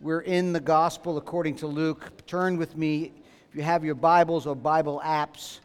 We're 0.00 0.20
in 0.20 0.52
the 0.52 0.60
Gospel 0.60 1.18
according 1.18 1.56
to 1.56 1.66
Luke. 1.66 2.24
Turn 2.28 2.56
with 2.56 2.76
me, 2.76 3.10
if 3.50 3.56
you 3.56 3.62
have 3.62 3.84
your 3.84 3.96
Bibles 3.96 4.46
or 4.46 4.54
Bible 4.54 5.02
apps, 5.04 5.58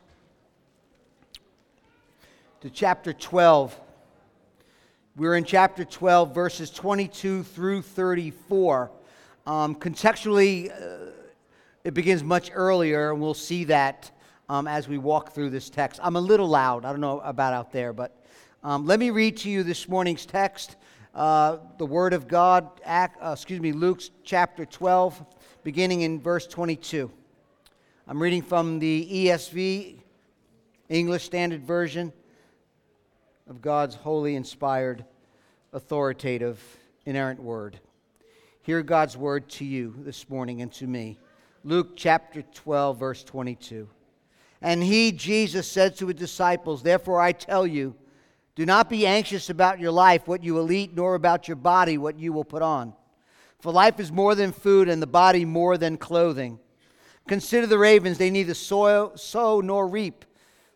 to 2.61 2.71
chapter 2.71 3.13
12. 3.13 3.79
We're 5.15 5.35
in 5.35 5.43
chapter 5.43 5.85
12, 5.85 6.33
verses 6.33 6.71
22 6.71 7.43
through 7.43 7.83
34. 7.83 8.89
Um, 9.45 9.75
contextually, 9.75 10.71
uh, 10.71 11.11
it 11.83 11.93
begins 11.93 12.23
much 12.23 12.49
earlier, 12.55 13.11
and 13.11 13.21
we'll 13.21 13.35
see 13.35 13.65
that 13.65 14.09
um, 14.49 14.67
as 14.67 14.87
we 14.87 14.97
walk 14.97 15.33
through 15.33 15.51
this 15.51 15.69
text. 15.69 15.99
I'm 16.01 16.15
a 16.15 16.21
little 16.21 16.47
loud. 16.47 16.85
I 16.85 16.89
don't 16.89 17.01
know 17.01 17.19
about 17.19 17.53
out 17.53 17.71
there, 17.71 17.93
but 17.93 18.25
um, 18.63 18.87
let 18.87 18.99
me 18.99 19.11
read 19.11 19.37
to 19.37 19.49
you 19.51 19.61
this 19.61 19.87
morning's 19.87 20.25
text 20.25 20.75
uh, 21.13 21.57
the 21.77 21.85
Word 21.85 22.13
of 22.13 22.27
God, 22.27 22.69
act, 22.83 23.21
uh, 23.21 23.31
excuse 23.31 23.59
me, 23.59 23.71
Luke 23.71 24.01
chapter 24.23 24.65
12, 24.65 25.23
beginning 25.63 26.01
in 26.01 26.19
verse 26.19 26.47
22. 26.47 27.11
I'm 28.07 28.21
reading 28.21 28.41
from 28.41 28.79
the 28.79 29.07
ESV, 29.11 29.99
English 30.89 31.23
Standard 31.23 31.63
Version 31.63 32.11
of 33.47 33.61
God's 33.61 33.95
holy, 33.95 34.35
inspired, 34.35 35.05
authoritative, 35.71 36.61
inerrant 37.05 37.41
Word. 37.41 37.79
Hear 38.63 38.81
God's 38.81 39.15
Word 39.15 39.49
to 39.49 39.65
you 39.65 39.93
this 39.99 40.29
morning 40.29 40.61
and 40.61 40.71
to 40.73 40.87
me. 40.87 41.19
Luke 41.63 41.91
chapter 41.95 42.41
12, 42.41 42.99
verse 42.99 43.23
22. 43.23 43.87
And 44.61 44.81
he, 44.81 45.11
Jesus, 45.11 45.67
said 45.67 45.95
to 45.97 46.07
his 46.07 46.15
disciples, 46.15 46.81
Therefore 46.81 47.21
I 47.21 47.33
tell 47.33 47.67
you, 47.67 47.95
do 48.55 48.65
not 48.65 48.89
be 48.89 49.07
anxious 49.07 49.49
about 49.49 49.79
your 49.79 49.91
life, 49.91 50.27
what 50.27 50.43
you 50.43 50.53
will 50.53 50.71
eat, 50.71 50.93
nor 50.93 51.15
about 51.15 51.47
your 51.47 51.55
body, 51.55 51.97
what 51.97 52.19
you 52.19 52.31
will 52.31 52.43
put 52.43 52.61
on. 52.61 52.93
For 53.59 53.71
life 53.71 53.99
is 53.99 54.11
more 54.11 54.35
than 54.35 54.51
food, 54.51 54.89
and 54.89 55.01
the 55.01 55.07
body 55.07 55.45
more 55.45 55.77
than 55.77 55.97
clothing. 55.97 56.59
Consider 57.27 57.65
the 57.65 57.77
ravens, 57.77 58.17
they 58.17 58.29
neither 58.29 58.53
sow, 58.53 59.13
sow 59.15 59.61
nor 59.61 59.87
reap. 59.87 60.25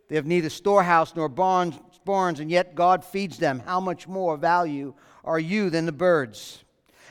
They 0.07 0.15
have 0.15 0.25
neither 0.25 0.49
storehouse 0.49 1.15
nor 1.15 1.29
barns, 1.29 1.75
barns, 2.05 2.39
and 2.39 2.49
yet 2.49 2.73
God 2.73 3.03
feeds 3.03 3.37
them. 3.37 3.59
How 3.59 3.79
much 3.79 4.07
more 4.07 4.37
value 4.37 4.93
are 5.23 5.39
you 5.39 5.69
than 5.69 5.85
the 5.85 5.91
birds? 5.91 6.63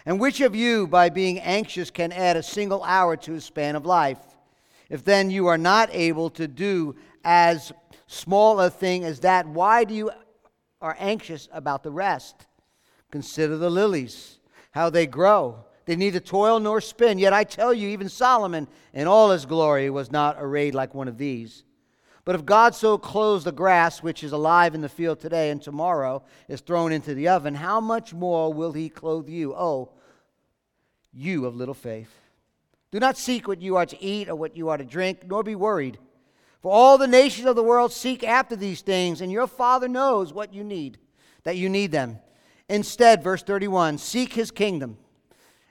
And 0.07 0.19
which 0.19 0.41
of 0.41 0.57
you, 0.57 0.87
by 0.87 1.11
being 1.11 1.39
anxious, 1.41 1.91
can 1.91 2.11
add 2.12 2.37
a 2.37 2.43
single 2.43 2.83
hour 2.83 3.17
to 3.19 3.33
his 3.33 3.45
span 3.45 3.77
of 3.77 3.85
life? 3.85 4.19
If 4.89 5.05
then 5.05 5.31
you 5.31 5.49
are 5.49 5.59
not 5.59 5.91
able 5.93 6.31
to 6.31 6.49
do 6.49 6.97
as 7.25 7.73
small 8.07 8.59
a 8.61 8.71
thing 8.71 9.05
as 9.05 9.21
that, 9.21 9.47
why 9.47 9.85
do 9.85 9.95
you 9.95 10.11
are 10.81 10.97
anxious 10.99 11.49
about 11.53 11.83
the 11.83 11.91
rest. 11.91 12.47
Consider 13.11 13.57
the 13.57 13.71
lilies, 13.71 14.39
how 14.73 14.91
they 14.91 15.07
grow. 15.07 15.65
They 15.87 15.97
neither 15.97 16.21
toil 16.21 16.59
nor 16.59 16.81
spin. 16.81 17.19
Yet 17.19 17.33
I 17.33 17.45
tell 17.45 17.73
you, 17.73 17.89
even 17.89 18.09
Solomon 18.09 18.69
in 18.93 19.07
all 19.07 19.31
his 19.31 19.47
glory 19.47 19.89
was 19.89 20.11
not 20.11 20.37
arrayed 20.39 20.75
like 20.75 20.95
one 20.95 21.09
of 21.09 21.19
these. 21.19 21.65
But 22.25 22.35
if 22.35 22.45
God 22.45 22.75
so 22.75 22.99
clothes 22.99 23.45
the 23.45 23.53
grass, 23.53 24.03
which 24.03 24.25
is 24.25 24.33
alive 24.33 24.75
in 24.75 24.81
the 24.81 24.89
field 24.89 25.21
today 25.21 25.51
and 25.51 25.63
tomorrow 25.63 26.25
is 26.49 26.61
thrown 26.61 26.91
into 26.91 27.15
the 27.15 27.29
oven, 27.29 27.55
how 27.55 27.81
much 27.81 28.13
more 28.13 28.53
will 28.53 28.73
he 28.73 28.89
clothe 28.89 29.29
you? 29.29 29.55
Oh, 29.55 29.91
you 31.13 31.47
of 31.47 31.55
little 31.55 31.73
faith. 31.73 32.11
Do 32.91 32.99
not 32.99 33.17
seek 33.17 33.47
what 33.47 33.63
you 33.63 33.77
are 33.77 33.87
to 33.87 34.03
eat 34.03 34.29
or 34.29 34.35
what 34.35 34.57
you 34.57 34.71
are 34.71 34.77
to 34.77 34.85
drink, 34.85 35.21
nor 35.25 35.45
be 35.45 35.55
worried. 35.55 35.99
For 36.67 36.72
all 36.72 36.98
the 36.98 37.06
nations 37.06 37.47
of 37.47 37.55
the 37.55 37.62
world 37.62 37.92
seek 37.92 38.25
after 38.25 38.56
these 38.56 38.81
things, 38.81 39.20
and 39.20 39.31
your 39.31 39.47
Father 39.47 39.86
knows 39.86 40.33
what 40.33 40.53
you 40.53 40.64
need, 40.64 40.98
that 41.45 41.56
you 41.56 41.69
need 41.69 41.92
them. 41.92 42.19
Instead, 42.69 43.22
verse 43.22 43.41
31 43.45 43.98
seek 43.98 44.33
his 44.33 44.50
kingdom, 44.50 44.98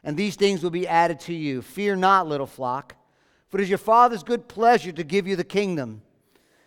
and 0.05 0.15
these 0.15 0.37
things 0.37 0.63
will 0.63 0.69
be 0.69 0.87
added 0.87 1.19
to 1.19 1.33
you. 1.33 1.61
Fear 1.61 1.97
not, 1.97 2.29
little 2.29 2.47
flock, 2.47 2.95
for 3.49 3.57
it 3.57 3.63
is 3.63 3.69
your 3.69 3.77
Father's 3.77 4.23
good 4.23 4.47
pleasure 4.47 4.93
to 4.93 5.03
give 5.03 5.27
you 5.27 5.35
the 5.35 5.43
kingdom. 5.43 6.01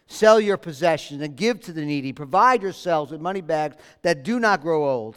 Sell 0.08 0.38
your 0.38 0.58
possessions 0.58 1.22
and 1.22 1.34
give 1.34 1.60
to 1.60 1.72
the 1.72 1.86
needy. 1.86 2.12
Provide 2.12 2.60
yourselves 2.60 3.10
with 3.10 3.22
money 3.22 3.40
bags 3.40 3.76
that 4.02 4.24
do 4.24 4.38
not 4.38 4.60
grow 4.60 4.86
old, 4.90 5.16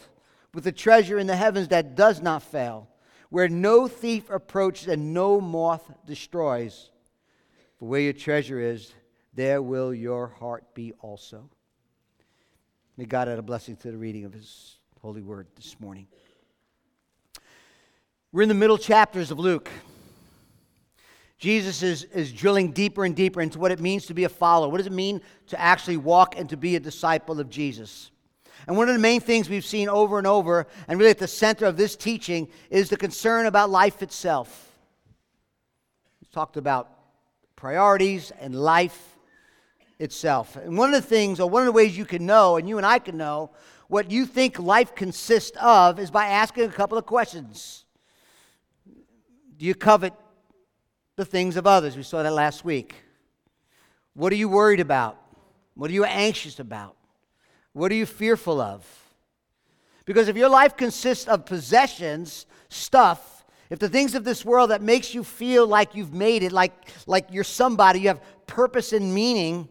with 0.54 0.66
a 0.68 0.72
treasure 0.72 1.20
in 1.20 1.28
the 1.28 1.36
heavens 1.36 1.68
that 1.68 1.96
does 1.96 2.22
not 2.22 2.44
fail, 2.44 2.88
where 3.30 3.50
no 3.50 3.90
thief 3.90 4.30
approaches 4.30 4.88
and 4.88 5.14
no 5.14 5.42
moth 5.42 5.92
destroys. 6.06 6.92
For 7.78 7.90
where 7.90 8.00
your 8.00 8.14
treasure 8.14 8.62
is, 8.62 8.94
there 9.34 9.62
will 9.62 9.94
your 9.94 10.28
heart 10.28 10.74
be 10.74 10.94
also. 11.00 11.50
May 12.98 13.06
God 13.06 13.30
add 13.30 13.40
a 13.40 13.42
blessing 13.42 13.76
to 13.78 13.92
the 13.92 13.98
reading 13.98 14.26
of 14.26 14.34
His 14.34 14.78
holy 15.02 15.22
word 15.22 15.48
this 15.56 15.80
morning. 15.80 16.08
We're 18.32 18.44
in 18.44 18.50
the 18.50 18.56
middle 18.56 18.78
chapters 18.78 19.32
of 19.32 19.40
Luke. 19.40 19.70
Jesus 21.38 21.82
is, 21.82 22.04
is 22.04 22.32
drilling 22.32 22.72
deeper 22.72 23.04
and 23.04 23.16
deeper 23.16 23.42
into 23.42 23.58
what 23.58 23.72
it 23.72 23.80
means 23.80 24.06
to 24.06 24.14
be 24.14 24.26
a 24.26 24.30
follower. 24.30 24.70
What 24.70 24.78
does 24.78 24.88
it 24.88 24.94
mean 24.94 25.22
to 25.48 25.60
actually 25.60 25.98
walk 25.98 26.38
and 26.38 26.48
to 26.50 26.58
be 26.58 26.76
a 26.76 26.80
disciple 26.80 27.40
of 27.40 27.50
Jesus? 27.50 28.12
And 28.68 28.78
one 28.78 28.90
of 28.90 28.94
the 28.94 29.02
main 29.02 29.22
things 29.22 29.50
we've 29.50 29.66
seen 29.66 29.90
over 29.90 30.18
and 30.18 30.28
over, 30.28 30.68
and 30.88 31.00
really 31.00 31.10
at 31.10 31.18
the 31.18 31.28
center 31.28 31.66
of 31.66 31.78
this 31.78 31.96
teaching, 31.96 32.48
is 32.70 32.90
the 32.90 32.98
concern 32.98 33.48
about 33.48 33.70
life 33.70 34.04
itself. 34.04 34.72
He's 36.20 36.30
talked 36.30 36.58
about 36.58 36.90
priorities 37.56 38.32
and 38.40 38.54
life 38.54 39.18
itself. 40.02 40.56
And 40.56 40.78
one 40.78 40.94
of 40.94 41.02
the 41.02 41.08
things, 41.08 41.40
or 41.40 41.50
one 41.50 41.62
of 41.62 41.68
the 41.68 41.72
ways 41.72 41.98
you 41.98 42.06
can 42.06 42.26
know, 42.26 42.58
and 42.58 42.68
you 42.68 42.78
and 42.78 42.86
I 42.86 43.00
can 43.00 43.18
know, 43.18 43.52
what 43.88 44.10
you 44.10 44.26
think 44.26 44.58
life 44.58 44.96
consists 44.96 45.58
of 45.62 46.00
is 46.00 46.12
by 46.12 46.28
asking 46.28 46.64
a 46.66 46.70
couple 46.70 46.98
of 46.98 47.06
questions. 47.06 47.86
Do 49.58 49.66
you 49.66 49.76
covet 49.76 50.14
the 51.18 51.26
things 51.26 51.56
of 51.56 51.68
others? 51.68 51.96
We 51.96 52.04
saw 52.04 52.24
that 52.24 52.34
last 52.34 52.66
week. 52.66 52.96
What 54.14 54.34
are 54.34 54.38
you 54.38 54.50
worried 54.50 54.80
about? 54.80 55.18
What 55.76 55.90
are 55.90 55.94
you 55.94 56.06
anxious 56.06 56.60
about? 56.60 56.98
What 57.74 57.92
are 57.92 57.96
you 57.96 58.06
fearful 58.06 58.60
of? 58.60 58.86
Because 60.06 60.28
if 60.28 60.36
your 60.36 60.50
life 60.50 60.76
consists 60.76 61.28
of 61.28 61.46
possessions, 61.46 62.46
stuff, 62.70 63.46
if 63.70 63.80
the 63.80 63.88
things 63.88 64.16
of 64.16 64.24
this 64.24 64.44
world 64.44 64.72
that 64.72 64.82
makes 64.82 65.14
you 65.14 65.24
feel 65.24 65.68
like 65.68 65.96
you've 65.96 66.14
made 66.14 66.44
it, 66.44 66.52
like, 66.52 66.74
like 67.08 67.28
you're 67.32 67.44
somebody, 67.44 68.02
you 68.02 68.08
have 68.10 68.22
purpose 68.48 68.92
and 68.92 69.14
meaning, 69.14 69.70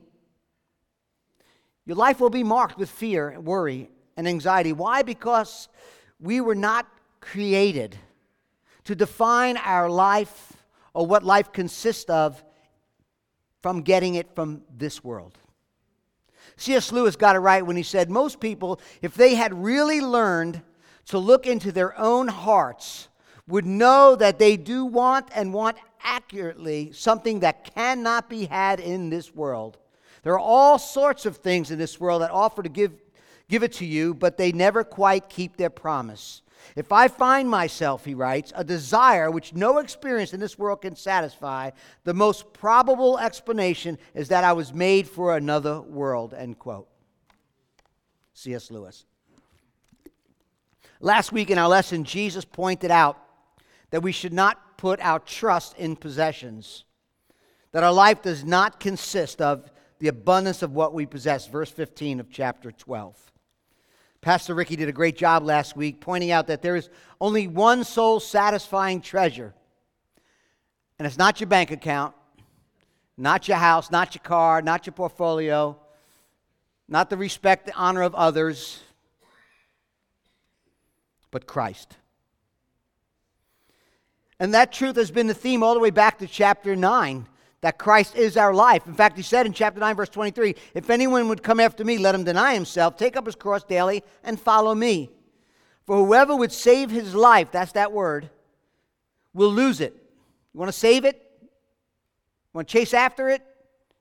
your 1.87 1.97
life 1.97 2.21
will 2.21 2.31
be 2.31 2.45
marked 2.45 2.79
with 2.79 2.91
fear, 2.91 3.31
and 3.31 3.45
worry, 3.45 3.91
and 4.17 4.29
anxiety. 4.29 4.73
Why? 4.73 5.03
Because 5.03 5.69
we 6.19 6.41
were 6.41 6.55
not 6.55 6.87
created 7.21 7.97
to 8.85 8.95
define 8.95 9.57
our 9.57 9.89
life 9.89 10.53
or 10.95 11.07
what 11.07 11.23
life 11.23 11.53
consists 11.53 12.11
of 12.11 12.43
from 13.63 13.83
getting 13.83 14.15
it 14.15 14.35
from 14.35 14.63
this 14.77 15.05
world. 15.05 15.39
C.S. 16.57 16.93
Lewis 16.93 17.17
got 17.17 17.37
it 17.37 17.41
right 17.41 17.65
when 17.65 17.77
he 17.77 17.83
said 17.83 18.11
most 18.11 18.41
people, 18.41 18.81
if 19.01 19.15
they 19.15 19.35
had 19.35 19.55
really 19.55 20.01
learned 20.01 20.63
to 21.07 21.19
look 21.19 21.47
into 21.47 21.73
their 21.73 21.99
own 21.99 22.29
hearts, 22.29 23.09
would 23.47 23.67
know 23.67 24.15
that 24.17 24.39
they 24.39 24.57
do 24.57 24.85
want 24.85 25.29
and 25.35 25.53
want 25.53 25.77
accurately 26.03 26.93
something 26.93 27.41
that 27.41 27.75
cannot 27.75 28.29
be 28.29 28.47
had 28.47 28.81
in 28.81 29.11
this 29.11 29.35
world. 29.35 29.79
There 30.23 30.35
are 30.35 30.39
all 30.39 30.79
sorts 30.79 31.27
of 31.27 31.39
things 31.39 31.71
in 31.71 31.79
this 31.79 31.99
world 31.99 32.23
that 32.23 32.31
offer 32.31 32.63
to 32.63 32.69
give, 32.69 32.93
give 33.49 33.63
it 33.63 33.73
to 33.75 33.87
you, 33.87 34.15
but 34.15 34.37
they 34.37 34.53
never 34.53 34.85
quite 34.85 35.29
keep 35.29 35.57
their 35.57 35.71
promise. 35.71 36.43
If 36.77 36.93
I 36.93 37.09
find 37.09 37.49
myself, 37.49 38.05
he 38.05 38.15
writes, 38.15 38.53
a 38.55 38.63
desire 38.65 39.31
which 39.31 39.55
no 39.55 39.79
experience 39.79 40.35
in 40.35 40.41
this 40.41 40.59
world 40.59 40.83
can 40.83 40.95
satisfy, 40.95 41.71
the 42.05 42.15
most 42.15 42.53
probable 42.53 43.19
explanation 43.19 43.99
is 44.15 44.29
that 44.29 44.45
I 44.45 44.53
was 44.53 44.73
made 44.73 45.09
for 45.09 45.37
another 45.37 45.81
world, 45.81 46.35
end 46.35 46.59
quote. 46.59 46.89
C.S. 48.35 48.71
Lewis. 48.71 49.05
Last 51.01 51.33
week 51.33 51.51
in 51.51 51.59
our 51.59 51.69
lesson, 51.69 52.05
Jesus 52.05 52.45
pointed 52.45 52.91
out 52.91 53.19
that 53.91 54.03
we 54.03 54.13
should 54.13 54.33
not 54.33 54.77
put 54.77 55.01
our 55.01 55.19
trust 55.19 55.77
in 55.77 55.97
possessions, 55.97 56.85
that 57.73 57.83
our 57.83 57.93
life 57.93 58.23
does 58.23 58.45
not 58.45 58.81
consist 58.81 59.41
of 59.41 59.71
the 60.01 60.09
abundance 60.09 60.63
of 60.63 60.73
what 60.73 60.93
we 60.93 61.07
possess. 61.07 61.47
Verse 61.47 61.71
15 61.71 62.19
of 62.21 62.31
chapter 62.31 62.73
12. 62.73 63.17
Pastor 64.21 64.55
Ricky 64.55 64.77
did 64.77 64.89
a 64.89 64.93
great 64.93 65.17
job 65.17 65.45
last 65.45 65.77
week 65.77 66.01
pointing 66.01 66.31
out 66.31 66.49
that 66.49 66.61
there 66.61 66.77
is 66.77 66.91
only 67.21 67.47
one 67.47 67.85
soul 67.85 68.21
satisfying 68.21 69.01
treasure, 69.01 69.55
and 70.99 71.07
it's 71.07 71.17
not 71.17 71.41
your 71.41 71.47
bank 71.47 71.71
account, 71.71 72.15
not 73.17 73.49
your 73.49 73.57
house, 73.57 73.91
not 73.91 74.15
your 74.15 74.23
car, 74.23 74.61
not 74.61 74.87
your 74.87 74.93
portfolio, 74.93 75.79
not 76.89 77.09
the 77.09 77.17
respect, 77.17 77.67
the 77.67 77.75
honor 77.75 78.03
of 78.03 78.15
others, 78.15 78.81
but 81.31 81.47
Christ. 81.47 81.97
And 84.39 84.53
that 84.55 84.73
truth 84.73 84.97
has 84.97 85.11
been 85.11 85.27
the 85.27 85.35
theme 85.35 85.63
all 85.63 85.75
the 85.75 85.81
way 85.81 85.91
back 85.91 86.19
to 86.19 86.27
chapter 86.27 86.75
9 86.75 87.27
that 87.63 87.79
Christ 87.79 88.17
is 88.17 88.37
our 88.37 88.55
life. 88.55 88.87
In 88.87 88.95
fact, 88.95 89.17
he 89.17 89.23
said 89.23 89.47
in 89.47 89.53
chapter 89.53 89.81
9, 89.81 89.95
verse 89.95 90.09
23 90.09 90.55
If 90.75 90.91
anyone 90.91 91.29
would 91.29 91.43
come 91.43 91.61
after 91.61 91.85
me, 91.85 91.99
let 91.99 92.15
him 92.15 92.25
deny 92.25 92.55
himself, 92.55 92.97
take 92.97 93.17
up 93.17 93.27
his 93.27 93.35
cross 93.35 93.65
daily, 93.65 94.03
and 94.25 94.41
follow 94.41 94.75
me. 94.75 95.11
For 95.87 95.97
whoever 95.97 96.35
would 96.35 96.53
save 96.53 96.91
his 96.91 97.15
life, 97.15 97.51
that's 97.51 97.73
that 97.73 97.93
word, 97.93 98.31
will 99.35 99.53
lose 99.53 99.81
it. 99.81 99.95
You 100.53 100.61
want 100.61 100.73
to 100.73 100.79
save 100.79 101.05
it? 101.05 101.21
You 101.43 101.49
want 102.55 102.69
to 102.69 102.73
chase 102.73 102.95
after 102.95 103.29
it? 103.29 103.43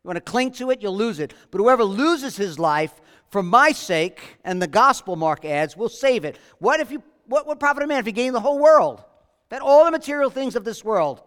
You 0.04 0.08
want 0.08 0.18
to 0.18 0.22
cling 0.22 0.52
to 0.54 0.72
it? 0.72 0.82
You'll 0.82 0.96
lose 0.96 1.20
it. 1.20 1.34
But 1.52 1.60
whoever 1.60 1.84
loses 1.84 2.38
his 2.38 2.58
life 2.58 2.94
for 3.30 3.44
my 3.44 3.72
sake 3.72 4.38
and 4.44 4.62
the 4.62 4.68
gospel, 4.68 5.16
Mark 5.16 5.46
adds, 5.46 5.76
will 5.76 5.90
save 5.90 6.26
it. 6.26 6.38
What 6.60 6.80
if 6.80 6.92
you 6.92 7.04
what 7.26 7.46
would 7.46 7.60
profit 7.60 7.84
a 7.84 7.88
man 7.88 8.00
if 8.00 8.08
he 8.08 8.12
gained 8.12 8.34
the 8.34 8.40
whole 8.40 8.58
world? 8.58 9.04
That 9.50 9.62
all 9.62 9.86
the 9.86 9.92
material 9.92 10.32
things 10.32 10.56
of 10.56 10.64
this 10.64 10.84
world 10.84 11.22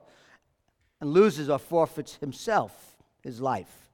and 1.02 1.12
loses 1.12 1.50
or 1.50 1.58
forfeits 1.58 2.14
himself, 2.14 2.96
his 3.24 3.40
life. 3.40 3.90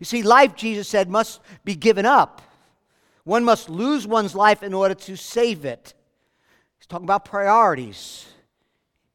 You 0.00 0.04
see, 0.04 0.24
life, 0.24 0.56
Jesus 0.56 0.88
said, 0.88 1.08
must 1.08 1.40
be 1.64 1.76
given 1.76 2.04
up. 2.04 2.42
One 3.22 3.44
must 3.44 3.70
lose 3.70 4.04
one's 4.04 4.34
life 4.34 4.64
in 4.64 4.74
order 4.74 4.96
to 4.96 5.16
save 5.16 5.64
it. 5.64 5.94
He's 6.76 6.88
talking 6.88 7.04
about 7.04 7.24
priorities, 7.24 8.26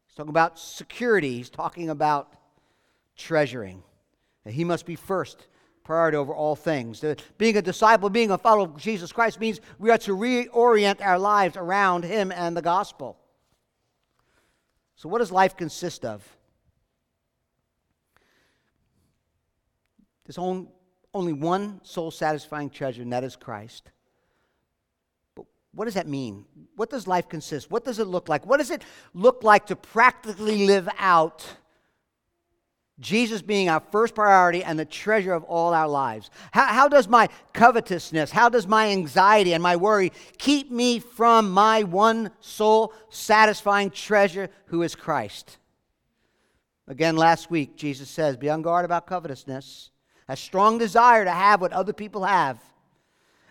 he's 0.08 0.16
talking 0.16 0.30
about 0.30 0.58
security, 0.58 1.36
he's 1.36 1.50
talking 1.50 1.90
about 1.90 2.32
treasuring. 3.18 3.84
And 4.46 4.54
he 4.54 4.64
must 4.64 4.86
be 4.86 4.96
first 4.96 5.46
priority 5.84 6.16
over 6.16 6.34
all 6.34 6.56
things. 6.56 7.02
The, 7.02 7.18
being 7.38 7.58
a 7.58 7.62
disciple, 7.62 8.10
being 8.10 8.32
a 8.32 8.38
follower 8.38 8.64
of 8.64 8.78
Jesus 8.78 9.12
Christ 9.12 9.42
means 9.42 9.60
we 9.78 9.90
are 9.90 9.98
to 10.00 10.16
reorient 10.16 11.02
our 11.02 11.20
lives 11.20 11.58
around 11.58 12.06
him 12.06 12.32
and 12.32 12.56
the 12.56 12.62
gospel. 12.62 13.18
So, 14.96 15.10
what 15.10 15.18
does 15.20 15.34
life 15.34 15.58
consist 15.58 16.06
of? 16.06 16.26
There's 20.30 20.38
only 21.12 21.34
one 21.34 21.82
soul 21.84 22.12
satisfying 22.12 22.70
treasure, 22.70 23.02
and 23.02 23.12
that 23.14 23.24
is 23.24 23.36
Christ. 23.36 23.90
But 25.34 25.48
what 25.74 25.86
does 25.86 25.96
that 25.96 26.08
mean? 26.08 26.46
What 26.76 26.92
does 26.92 27.08
life 27.08 27.28
consist? 27.28 27.72
What 27.72 27.84
does 27.84 27.98
it 27.98 28.06
look 28.06 28.30
like? 28.30 28.46
What 28.46 28.58
does 28.58 28.70
it 28.70 28.84
look 29.16 29.44
like 29.44 29.66
to 29.66 29.76
practically 29.76 30.68
live 30.68 30.88
out 31.00 31.44
Jesus 33.00 33.42
being 33.42 33.70
our 33.70 33.80
first 33.92 34.14
priority 34.14 34.64
and 34.64 34.78
the 34.78 34.86
treasure 34.86 35.34
of 35.34 35.46
all 35.46 35.74
our 35.74 35.88
lives? 35.88 36.30
How, 36.52 36.68
how 36.68 36.88
does 36.88 37.08
my 37.08 37.28
covetousness, 37.54 38.30
how 38.30 38.50
does 38.50 38.68
my 38.68 38.90
anxiety 38.90 39.54
and 39.54 39.64
my 39.64 39.78
worry 39.78 40.12
keep 40.38 40.70
me 40.70 41.00
from 41.00 41.50
my 41.50 41.82
one 41.82 42.30
soul 42.40 42.94
satisfying 43.10 43.90
treasure 43.90 44.52
who 44.68 44.84
is 44.84 44.94
Christ? 44.94 45.58
Again, 46.88 47.18
last 47.18 47.50
week, 47.50 47.76
Jesus 47.76 48.10
says, 48.10 48.38
Be 48.38 48.52
on 48.52 48.62
guard 48.62 48.86
about 48.86 49.08
covetousness 49.08 49.90
a 50.30 50.38
strong 50.38 50.78
desire 50.78 51.26
to 51.26 51.32
have 51.32 51.60
what 51.60 51.74
other 51.74 51.92
people 51.92 52.24
have. 52.24 52.60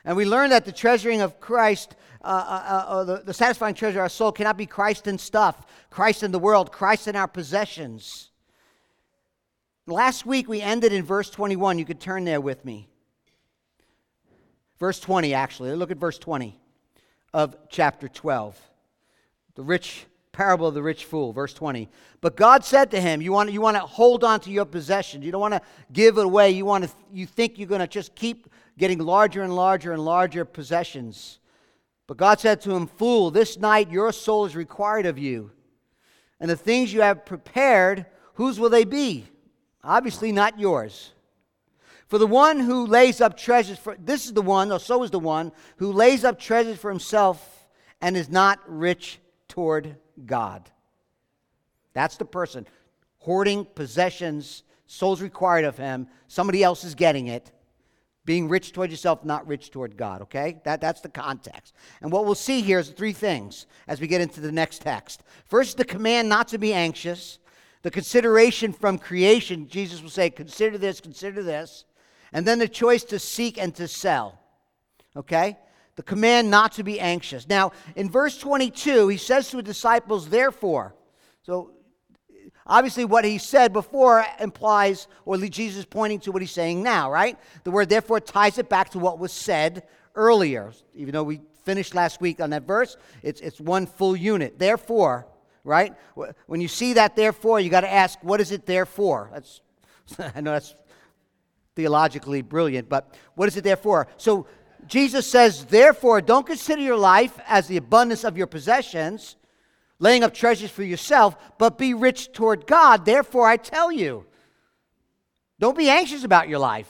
And 0.05 0.17
we 0.17 0.25
learn 0.25 0.51
that 0.51 0.65
the 0.65 0.73
treasuring 0.73 1.21
of 1.21 1.41
Christ, 1.41 1.97
uh, 2.23 2.27
uh, 2.27 2.85
uh, 2.89 3.05
the, 3.05 3.17
the 3.25 3.35
satisfying 3.35 3.75
treasure 3.75 3.99
of 3.99 4.05
our 4.05 4.09
soul, 4.09 4.31
cannot 4.31 4.57
be 4.57 4.65
Christ 4.65 5.09
in 5.09 5.19
stuff, 5.19 5.67
Christ 5.91 6.23
in 6.23 6.31
the 6.31 6.39
world, 6.39 6.71
Christ 6.71 7.09
in 7.09 7.17
our 7.17 7.27
possessions. 7.27 8.31
Last 9.87 10.25
week 10.25 10.49
we 10.49 10.61
ended 10.61 10.93
in 10.93 11.05
verse 11.05 11.29
21. 11.31 11.79
You 11.81 11.85
could 11.85 12.01
turn 12.01 12.25
there 12.25 12.41
with 12.41 12.65
me. 12.65 12.89
Verse 14.79 15.01
20, 15.01 15.35
actually. 15.35 15.75
Look 15.75 15.91
at 15.91 15.97
verse 15.97 16.19
20 16.19 16.57
of 17.35 17.57
chapter 17.69 18.07
12. 18.07 18.57
The 19.57 19.63
rich 19.65 20.07
parable 20.39 20.69
of 20.69 20.75
the 20.75 20.83
rich 20.83 21.05
fool, 21.05 21.33
verse 21.33 21.53
20. 21.53 21.89
But 22.21 22.37
God 22.37 22.65
said 22.65 22.93
to 22.93 23.01
him, 23.01 23.21
You 23.21 23.33
want, 23.33 23.51
you 23.51 23.61
want 23.61 23.77
to 23.77 23.81
hold 23.81 24.23
on 24.23 24.39
to 24.41 24.53
your 24.53 24.67
possessions. 24.67 25.25
You 25.25 25.33
don't 25.33 25.41
want 25.41 25.55
to 25.55 25.61
give 25.93 26.17
it 26.17 26.25
away. 26.25 26.53
You, 26.53 26.65
want 26.65 26.85
to, 26.85 26.91
you 27.13 27.27
think 27.27 27.59
you're 27.59 27.67
going 27.67 27.81
to 27.81 27.89
just 27.89 28.15
keep 28.15 28.49
getting 28.79 29.01
larger 29.01 29.43
and 29.43 29.57
larger 29.57 29.91
and 29.91 30.05
larger 30.05 30.45
possessions. 30.45 31.41
But 32.07 32.19
God 32.19 32.39
said 32.39 32.61
to 32.61 32.71
him, 32.71 32.87
Fool, 32.87 33.33
this 33.33 33.59
night 33.59 33.91
your 33.91 34.13
soul 34.13 34.45
is 34.45 34.55
required 34.55 35.07
of 35.07 35.19
you. 35.19 35.51
And 36.39 36.49
the 36.49 36.57
things 36.57 36.93
you 36.93 37.01
have 37.01 37.27
prepared, 37.27 38.07
whose 38.35 38.61
will 38.61 38.71
they 38.71 38.85
be? 38.85 39.27
Obviously, 39.83 40.31
not 40.31 40.57
yours. 40.57 41.15
For 42.07 42.19
the 42.19 42.29
one 42.29 42.61
who 42.61 42.87
lays 42.87 43.21
up 43.21 43.37
treasures 43.37 43.77
for, 43.77 43.97
this 43.99 44.27
is 44.27 44.35
the 44.35 44.43
one, 44.43 44.71
or 44.71 44.79
so 44.79 45.03
is 45.03 45.11
the 45.11 45.19
one, 45.19 45.51
who 45.79 45.91
lays 45.91 46.23
up 46.25 46.39
treasures 46.39 46.79
for 46.79 46.91
himself 46.91 47.67
and 48.01 48.17
is 48.17 48.29
not 48.29 48.61
rich 48.69 49.19
toward 49.49 49.97
God. 50.27 50.71
That's 51.95 52.17
the 52.17 52.25
person 52.25 52.67
hoarding 53.19 53.65
possessions, 53.65 54.63
souls 54.87 55.21
required 55.21 55.65
of 55.65 55.77
him. 55.77 56.07
Somebody 56.29 56.63
else 56.63 56.85
is 56.85 56.95
getting 56.95 57.27
it. 57.29 57.51
Being 58.25 58.49
rich 58.49 58.73
toward 58.73 58.91
yourself, 58.91 59.25
not 59.25 59.47
rich 59.47 59.71
toward 59.71 59.97
God, 59.97 60.23
okay? 60.23 60.61
That, 60.65 60.81
that's 60.81 61.01
the 61.01 61.09
context. 61.09 61.75
And 62.03 62.13
what 62.13 62.27
we'll 62.27 62.35
see 62.35 62.61
here 62.61 62.79
is 62.79 62.91
three 62.91 63.15
things 63.15 63.67
as 63.87 64.01
we 64.01 64.07
get 64.07 64.21
into 64.21 64.41
the 64.41 64.53
next 64.53 64.83
text. 64.83 65.23
First, 65.47 65.79
the 65.79 65.85
command 65.85 66.29
not 66.29 66.49
to 66.49 66.59
be 66.59 66.75
anxious, 66.75 67.39
the 67.83 67.91
consideration 67.91 68.73
from 68.73 68.99
creation. 68.99 69.67
Jesus 69.67 70.03
will 70.03 70.11
say, 70.11 70.29
consider 70.29 70.77
this, 70.77 71.01
consider 71.01 71.43
this. 71.43 71.85
And 72.33 72.47
then 72.47 72.59
the 72.59 72.69
choice 72.69 73.03
to 73.05 73.19
seek 73.19 73.57
and 73.57 73.75
to 73.77 73.89
sell, 73.89 74.39
okay? 75.17 75.57
The 75.99 76.05
command 76.05 76.49
not 76.49 76.71
to 76.75 76.85
be 76.85 77.01
anxious. 77.01 77.49
Now, 77.49 77.73
in 77.97 78.09
verse 78.09 78.39
22, 78.39 79.09
he 79.09 79.17
says 79.17 79.51
to 79.51 79.57
the 79.57 79.65
disciples, 79.65 80.29
therefore. 80.29 80.95
So, 81.43 81.73
obviously, 82.65 83.05
what 83.05 83.25
he 83.25 83.37
said 83.39 83.73
before 83.73 84.25
implies, 84.39 85.09
or 85.25 85.37
Jesus 85.39 85.81
is 85.81 85.85
pointing 85.87 86.21
to 86.21 86.31
what 86.31 86.41
he's 86.41 86.53
saying 86.53 86.85
now, 86.85 87.11
right? 87.11 87.37
The 87.65 87.73
word 87.73 87.89
therefore 87.89 88.21
ties 88.21 88.59
it 88.59 88.69
back 88.69 88.91
to 88.91 89.01
what 89.01 89.19
was 89.19 89.33
said 89.33 89.89
earlier. 90.15 90.73
Even 90.95 91.15
though 91.15 91.25
we 91.25 91.41
finished 91.65 91.97
last 91.97 92.21
week 92.21 92.41
on 92.41 92.51
that 92.51 92.63
verse, 92.63 92.97
it's, 93.25 93.41
it's 93.41 93.61
one 93.61 93.85
full 93.85 94.15
unit. 94.15 94.57
Therefore, 94.57 95.27
right? 95.65 95.97
When 96.47 96.61
you 96.61 96.69
see 96.69 96.93
that 96.93 97.17
therefore, 97.17 97.59
you 97.59 97.71
got 97.71 97.81
to 97.81 97.93
ask, 97.93 98.21
what 98.23 98.41
is 98.41 98.53
it 98.53 98.67
there 98.67 98.87
for? 98.87 99.31
That's, 99.33 99.61
I 100.37 100.43
know 100.43 100.53
that's 100.53 100.77
theologically 101.79 102.43
brilliant, 102.43 102.89
but 102.89 103.17
what 103.37 103.47
is 103.47 103.57
it 103.57 103.63
there 103.63 103.77
for? 103.77 104.09
So, 104.17 104.49
Jesus 104.87 105.27
says, 105.27 105.67
therefore, 105.67 106.21
don't 106.21 106.47
consider 106.47 106.81
your 106.81 106.97
life 106.97 107.39
as 107.47 107.67
the 107.67 107.77
abundance 107.77 108.25
of 108.25 108.39
your 108.39 108.47
possessions, 108.47 109.37
laying 109.99 110.23
up 110.23 110.33
treasures 110.33 110.71
for 110.71 110.83
yourself, 110.83 111.37
but 111.59 111.77
be 111.77 111.93
rich 111.93 112.33
toward 112.33 112.67
God. 112.67 113.05
Therefore, 113.05 113.47
I 113.47 113.57
tell 113.57 113.93
you, 113.93 114.25
don't 115.59 115.77
be 115.77 115.91
anxious 115.91 116.25
about 116.25 116.49
your 116.49 116.59
life. 116.59 116.89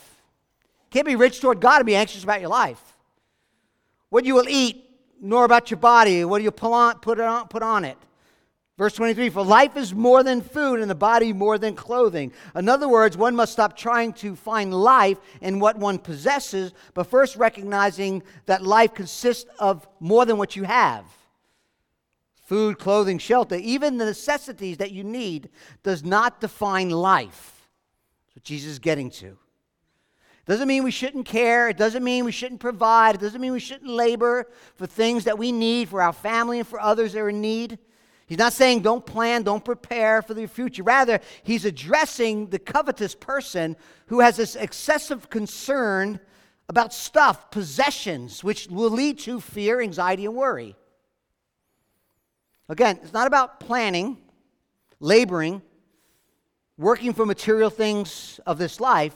Can't 0.91 1.07
be 1.07 1.17
rich 1.17 1.41
toward 1.41 1.61
God 1.61 1.81
and 1.81 1.87
be 1.87 1.97
anxious 1.97 2.23
about 2.23 2.41
your 2.41 2.51
life. 2.51 2.81
What 4.11 4.25
you 4.25 4.35
will 4.35 4.49
eat, 4.49 4.85
nor 5.21 5.45
about 5.45 5.71
your 5.71 5.79
body, 5.79 6.25
what 6.25 6.43
you 6.43 6.51
put 6.51 6.73
on, 6.73 6.99
put 7.01 7.21
on, 7.21 7.49
put 7.49 7.63
on 7.63 7.85
it. 7.85 7.99
Verse 8.79 8.93
23 8.95 9.29
For 9.29 9.45
life 9.45 9.77
is 9.77 9.93
more 9.93 10.23
than 10.23 10.41
food, 10.41 10.81
and 10.81 10.89
the 10.89 10.95
body 10.95 11.33
more 11.33 11.59
than 11.59 11.75
clothing. 11.75 12.33
In 12.55 12.69
other 12.69 12.89
words, 12.89 13.17
one 13.17 13.35
must 13.35 13.53
stop 13.53 13.77
trying 13.77 14.13
to 14.15 14.37
find 14.37 14.73
life 14.73 15.19
in 15.41 15.59
what 15.59 15.77
one 15.77 15.99
possesses, 15.99 16.73
but 16.95 17.09
first 17.09 17.37
recognizing 17.37 18.23
that 18.47 18.63
life 18.63 18.95
consists 18.95 19.51
of 19.59 19.87
more 19.99 20.25
than 20.25 20.39
what 20.39 20.57
you 20.57 20.63
have 20.63 21.05
food, 22.45 22.79
clothing, 22.79 23.19
shelter. 23.19 23.57
Even 23.57 23.99
the 23.99 24.07
necessities 24.07 24.79
that 24.79 24.91
you 24.91 25.05
need 25.05 25.51
does 25.83 26.03
not 26.03 26.41
define 26.41 26.89
life. 26.89 27.69
That's 28.25 28.37
what 28.37 28.45
Jesus 28.45 28.73
is 28.73 28.79
getting 28.79 29.11
to. 29.11 29.37
Doesn't 30.47 30.67
mean 30.67 30.83
we 30.83 30.91
shouldn't 30.91 31.27
care. 31.27 31.69
It 31.69 31.77
doesn't 31.77 32.03
mean 32.03 32.25
we 32.25 32.33
shouldn't 32.33 32.63
provide. 32.63 33.17
It 33.17 33.21
doesn't 33.21 33.39
mean 33.39 33.53
we 33.53 33.61
shouldn't 33.61 33.91
labor 33.91 34.49
for 34.77 34.87
things 34.87 35.25
that 35.25 35.37
we 35.37 35.53
need 35.53 35.91
for 35.91 36.01
our 36.01 36.15
family 36.15 36.59
and 36.59 36.67
for 36.67 36.81
others 36.81 37.13
that 37.13 37.21
are 37.21 37.29
in 37.29 37.43
need. 37.43 37.79
He's 38.29 38.39
not 38.39 38.53
saying 38.53 38.83
don't 38.83 39.05
plan, 39.05 39.43
don't 39.43 39.65
prepare 39.65 40.21
for 40.21 40.35
the 40.35 40.47
future. 40.47 40.83
Rather, 40.83 41.19
he's 41.43 41.65
addressing 41.65 42.49
the 42.49 42.59
covetous 42.59 43.15
person 43.15 43.75
who 44.09 44.21
has 44.21 44.37
this 44.37 44.55
excessive 44.55 45.31
concern 45.31 46.21
about 46.69 46.93
stuff, 46.93 47.51
possessions, 47.51 48.45
which 48.45 48.69
will 48.69 48.91
lead 48.91 49.19
to 49.21 49.41
fear, 49.41 49.81
anxiety, 49.81 50.27
and 50.27 50.35
worry. 50.35 50.77
Again, 52.69 53.01
it's 53.03 53.15
not 53.15 53.27
about 53.27 53.61
planning, 53.61 54.19
laboring, 55.01 55.63
working 56.77 57.15
for 57.15 57.25
material 57.25 57.71
things 57.71 58.41
of 58.45 58.59
this 58.59 58.79
life. 58.79 59.15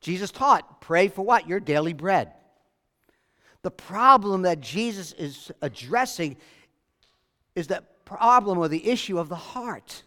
Jesus 0.00 0.30
taught, 0.30 0.80
pray 0.80 1.08
for 1.08 1.22
what? 1.22 1.46
Your 1.46 1.60
daily 1.60 1.92
bread. 1.92 2.32
The 3.60 3.70
problem 3.70 4.42
that 4.42 4.60
Jesus 4.60 5.12
is 5.12 5.52
addressing 5.60 6.38
is 7.54 7.66
that 7.66 7.99
problem 8.16 8.58
or 8.58 8.66
the 8.66 8.88
issue 8.88 9.18
of 9.18 9.28
the 9.28 9.36
heart. 9.36 10.02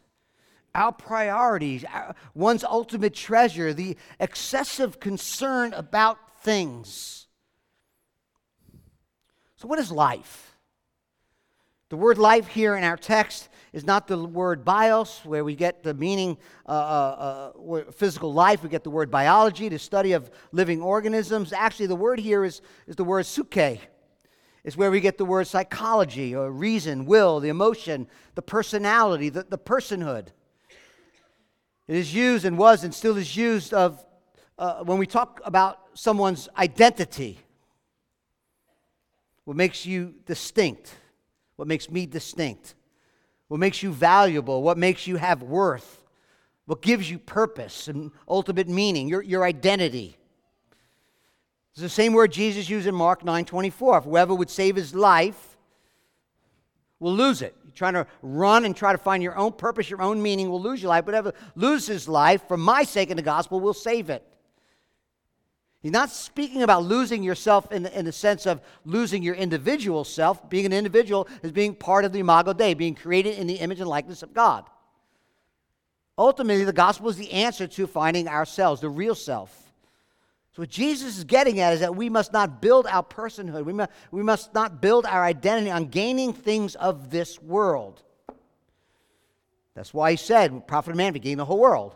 Our 0.75 0.91
priorities, 0.91 1.85
our, 1.85 2.15
one's 2.33 2.63
ultimate 2.63 3.13
treasure, 3.13 3.73
the 3.73 3.95
excessive 4.19 4.99
concern 4.99 5.73
about 5.73 6.17
things. 6.41 7.27
So, 9.55 9.67
what 9.67 9.79
is 9.79 9.91
life? 9.91 10.57
The 11.89 11.95
word 11.95 12.17
life 12.17 12.47
here 12.47 12.75
in 12.75 12.83
our 12.83 12.97
text 12.97 13.49
is 13.71 13.85
not 13.85 14.07
the 14.07 14.17
word 14.17 14.65
bios, 14.65 15.21
where 15.23 15.45
we 15.45 15.55
get 15.55 15.83
the 15.83 15.93
meaning 15.93 16.37
uh, 16.67 16.71
uh, 16.71 17.51
uh, 17.55 17.91
physical 17.91 18.33
life. 18.33 18.63
We 18.63 18.69
get 18.69 18.83
the 18.83 18.89
word 18.89 19.11
biology, 19.11 19.69
the 19.69 19.79
study 19.79 20.13
of 20.13 20.29
living 20.51 20.81
organisms. 20.81 21.53
Actually, 21.53 21.87
the 21.87 21.95
word 21.95 22.19
here 22.19 22.43
is, 22.43 22.61
is 22.87 22.95
the 22.95 23.03
word 23.03 23.25
suke. 23.25 23.79
It's 24.63 24.77
where 24.77 24.91
we 24.91 25.01
get 25.01 25.17
the 25.17 25.25
word 25.25 25.45
psychology 25.47 26.33
or 26.33 26.49
reason, 26.49 27.05
will, 27.05 27.39
the 27.39 27.49
emotion, 27.49 28.07
the 28.35 28.41
personality, 28.41 29.29
the, 29.29 29.43
the 29.43 29.57
personhood. 29.57 30.27
It 31.87 31.97
is 31.97 32.13
used 32.13 32.45
and 32.45 32.57
was 32.57 32.83
and 32.83 32.93
still 32.93 33.17
is 33.17 33.35
used 33.35 33.73
of 33.73 34.03
uh, 34.57 34.83
when 34.83 34.97
we 34.97 35.05
talk 35.05 35.41
about 35.43 35.79
someone's 35.95 36.47
identity. 36.57 37.39
What 39.43 39.57
makes 39.57 39.85
you 39.85 40.15
distinct? 40.25 40.95
What 41.57 41.67
makes 41.67 41.91
me 41.91 42.05
distinct? 42.05 42.75
What 43.49 43.59
makes 43.59 43.83
you 43.83 43.91
valuable? 43.91 44.63
What 44.63 44.77
makes 44.77 45.05
you 45.07 45.17
have 45.17 45.43
worth? 45.43 46.03
What 46.65 46.81
gives 46.81 47.11
you 47.11 47.19
purpose 47.19 47.89
and 47.89 48.11
ultimate 48.27 48.69
meaning? 48.69 49.09
Your, 49.09 49.21
your 49.21 49.43
identity. 49.43 50.17
It's 51.73 51.81
the 51.81 51.89
same 51.89 52.13
word 52.13 52.31
Jesus 52.31 52.69
used 52.69 52.85
in 52.85 52.93
Mark 52.93 53.25
9 53.25 53.45
24. 53.45 54.01
Whoever 54.01 54.35
would 54.35 54.51
save 54.51 54.75
his 54.75 54.93
life 54.93 55.57
will 56.99 57.15
lose 57.15 57.41
it. 57.41 57.55
You're 57.63 57.73
trying 57.73 57.93
to 57.93 58.05
run 58.21 58.63
and 58.63 58.75
try 58.75 58.91
to 58.91 58.97
find 58.99 59.23
your 59.23 59.35
own 59.35 59.53
purpose, 59.53 59.89
your 59.89 60.01
own 60.01 60.21
meaning, 60.21 60.49
will 60.49 60.61
lose 60.61 60.83
your 60.83 60.89
life. 60.89 61.05
Whatever 61.05 61.33
loses 61.55 62.07
life, 62.07 62.47
for 62.47 62.57
my 62.57 62.83
sake 62.83 63.09
in 63.09 63.17
the 63.17 63.23
gospel, 63.23 63.59
will 63.59 63.73
save 63.73 64.11
it. 64.11 64.23
He's 65.81 65.91
not 65.91 66.11
speaking 66.11 66.61
about 66.61 66.83
losing 66.83 67.23
yourself 67.23 67.71
in 67.71 67.83
the, 67.83 67.97
in 67.97 68.05
the 68.05 68.11
sense 68.11 68.45
of 68.45 68.61
losing 68.85 69.23
your 69.23 69.35
individual 69.35 70.03
self. 70.03 70.47
Being 70.49 70.67
an 70.67 70.73
individual 70.73 71.27
is 71.41 71.51
being 71.51 71.73
part 71.73 72.05
of 72.05 72.13
the 72.13 72.19
Imago 72.19 72.53
Dei, 72.53 72.75
being 72.75 72.93
created 72.93 73.39
in 73.39 73.47
the 73.47 73.55
image 73.55 73.79
and 73.79 73.89
likeness 73.89 74.21
of 74.21 74.33
God. 74.33 74.63
Ultimately, 76.19 76.65
the 76.65 76.71
gospel 76.71 77.09
is 77.09 77.17
the 77.17 77.31
answer 77.31 77.65
to 77.65 77.87
finding 77.87 78.27
ourselves, 78.27 78.79
the 78.79 78.89
real 78.89 79.15
self. 79.15 79.62
So, 80.53 80.61
what 80.61 80.69
Jesus 80.69 81.17
is 81.17 81.23
getting 81.23 81.59
at 81.59 81.73
is 81.73 81.79
that 81.79 81.95
we 81.95 82.09
must 82.09 82.31
not 82.31 82.61
build 82.61 82.85
our 82.85 83.03
personhood, 83.03 83.65
we 83.65 83.73
must, 83.73 83.89
we 84.11 84.21
must 84.21 84.53
not 84.53 84.81
build 84.81 85.05
our 85.05 85.23
identity 85.23 85.71
on 85.71 85.87
gaining 85.87 86.31
things 86.31 86.75
of 86.75 87.09
this 87.09 87.41
world. 87.41 88.03
That's 89.73 89.93
why 89.93 90.11
he 90.11 90.17
said, 90.17 90.67
Profit 90.67 90.91
of 90.91 90.97
man, 90.97 91.13
to 91.13 91.19
gain 91.19 91.39
the 91.39 91.45
whole 91.45 91.59
world 91.59 91.95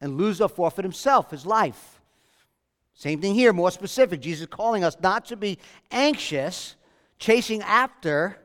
and 0.00 0.16
lose 0.16 0.40
or 0.40 0.48
forfeit 0.48 0.84
himself, 0.84 1.32
his 1.32 1.44
life. 1.44 2.00
Same 2.94 3.20
thing 3.20 3.34
here, 3.34 3.52
more 3.52 3.70
specific. 3.72 4.20
Jesus 4.20 4.42
is 4.42 4.46
calling 4.46 4.84
us 4.84 4.96
not 5.02 5.24
to 5.26 5.36
be 5.36 5.58
anxious, 5.90 6.76
chasing 7.18 7.62
after 7.62 8.38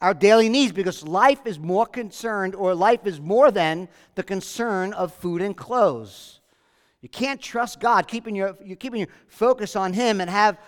our 0.00 0.12
daily 0.14 0.48
needs 0.48 0.72
because 0.72 1.06
life 1.06 1.46
is 1.46 1.58
more 1.58 1.86
concerned 1.86 2.54
or 2.54 2.74
life 2.74 3.06
is 3.06 3.20
more 3.20 3.50
than 3.50 3.88
the 4.14 4.22
concern 4.22 4.92
of 4.92 5.14
food 5.14 5.40
and 5.40 5.56
clothes. 5.56 6.35
You 7.06 7.10
can't 7.10 7.40
trust 7.40 7.78
God, 7.78 8.08
keeping 8.08 8.34
your, 8.34 8.56
you're 8.64 8.76
keeping 8.76 8.98
your 8.98 9.08
focus 9.28 9.76
on 9.76 9.92
Him 9.92 10.20
and 10.20 10.28
have, 10.28 10.58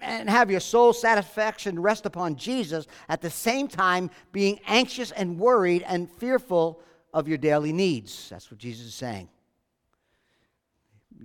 and 0.00 0.30
have 0.30 0.48
your 0.48 0.60
soul 0.60 0.92
satisfaction 0.92 1.80
rest 1.82 2.06
upon 2.06 2.36
Jesus 2.36 2.86
at 3.08 3.20
the 3.20 3.28
same 3.28 3.66
time 3.66 4.08
being 4.30 4.60
anxious 4.68 5.10
and 5.10 5.36
worried 5.36 5.82
and 5.88 6.08
fearful 6.08 6.80
of 7.12 7.26
your 7.26 7.38
daily 7.38 7.72
needs. 7.72 8.28
That's 8.30 8.52
what 8.52 8.58
Jesus 8.58 8.86
is 8.86 8.94
saying. 8.94 9.28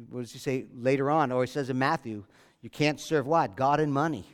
What 0.09 0.21
does 0.21 0.31
he 0.31 0.39
say 0.39 0.65
later 0.73 1.11
on? 1.11 1.31
Or 1.31 1.43
he 1.43 1.47
says 1.47 1.69
in 1.69 1.77
Matthew, 1.77 2.23
you 2.63 2.71
can't 2.71 2.99
serve 2.99 3.27
what? 3.27 3.55
God 3.55 3.79
and 3.79 3.93
money. 3.93 4.25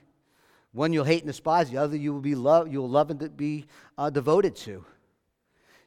One 0.72 0.94
you'll 0.94 1.04
hate 1.04 1.24
and 1.24 1.28
despise, 1.28 1.70
the 1.70 1.78
other 1.80 1.98
you 1.98 2.14
will 2.14 2.22
be 2.22 2.36
love, 2.36 2.72
you'll 2.72 2.90
love 2.90 3.12
and 3.12 3.36
be 3.36 3.66
uh, 3.98 4.10
devoted 4.12 4.56
to. 4.56 4.86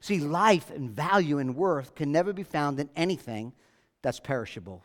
See, 0.01 0.19
life 0.19 0.71
and 0.71 0.91
value 0.91 1.39
and 1.39 1.57
worth 1.57 1.95
can 1.95 2.13
never 2.13 2.35
be 2.35 2.43
found 2.43 2.79
in 2.79 2.91
anything 2.95 3.55
that's 4.02 4.21
perishable. 4.21 4.85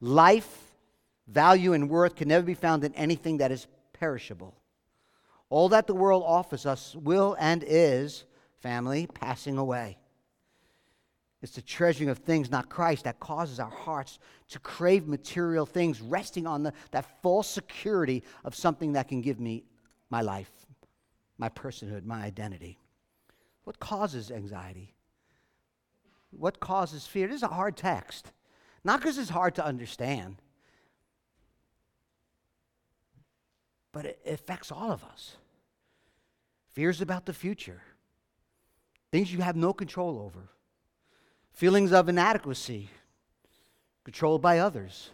Life, 0.00 0.74
value, 1.26 1.72
and 1.72 1.88
worth 1.88 2.16
can 2.16 2.28
never 2.28 2.44
be 2.44 2.54
found 2.54 2.84
in 2.84 2.94
anything 2.94 3.38
that 3.38 3.52
is 3.52 3.66
perishable. 3.92 4.54
All 5.48 5.68
that 5.70 5.86
the 5.86 5.94
world 5.94 6.24
offers 6.26 6.66
us 6.66 6.94
will 6.94 7.36
and 7.38 7.64
is, 7.66 8.24
family, 8.60 9.06
passing 9.06 9.58
away. 9.58 9.98
It's 11.42 11.54
the 11.54 11.62
treasuring 11.62 12.08
of 12.08 12.18
things, 12.18 12.50
not 12.50 12.68
Christ, 12.68 13.04
that 13.04 13.20
causes 13.20 13.60
our 13.60 13.70
hearts 13.70 14.18
to 14.48 14.58
crave 14.58 15.06
material 15.06 15.66
things, 15.66 16.00
resting 16.00 16.46
on 16.46 16.64
the, 16.64 16.72
that 16.90 17.22
false 17.22 17.48
security 17.48 18.24
of 18.44 18.54
something 18.54 18.94
that 18.94 19.08
can 19.08 19.20
give 19.20 19.38
me 19.38 19.64
my 20.10 20.22
life, 20.22 20.50
my 21.38 21.48
personhood, 21.48 22.04
my 22.04 22.22
identity. 22.22 22.78
What 23.64 23.78
causes 23.78 24.30
anxiety? 24.30 24.95
What 26.38 26.60
causes 26.60 27.06
fear? 27.06 27.28
This 27.28 27.36
is 27.36 27.42
a 27.42 27.48
hard 27.48 27.76
text. 27.76 28.32
Not 28.84 29.00
because 29.00 29.18
it's 29.18 29.30
hard 29.30 29.54
to 29.56 29.64
understand, 29.64 30.36
but 33.92 34.04
it 34.04 34.20
affects 34.26 34.70
all 34.70 34.92
of 34.92 35.02
us. 35.02 35.36
Fears 36.72 37.00
about 37.00 37.26
the 37.26 37.32
future, 37.32 37.80
things 39.10 39.32
you 39.32 39.40
have 39.40 39.56
no 39.56 39.72
control 39.72 40.20
over, 40.20 40.50
feelings 41.52 41.90
of 41.90 42.08
inadequacy, 42.08 42.90
controlled 44.04 44.42
by 44.42 44.58
others, 44.58 45.10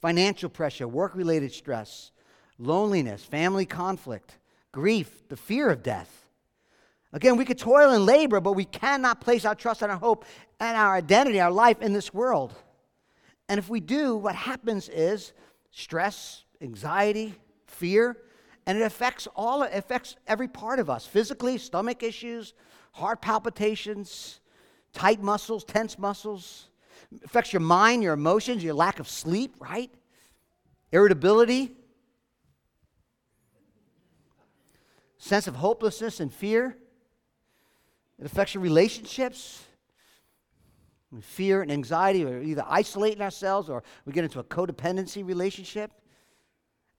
financial 0.00 0.48
pressure, 0.48 0.88
work 0.88 1.14
related 1.14 1.52
stress, 1.52 2.10
loneliness, 2.58 3.22
family 3.24 3.66
conflict, 3.66 4.38
grief, 4.72 5.28
the 5.28 5.36
fear 5.36 5.68
of 5.68 5.82
death 5.82 6.19
Again, 7.12 7.36
we 7.36 7.44
could 7.44 7.58
toil 7.58 7.90
and 7.90 8.06
labor, 8.06 8.40
but 8.40 8.52
we 8.52 8.64
cannot 8.64 9.20
place 9.20 9.44
our 9.44 9.54
trust 9.54 9.82
and 9.82 9.90
our 9.90 9.98
hope 9.98 10.24
and 10.60 10.76
our 10.76 10.94
identity, 10.94 11.40
our 11.40 11.50
life 11.50 11.82
in 11.82 11.92
this 11.92 12.14
world. 12.14 12.54
And 13.48 13.58
if 13.58 13.68
we 13.68 13.80
do, 13.80 14.16
what 14.16 14.36
happens 14.36 14.88
is 14.88 15.32
stress, 15.72 16.44
anxiety, 16.60 17.34
fear, 17.66 18.16
and 18.66 18.78
it 18.78 18.82
affects 18.82 19.26
all 19.34 19.62
it 19.62 19.72
affects 19.74 20.14
every 20.28 20.46
part 20.46 20.78
of 20.78 20.88
us 20.88 21.04
physically, 21.04 21.58
stomach 21.58 22.04
issues, 22.04 22.54
heart 22.92 23.20
palpitations, 23.20 24.40
tight 24.92 25.20
muscles, 25.20 25.64
tense 25.64 25.98
muscles. 25.98 26.68
It 27.10 27.24
affects 27.24 27.52
your 27.52 27.60
mind, 27.60 28.04
your 28.04 28.12
emotions, 28.12 28.62
your 28.62 28.74
lack 28.74 29.00
of 29.00 29.08
sleep, 29.08 29.56
right? 29.58 29.90
Irritability, 30.92 31.74
sense 35.18 35.48
of 35.48 35.56
hopelessness 35.56 36.20
and 36.20 36.32
fear. 36.32 36.76
It 38.20 38.26
affects 38.26 38.54
your 38.54 38.62
relationships. 38.62 39.64
Fear 41.20 41.62
and 41.62 41.72
anxiety, 41.72 42.24
are 42.24 42.40
either 42.40 42.64
isolating 42.68 43.20
ourselves 43.20 43.68
or 43.68 43.82
we 44.04 44.12
get 44.12 44.22
into 44.22 44.38
a 44.38 44.44
codependency 44.44 45.26
relationship. 45.26 45.90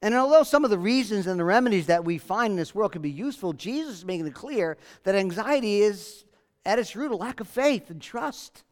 And 0.02 0.16
although 0.16 0.44
some 0.44 0.66
of 0.66 0.72
the 0.72 0.80
reasons 0.80 1.28
and 1.28 1.40
the 1.40 1.46
remedies 1.46 1.86
that 1.86 2.04
we 2.04 2.18
find 2.18 2.52
in 2.52 2.58
this 2.58 2.74
world 2.74 2.92
can 2.92 3.02
be 3.02 3.12
useful, 3.12 3.54
Jesus 3.54 4.00
is 4.00 4.06
making 4.06 4.28
it 4.28 4.34
clear 4.34 4.78
that 5.04 5.16
anxiety 5.16 5.82
is 5.82 6.26
at 6.66 6.80
its 6.80 6.96
root 6.96 7.12
a 7.12 7.16
lack 7.16 7.40
of 7.40 7.48
faith 7.48 7.90
and 7.90 8.02
trust. 8.02 8.64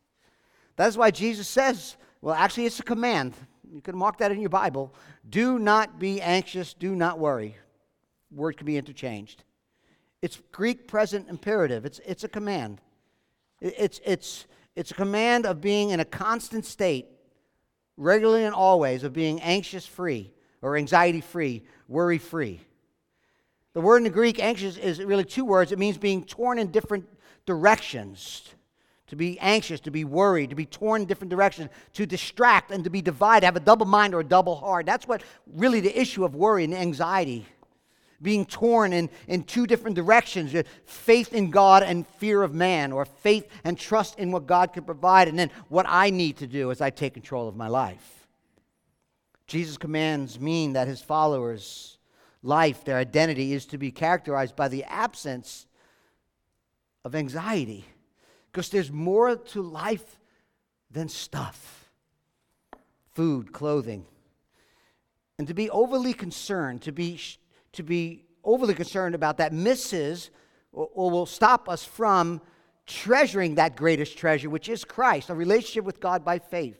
That's 0.75 0.97
why 0.97 1.11
Jesus 1.11 1.47
says, 1.47 1.97
well, 2.21 2.35
actually, 2.35 2.65
it's 2.65 2.79
a 2.79 2.83
command. 2.83 3.35
You 3.71 3.81
can 3.81 3.95
mark 3.95 4.17
that 4.17 4.31
in 4.31 4.41
your 4.41 4.49
Bible. 4.49 4.93
Do 5.29 5.59
not 5.59 5.99
be 5.99 6.19
anxious, 6.19 6.73
do 6.73 6.95
not 6.95 7.19
worry. 7.19 7.55
Word 8.31 8.57
can 8.57 8.65
be 8.65 8.77
interchanged. 8.77 9.43
It's 10.21 10.41
Greek 10.51 10.87
present 10.87 11.29
imperative, 11.29 11.85
it's, 11.85 11.99
it's 12.05 12.23
a 12.23 12.29
command. 12.29 12.81
It's, 13.61 13.99
it's, 14.05 14.45
it's 14.75 14.91
a 14.91 14.93
command 14.93 15.45
of 15.45 15.61
being 15.61 15.89
in 15.89 15.99
a 15.99 16.05
constant 16.05 16.65
state, 16.65 17.07
regularly 17.97 18.45
and 18.45 18.55
always, 18.55 19.03
of 19.03 19.13
being 19.13 19.41
anxious 19.41 19.85
free 19.85 20.31
or 20.61 20.77
anxiety 20.77 21.21
free, 21.21 21.63
worry 21.87 22.17
free. 22.17 22.59
The 23.73 23.81
word 23.81 23.97
in 23.97 24.03
the 24.03 24.09
Greek, 24.09 24.41
anxious, 24.41 24.77
is 24.77 24.99
really 24.99 25.23
two 25.23 25.45
words. 25.45 25.71
It 25.71 25.79
means 25.79 25.97
being 25.97 26.23
torn 26.23 26.59
in 26.59 26.71
different 26.71 27.07
directions. 27.45 28.49
To 29.07 29.15
be 29.15 29.39
anxious, 29.39 29.79
to 29.81 29.91
be 29.91 30.03
worried, 30.03 30.51
to 30.51 30.55
be 30.55 30.65
torn 30.65 31.01
in 31.01 31.07
different 31.07 31.31
directions, 31.31 31.69
to 31.93 32.05
distract 32.05 32.71
and 32.71 32.83
to 32.83 32.89
be 32.89 33.01
divided, 33.01 33.45
have 33.45 33.55
a 33.55 33.59
double 33.59 33.85
mind 33.85 34.13
or 34.13 34.19
a 34.19 34.23
double 34.23 34.55
heart. 34.55 34.85
That's 34.85 35.07
what 35.07 35.23
really 35.55 35.79
the 35.79 35.99
issue 35.99 36.23
of 36.25 36.35
worry 36.35 36.63
and 36.63 36.75
anxiety 36.75 37.45
being 38.21 38.45
torn 38.45 38.93
in, 38.93 39.09
in 39.27 39.43
two 39.43 39.65
different 39.65 39.95
directions 39.95 40.55
faith 40.85 41.33
in 41.33 41.49
God 41.49 41.83
and 41.83 42.07
fear 42.07 42.43
of 42.43 42.53
man, 42.53 42.91
or 42.91 43.05
faith 43.05 43.47
and 43.63 43.77
trust 43.77 44.19
in 44.19 44.31
what 44.31 44.47
God 44.47 44.73
can 44.73 44.83
provide, 44.83 45.27
and 45.27 45.37
then 45.37 45.51
what 45.67 45.85
I 45.87 46.09
need 46.09 46.37
to 46.37 46.47
do 46.47 46.71
as 46.71 46.81
I 46.81 46.89
take 46.89 47.13
control 47.13 47.47
of 47.47 47.55
my 47.55 47.67
life. 47.67 48.27
Jesus' 49.47 49.77
commands 49.77 50.39
mean 50.39 50.73
that 50.73 50.87
his 50.87 51.01
followers' 51.01 51.97
life, 52.43 52.85
their 52.85 52.97
identity, 52.97 53.53
is 53.53 53.65
to 53.67 53.77
be 53.77 53.91
characterized 53.91 54.55
by 54.55 54.67
the 54.67 54.83
absence 54.83 55.65
of 57.03 57.15
anxiety. 57.15 57.85
Because 58.51 58.69
there's 58.69 58.91
more 58.91 59.35
to 59.35 59.61
life 59.61 60.17
than 60.91 61.09
stuff 61.09 61.89
food, 63.13 63.51
clothing. 63.51 64.05
And 65.37 65.47
to 65.47 65.53
be 65.53 65.69
overly 65.69 66.13
concerned, 66.13 66.83
to 66.83 66.93
be 66.93 67.19
to 67.79 67.83
be 67.83 68.25
overly 68.43 68.73
concerned 68.73 69.15
about 69.15 69.37
that 69.37 69.53
misses 69.53 70.31
or, 70.73 70.89
or 70.93 71.09
will 71.09 71.25
stop 71.25 71.69
us 71.69 71.83
from 71.83 72.41
treasuring 72.85 73.55
that 73.55 73.77
greatest 73.77 74.17
treasure, 74.17 74.49
which 74.49 74.67
is 74.67 74.83
Christ, 74.83 75.29
a 75.29 75.33
relationship 75.33 75.85
with 75.85 76.01
God 76.01 76.25
by 76.25 76.39
faith. 76.39 76.77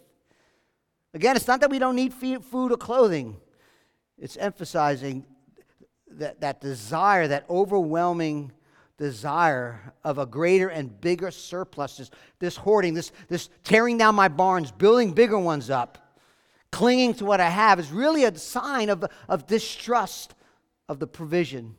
Again, 1.13 1.37
it's 1.37 1.47
not 1.47 1.61
that 1.61 1.69
we 1.69 1.79
don't 1.79 1.95
need 1.95 2.13
food 2.13 2.71
or 2.71 2.77
clothing. 2.77 3.37
it's 4.17 4.35
emphasizing 4.35 5.25
that, 6.11 6.41
that 6.41 6.59
desire, 6.59 7.29
that 7.29 7.45
overwhelming 7.49 8.51
desire 8.97 9.93
of 10.03 10.17
a 10.17 10.25
greater 10.25 10.67
and 10.67 10.99
bigger 10.99 11.31
surplus, 11.31 11.95
this, 11.95 12.11
this 12.39 12.57
hoarding, 12.57 12.93
this, 12.93 13.13
this 13.29 13.49
tearing 13.63 13.97
down 13.97 14.15
my 14.15 14.27
barns, 14.27 14.69
building 14.69 15.13
bigger 15.13 15.39
ones 15.39 15.69
up, 15.69 16.17
clinging 16.73 17.13
to 17.13 17.23
what 17.23 17.39
I 17.39 17.49
have, 17.49 17.79
is 17.79 17.89
really 17.89 18.25
a 18.25 18.37
sign 18.37 18.89
of, 18.89 19.05
of 19.29 19.47
distrust 19.47 20.35
of 20.89 20.99
the 20.99 21.07
provision 21.07 21.75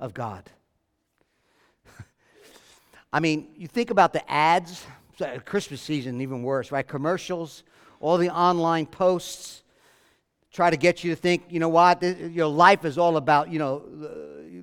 of 0.00 0.14
God. 0.14 0.50
I 3.12 3.20
mean, 3.20 3.48
you 3.56 3.68
think 3.68 3.90
about 3.90 4.12
the 4.12 4.28
ads, 4.28 4.84
Christmas 5.44 5.80
season, 5.80 6.20
even 6.20 6.42
worse, 6.42 6.72
right? 6.72 6.86
Commercials, 6.86 7.62
all 8.00 8.18
the 8.18 8.30
online 8.30 8.86
posts 8.86 9.62
try 10.50 10.70
to 10.70 10.76
get 10.76 11.04
you 11.04 11.10
to 11.10 11.16
think, 11.16 11.44
you 11.50 11.60
know 11.60 11.68
what, 11.68 12.02
your 12.02 12.46
life 12.46 12.84
is 12.84 12.96
all 12.96 13.16
about, 13.16 13.50
you 13.50 13.58
know, 13.58 13.82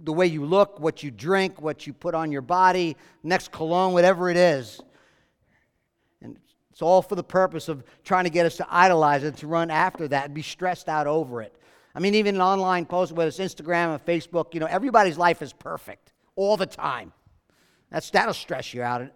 the, 0.03 0.13
way 0.13 0.25
you 0.25 0.45
look, 0.45 0.79
what 0.79 1.03
you 1.03 1.11
drink, 1.11 1.61
what 1.61 1.85
you 1.85 1.93
put 1.93 2.15
on 2.15 2.31
your 2.31 2.41
body, 2.41 2.95
next 3.23 3.51
cologne, 3.51 3.93
whatever 3.93 4.29
it 4.29 4.37
is. 4.37 4.79
And 6.21 6.37
it's 6.71 6.81
all 6.81 7.01
for 7.01 7.15
the 7.15 7.23
purpose 7.23 7.67
of 7.67 7.83
trying 8.05 8.23
to 8.23 8.29
get 8.29 8.45
us 8.45 8.55
to 8.57 8.67
idolize 8.69 9.23
it, 9.23 9.35
to 9.37 9.47
run 9.47 9.69
after 9.69 10.07
that 10.07 10.25
and 10.25 10.33
be 10.33 10.41
stressed 10.41 10.87
out 10.87 11.07
over 11.07 11.41
it. 11.41 11.53
I 11.93 11.99
mean, 11.99 12.15
even 12.15 12.35
an 12.35 12.41
online 12.41 12.85
post, 12.85 13.11
whether 13.11 13.27
it's 13.27 13.39
Instagram 13.39 13.95
or 13.95 13.99
Facebook, 13.99 14.53
you 14.53 14.59
know, 14.59 14.67
everybody's 14.67 15.17
life 15.17 15.41
is 15.41 15.53
perfect 15.53 16.13
all 16.35 16.57
the 16.57 16.65
time. 16.65 17.11
That's, 17.89 18.09
that'll 18.09 18.33
stress 18.33 18.73
you 18.73 18.81
out. 18.81 19.09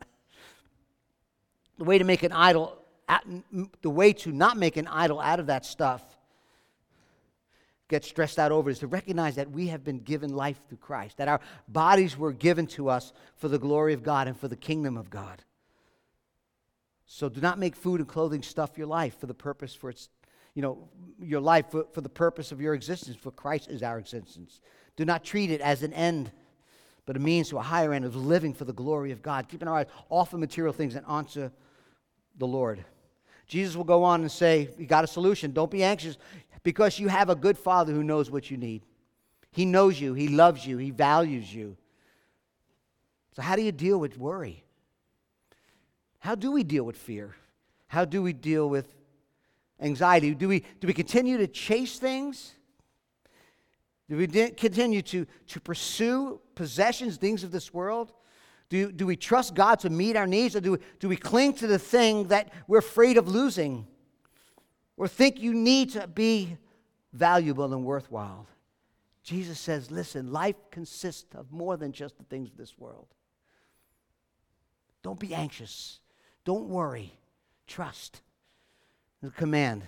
The 1.78 1.84
way 1.84 1.98
to 1.98 2.04
make 2.04 2.24
an 2.24 2.32
idol, 2.32 2.78
the 3.82 3.90
way 3.90 4.14
to 4.14 4.32
not 4.32 4.58
make 4.58 4.78
an 4.78 4.88
idol 4.88 5.20
out 5.20 5.40
of 5.40 5.48
that 5.48 5.66
stuff 5.66 6.04
get 7.88 8.04
stressed 8.04 8.40
out 8.40 8.52
over 8.52 8.70
is 8.70 8.80
to 8.80 8.88
recognize 8.88 9.36
that 9.36 9.52
we 9.52 9.68
have 9.68 9.84
been 9.84 10.00
given 10.00 10.36
life 10.36 10.60
through 10.68 10.80
Christ, 10.80 11.18
that 11.18 11.28
our 11.28 11.40
bodies 11.68 12.18
were 12.18 12.32
given 12.32 12.66
to 12.68 12.90
us 12.90 13.14
for 13.36 13.48
the 13.48 13.60
glory 13.60 13.94
of 13.94 14.04
God 14.04 14.28
and 14.28 14.38
for 14.38 14.48
the 14.48 14.56
kingdom 14.56 14.98
of 14.98 15.10
God. 15.10 15.44
So 17.06 17.30
do 17.30 17.40
not 17.40 17.60
make 17.60 17.76
food 17.76 18.00
and 18.00 18.10
clothing 18.10 18.42
stuff 18.42 18.78
your 18.78 18.88
life 18.88 19.20
for 19.20 19.28
the 19.28 19.36
purpose 19.36 19.76
for 19.76 19.92
its, 19.92 20.10
you 20.56 20.62
know, 20.62 20.90
your 21.22 21.40
life 21.40 21.70
for, 21.70 21.86
for 21.94 22.02
the 22.02 22.10
purpose 22.10 22.52
of 22.52 22.60
your 22.60 22.74
existence, 22.74 23.16
for 23.16 23.32
Christ 23.32 23.70
is 23.70 23.84
our 23.84 24.00
existence. 24.00 24.62
Do 24.96 25.06
not 25.06 25.24
treat 25.24 25.52
it 25.52 25.62
as 25.62 25.84
an 25.84 25.94
end, 25.94 26.32
but 27.06 27.16
a 27.16 27.20
means 27.20 27.50
to 27.50 27.58
a 27.58 27.62
higher 27.62 27.94
end 27.94 28.06
of 28.06 28.16
living 28.16 28.54
for 28.54 28.66
the 28.66 28.74
glory 28.74 29.12
of 29.12 29.22
God, 29.22 29.48
keeping 29.48 29.68
our 29.68 29.76
eyes 29.76 29.88
off 30.10 30.34
of 30.34 30.40
material 30.40 30.74
things 30.74 30.96
and 30.96 31.06
onto 31.06 31.52
the 32.38 32.48
Lord. 32.48 32.84
Jesus 33.46 33.76
will 33.76 33.84
go 33.84 34.04
on 34.04 34.22
and 34.22 34.32
say, 34.32 34.70
You 34.78 34.88
got 34.88 35.04
a 35.04 35.08
solution. 35.08 35.52
Don't 35.52 35.70
be 35.70 35.84
anxious 35.84 36.18
because 36.64 36.98
you 37.00 37.10
have 37.10 37.30
a 37.30 37.36
good 37.36 37.58
father 37.58 37.94
who 37.94 38.04
knows 38.04 38.32
what 38.32 38.50
you 38.50 38.58
need. 38.58 38.82
He 39.52 39.66
knows 39.66 40.02
you, 40.02 40.14
he 40.14 40.30
loves 40.30 40.66
you, 40.66 40.78
he 40.78 40.92
values 40.92 41.54
you. 41.54 41.78
So, 43.36 43.42
how 43.42 43.56
do 43.56 43.62
you 43.62 43.72
deal 43.72 44.00
with 44.00 44.18
worry? 44.18 44.64
How 46.20 46.36
do 46.36 46.52
we 46.52 46.64
deal 46.64 46.84
with 46.84 46.98
fear? 46.98 47.36
How 47.88 48.04
do 48.04 48.22
we 48.22 48.34
deal 48.34 48.68
with 48.68 48.94
anxiety? 49.80 50.34
Do 50.34 50.48
we, 50.48 50.64
do 50.80 50.88
we 50.88 50.94
continue 50.94 51.38
to 51.38 51.48
chase 51.48 52.00
things? 52.00 52.54
Do 54.10 54.18
we 54.18 54.28
continue 54.28 55.02
to, 55.02 55.26
to 55.48 55.60
pursue 55.60 56.40
possessions, 56.54 57.18
things 57.18 57.44
of 57.44 57.52
this 57.52 57.74
world? 57.74 58.14
Do, 58.70 58.92
do 58.92 59.06
we 59.06 59.16
trust 59.16 59.56
God 59.56 59.80
to 59.80 59.90
meet 59.90 60.16
our 60.16 60.28
needs, 60.28 60.56
or 60.56 60.62
do, 60.62 60.78
do 61.00 61.10
we 61.10 61.18
cling 61.18 61.54
to 61.56 61.68
the 61.68 61.80
thing 61.80 62.28
that 62.30 62.52
we're 62.68 62.80
afraid 62.80 63.18
of 63.18 63.28
losing? 63.28 63.88
or 64.98 65.08
think 65.08 65.40
you 65.40 65.54
need 65.54 65.92
to 65.92 66.08
be 66.08 66.58
valuable 67.14 67.74
and 67.74 67.84
worthwhile. 67.84 68.48
Jesus 69.24 69.60
says, 69.60 69.90
listen, 69.90 70.32
life 70.32 70.56
consists 70.72 71.34
of 71.36 71.52
more 71.52 71.78
than 71.78 71.92
just 71.92 72.18
the 72.18 72.24
things 72.24 72.50
of 72.50 72.58
this 72.58 72.78
world. 72.78 73.08
Don't 75.02 75.20
be 75.20 75.34
anxious. 75.34 76.00
Don't 76.44 76.68
worry. 76.68 77.14
Trust. 77.68 78.22
The 79.22 79.32
command. 79.32 79.84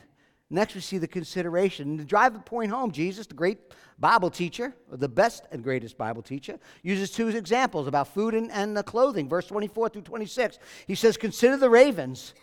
Next, 0.50 0.76
we 0.76 0.82
see 0.82 0.98
the 0.98 1.08
consideration. 1.08 1.90
And 1.90 2.00
to 2.00 2.06
drive 2.06 2.34
the 2.34 2.40
point 2.40 2.72
home, 2.72 2.92
Jesus, 2.92 3.28
the 3.28 3.34
great 3.34 3.60
Bible 4.00 4.30
teacher, 4.30 4.74
the 4.90 5.10
best 5.10 5.44
and 5.52 5.62
greatest 5.62 5.98
Bible 5.98 6.22
teacher, 6.22 6.58
uses 6.84 7.12
two 7.12 7.28
examples 7.28 7.88
about 7.88 8.08
food 8.08 8.34
and, 8.34 8.50
and 8.52 8.76
the 8.76 8.84
clothing. 8.84 9.28
Verse 9.28 9.46
24 9.48 9.90
through 9.90 10.04
26. 10.04 10.58
He 10.88 10.96
says, 10.96 11.18
Consider 11.18 11.58
the 11.58 11.70
ravens. 11.70 12.34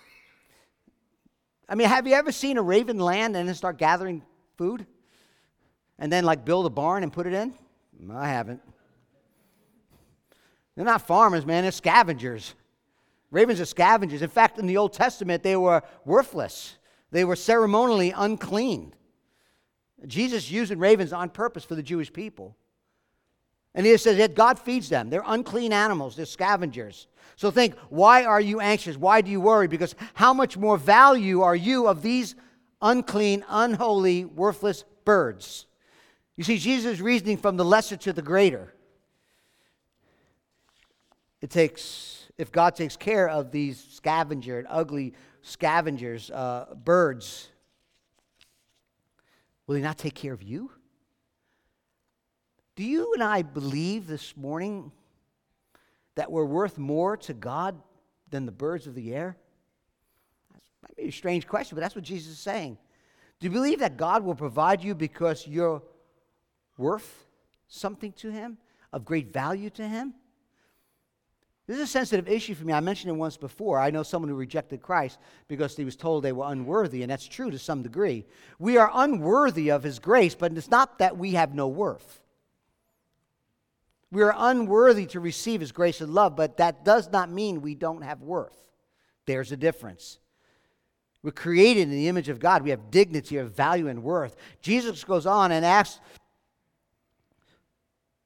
I 1.66 1.76
mean, 1.76 1.88
have 1.88 2.06
you 2.06 2.14
ever 2.14 2.30
seen 2.30 2.58
a 2.58 2.62
raven 2.62 2.98
land 2.98 3.36
and 3.36 3.48
then 3.48 3.54
start 3.54 3.78
gathering 3.78 4.22
food? 4.58 4.86
And 5.98 6.12
then, 6.12 6.24
like, 6.24 6.44
build 6.44 6.66
a 6.66 6.70
barn 6.70 7.02
and 7.04 7.12
put 7.12 7.26
it 7.26 7.32
in? 7.32 7.54
I 8.12 8.28
haven't. 8.28 8.60
They're 10.76 10.84
not 10.84 11.06
farmers, 11.06 11.46
man, 11.46 11.62
they're 11.62 11.72
scavengers. 11.72 12.54
Ravens 13.34 13.60
are 13.60 13.64
scavengers. 13.64 14.22
In 14.22 14.30
fact, 14.30 14.60
in 14.60 14.66
the 14.66 14.76
Old 14.76 14.92
Testament, 14.92 15.42
they 15.42 15.56
were 15.56 15.82
worthless, 16.04 16.76
they 17.10 17.24
were 17.24 17.34
ceremonially 17.34 18.12
unclean. 18.16 18.94
Jesus 20.06 20.50
using 20.50 20.78
ravens 20.78 21.12
on 21.12 21.30
purpose 21.30 21.64
for 21.64 21.74
the 21.74 21.82
Jewish 21.82 22.12
people. 22.12 22.56
And 23.74 23.84
he 23.84 23.96
says 23.96 24.18
that 24.18 24.36
God 24.36 24.58
feeds 24.60 24.88
them. 24.88 25.10
They're 25.10 25.24
unclean 25.26 25.72
animals, 25.72 26.14
they're 26.14 26.26
scavengers. 26.26 27.08
So 27.34 27.50
think, 27.50 27.74
why 27.88 28.24
are 28.24 28.40
you 28.40 28.60
anxious? 28.60 28.96
Why 28.96 29.20
do 29.20 29.32
you 29.32 29.40
worry? 29.40 29.66
Because 29.66 29.96
how 30.14 30.32
much 30.32 30.56
more 30.56 30.78
value 30.78 31.42
are 31.42 31.56
you 31.56 31.88
of 31.88 32.02
these 32.02 32.36
unclean, 32.80 33.44
unholy, 33.48 34.24
worthless 34.24 34.84
birds? 35.04 35.66
You 36.36 36.44
see, 36.44 36.58
Jesus 36.58 36.92
is 36.94 37.02
reasoning 37.02 37.38
from 37.38 37.56
the 37.56 37.64
lesser 37.64 37.96
to 37.96 38.12
the 38.12 38.22
greater. 38.22 38.72
It 41.40 41.50
takes, 41.50 42.23
if 42.36 42.50
God 42.50 42.74
takes 42.74 42.96
care 42.96 43.28
of 43.28 43.50
these 43.50 43.82
scavenger 43.82 44.58
and 44.58 44.66
ugly 44.68 45.14
scavengers, 45.42 46.30
uh, 46.30 46.74
birds, 46.84 47.48
will 49.66 49.76
He 49.76 49.82
not 49.82 49.98
take 49.98 50.14
care 50.14 50.32
of 50.32 50.42
you? 50.42 50.70
Do 52.76 52.82
you 52.82 53.12
and 53.14 53.22
I 53.22 53.42
believe 53.42 54.06
this 54.06 54.36
morning 54.36 54.90
that 56.16 56.30
we're 56.30 56.44
worth 56.44 56.76
more 56.76 57.16
to 57.18 57.34
God 57.34 57.80
than 58.30 58.46
the 58.46 58.52
birds 58.52 58.86
of 58.88 58.96
the 58.96 59.14
air? 59.14 59.36
That 60.52 60.62
might 60.82 60.96
be 60.96 61.08
a 61.08 61.12
strange 61.12 61.46
question, 61.46 61.76
but 61.76 61.82
that's 61.82 61.94
what 61.94 62.04
Jesus 62.04 62.32
is 62.32 62.38
saying. 62.40 62.78
Do 63.38 63.46
you 63.46 63.52
believe 63.52 63.78
that 63.78 63.96
God 63.96 64.24
will 64.24 64.34
provide 64.34 64.82
you 64.82 64.94
because 64.94 65.46
you're 65.46 65.82
worth 66.76 67.26
something 67.68 68.12
to 68.12 68.30
Him, 68.30 68.58
of 68.92 69.04
great 69.04 69.32
value 69.32 69.70
to 69.70 69.86
Him? 69.86 70.14
This 71.66 71.78
is 71.78 71.84
a 71.84 71.86
sensitive 71.86 72.28
issue 72.28 72.54
for 72.54 72.64
me. 72.64 72.74
I 72.74 72.80
mentioned 72.80 73.10
it 73.10 73.18
once 73.18 73.38
before. 73.38 73.78
I 73.78 73.90
know 73.90 74.02
someone 74.02 74.28
who 74.28 74.34
rejected 74.34 74.82
Christ 74.82 75.18
because 75.48 75.74
he 75.74 75.84
was 75.84 75.96
told 75.96 76.22
they 76.22 76.32
were 76.32 76.50
unworthy, 76.50 77.02
and 77.02 77.10
that's 77.10 77.26
true 77.26 77.50
to 77.50 77.58
some 77.58 77.82
degree. 77.82 78.26
We 78.58 78.76
are 78.76 78.90
unworthy 78.92 79.70
of 79.70 79.82
His 79.82 79.98
grace, 79.98 80.34
but 80.34 80.52
it's 80.52 80.70
not 80.70 80.98
that 80.98 81.16
we 81.16 81.32
have 81.32 81.54
no 81.54 81.68
worth. 81.68 82.20
We 84.12 84.22
are 84.22 84.34
unworthy 84.36 85.06
to 85.06 85.20
receive 85.20 85.60
His 85.60 85.72
grace 85.72 86.02
and 86.02 86.12
love, 86.12 86.36
but 86.36 86.58
that 86.58 86.84
does 86.84 87.10
not 87.10 87.30
mean 87.30 87.62
we 87.62 87.74
don't 87.74 88.02
have 88.02 88.20
worth. 88.20 88.56
There's 89.24 89.50
a 89.50 89.56
difference. 89.56 90.18
We're 91.22 91.30
created 91.30 91.84
in 91.84 91.90
the 91.90 92.08
image 92.08 92.28
of 92.28 92.38
God. 92.38 92.62
We 92.62 92.70
have 92.70 92.90
dignity, 92.90 93.38
of 93.38 93.52
value, 93.52 93.88
and 93.88 94.02
worth. 94.02 94.36
Jesus 94.60 95.02
goes 95.02 95.24
on 95.24 95.50
and 95.50 95.64
asks 95.64 95.98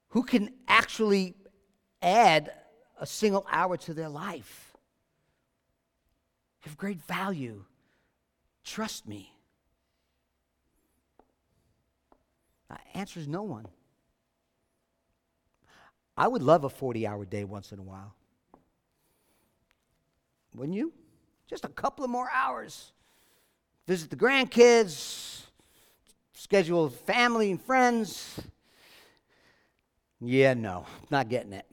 who 0.09 0.25
can 0.25 0.51
actually 0.67 1.37
add 2.03 2.51
a 2.99 3.07
single 3.07 3.47
hour 3.51 3.77
to 3.77 3.95
their 3.95 4.09
life. 4.09 4.77
Have 6.61 6.77
great 6.77 7.01
value. 7.03 7.65
Trust 8.65 9.07
me. 9.07 9.33
The 12.69 12.77
answer 12.95 13.21
is 13.21 13.29
no 13.29 13.43
one. 13.43 13.67
I 16.17 16.27
would 16.27 16.43
love 16.43 16.65
a 16.65 16.69
40 16.69 17.07
hour 17.07 17.25
day 17.25 17.45
once 17.45 17.73
in 17.73 17.79
a 17.79 17.83
while. 17.83 18.15
Wouldn't 20.55 20.77
you? 20.77 20.93
Just 21.47 21.65
a 21.65 21.69
couple 21.69 22.05
of 22.05 22.11
more 22.11 22.29
hours. 22.35 22.93
Visit 23.87 24.11
the 24.11 24.17
grandkids, 24.17 25.43
schedule 26.35 26.91
family 26.91 27.51
and 27.51 27.63
friends. 27.63 28.41
Yeah, 30.21 30.55
no, 30.55 30.85
not 31.11 31.29
getting 31.29 31.53
it. 31.53 31.65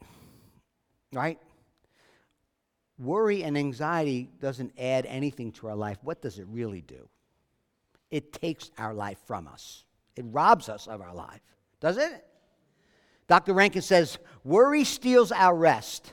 Right? 1.12 1.38
Worry 2.98 3.44
and 3.44 3.58
anxiety 3.58 4.30
doesn't 4.40 4.72
add 4.78 5.06
anything 5.06 5.52
to 5.52 5.68
our 5.68 5.76
life. 5.76 5.98
What 6.02 6.22
does 6.22 6.38
it 6.38 6.46
really 6.48 6.80
do? 6.80 7.08
It 8.10 8.32
takes 8.32 8.70
our 8.78 8.94
life 8.94 9.18
from 9.26 9.48
us, 9.48 9.84
it 10.14 10.24
robs 10.28 10.68
us 10.68 10.86
of 10.86 11.00
our 11.00 11.14
life. 11.14 11.40
Does 11.80 11.98
it? 11.98 12.24
Dr. 13.28 13.54
Ryken 13.54 13.82
says, 13.82 14.18
Worry 14.44 14.84
steals 14.84 15.32
our 15.32 15.54
rest. 15.54 16.12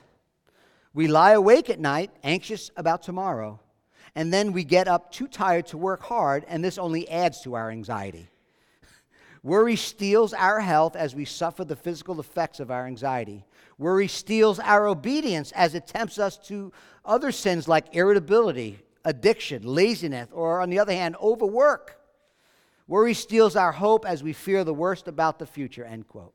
We 0.92 1.08
lie 1.08 1.32
awake 1.32 1.70
at 1.70 1.80
night, 1.80 2.10
anxious 2.22 2.70
about 2.76 3.02
tomorrow, 3.02 3.60
and 4.14 4.32
then 4.32 4.52
we 4.52 4.62
get 4.62 4.88
up 4.88 5.10
too 5.10 5.26
tired 5.26 5.66
to 5.68 5.78
work 5.78 6.02
hard, 6.02 6.44
and 6.48 6.64
this 6.64 6.78
only 6.78 7.08
adds 7.08 7.40
to 7.42 7.54
our 7.54 7.70
anxiety. 7.70 8.28
Worry 9.42 9.76
steals 9.76 10.32
our 10.32 10.60
health 10.60 10.94
as 10.94 11.14
we 11.14 11.24
suffer 11.24 11.64
the 11.64 11.76
physical 11.76 12.20
effects 12.20 12.60
of 12.60 12.70
our 12.70 12.86
anxiety. 12.86 13.44
Worry 13.78 14.08
steals 14.08 14.58
our 14.58 14.86
obedience 14.86 15.52
as 15.52 15.74
it 15.74 15.86
tempts 15.86 16.18
us 16.18 16.36
to 16.48 16.72
other 17.04 17.32
sins 17.32 17.66
like 17.66 17.94
irritability, 17.94 18.78
addiction, 19.04 19.62
laziness, 19.62 20.28
or 20.32 20.60
on 20.60 20.70
the 20.70 20.78
other 20.78 20.92
hand, 20.92 21.16
overwork. 21.20 22.00
Worry 22.86 23.14
steals 23.14 23.56
our 23.56 23.72
hope 23.72 24.06
as 24.06 24.22
we 24.22 24.32
fear 24.32 24.62
the 24.64 24.74
worst 24.74 25.08
about 25.08 25.38
the 25.38 25.46
future. 25.46 25.84
End 25.84 26.06
quote. 26.06 26.34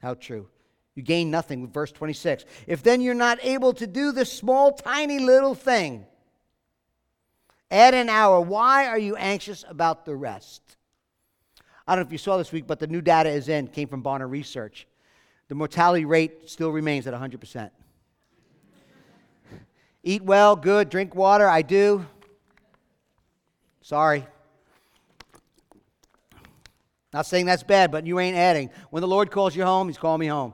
How 0.00 0.14
true. 0.14 0.48
You 0.94 1.02
gain 1.02 1.30
nothing. 1.30 1.60
with 1.60 1.72
Verse 1.72 1.92
26. 1.92 2.44
If 2.66 2.82
then 2.82 3.00
you're 3.00 3.14
not 3.14 3.38
able 3.42 3.72
to 3.74 3.86
do 3.86 4.12
this 4.12 4.32
small, 4.32 4.72
tiny 4.72 5.18
little 5.18 5.54
thing, 5.54 6.06
Add 7.70 7.94
an 7.94 8.08
hour. 8.08 8.40
Why 8.40 8.86
are 8.86 8.98
you 8.98 9.16
anxious 9.16 9.64
about 9.68 10.04
the 10.04 10.16
rest? 10.16 10.77
I 11.88 11.94
don't 11.94 12.04
know 12.04 12.08
if 12.08 12.12
you 12.12 12.18
saw 12.18 12.36
this 12.36 12.52
week, 12.52 12.66
but 12.66 12.78
the 12.78 12.86
new 12.86 13.00
data 13.00 13.30
is 13.30 13.48
in, 13.48 13.66
came 13.66 13.88
from 13.88 14.02
Barna 14.02 14.30
Research. 14.30 14.86
The 15.48 15.54
mortality 15.54 16.04
rate 16.04 16.50
still 16.50 16.70
remains 16.70 17.06
at 17.06 17.14
100%. 17.14 17.70
Eat 20.02 20.22
well, 20.22 20.54
good, 20.54 20.90
drink 20.90 21.14
water, 21.14 21.48
I 21.48 21.62
do. 21.62 22.04
Sorry. 23.80 24.26
Not 27.14 27.24
saying 27.24 27.46
that's 27.46 27.62
bad, 27.62 27.90
but 27.90 28.06
you 28.06 28.20
ain't 28.20 28.36
adding. 28.36 28.68
When 28.90 29.00
the 29.00 29.08
Lord 29.08 29.30
calls 29.30 29.56
you 29.56 29.64
home, 29.64 29.88
He's 29.88 29.96
calling 29.96 30.20
me 30.20 30.26
home. 30.26 30.52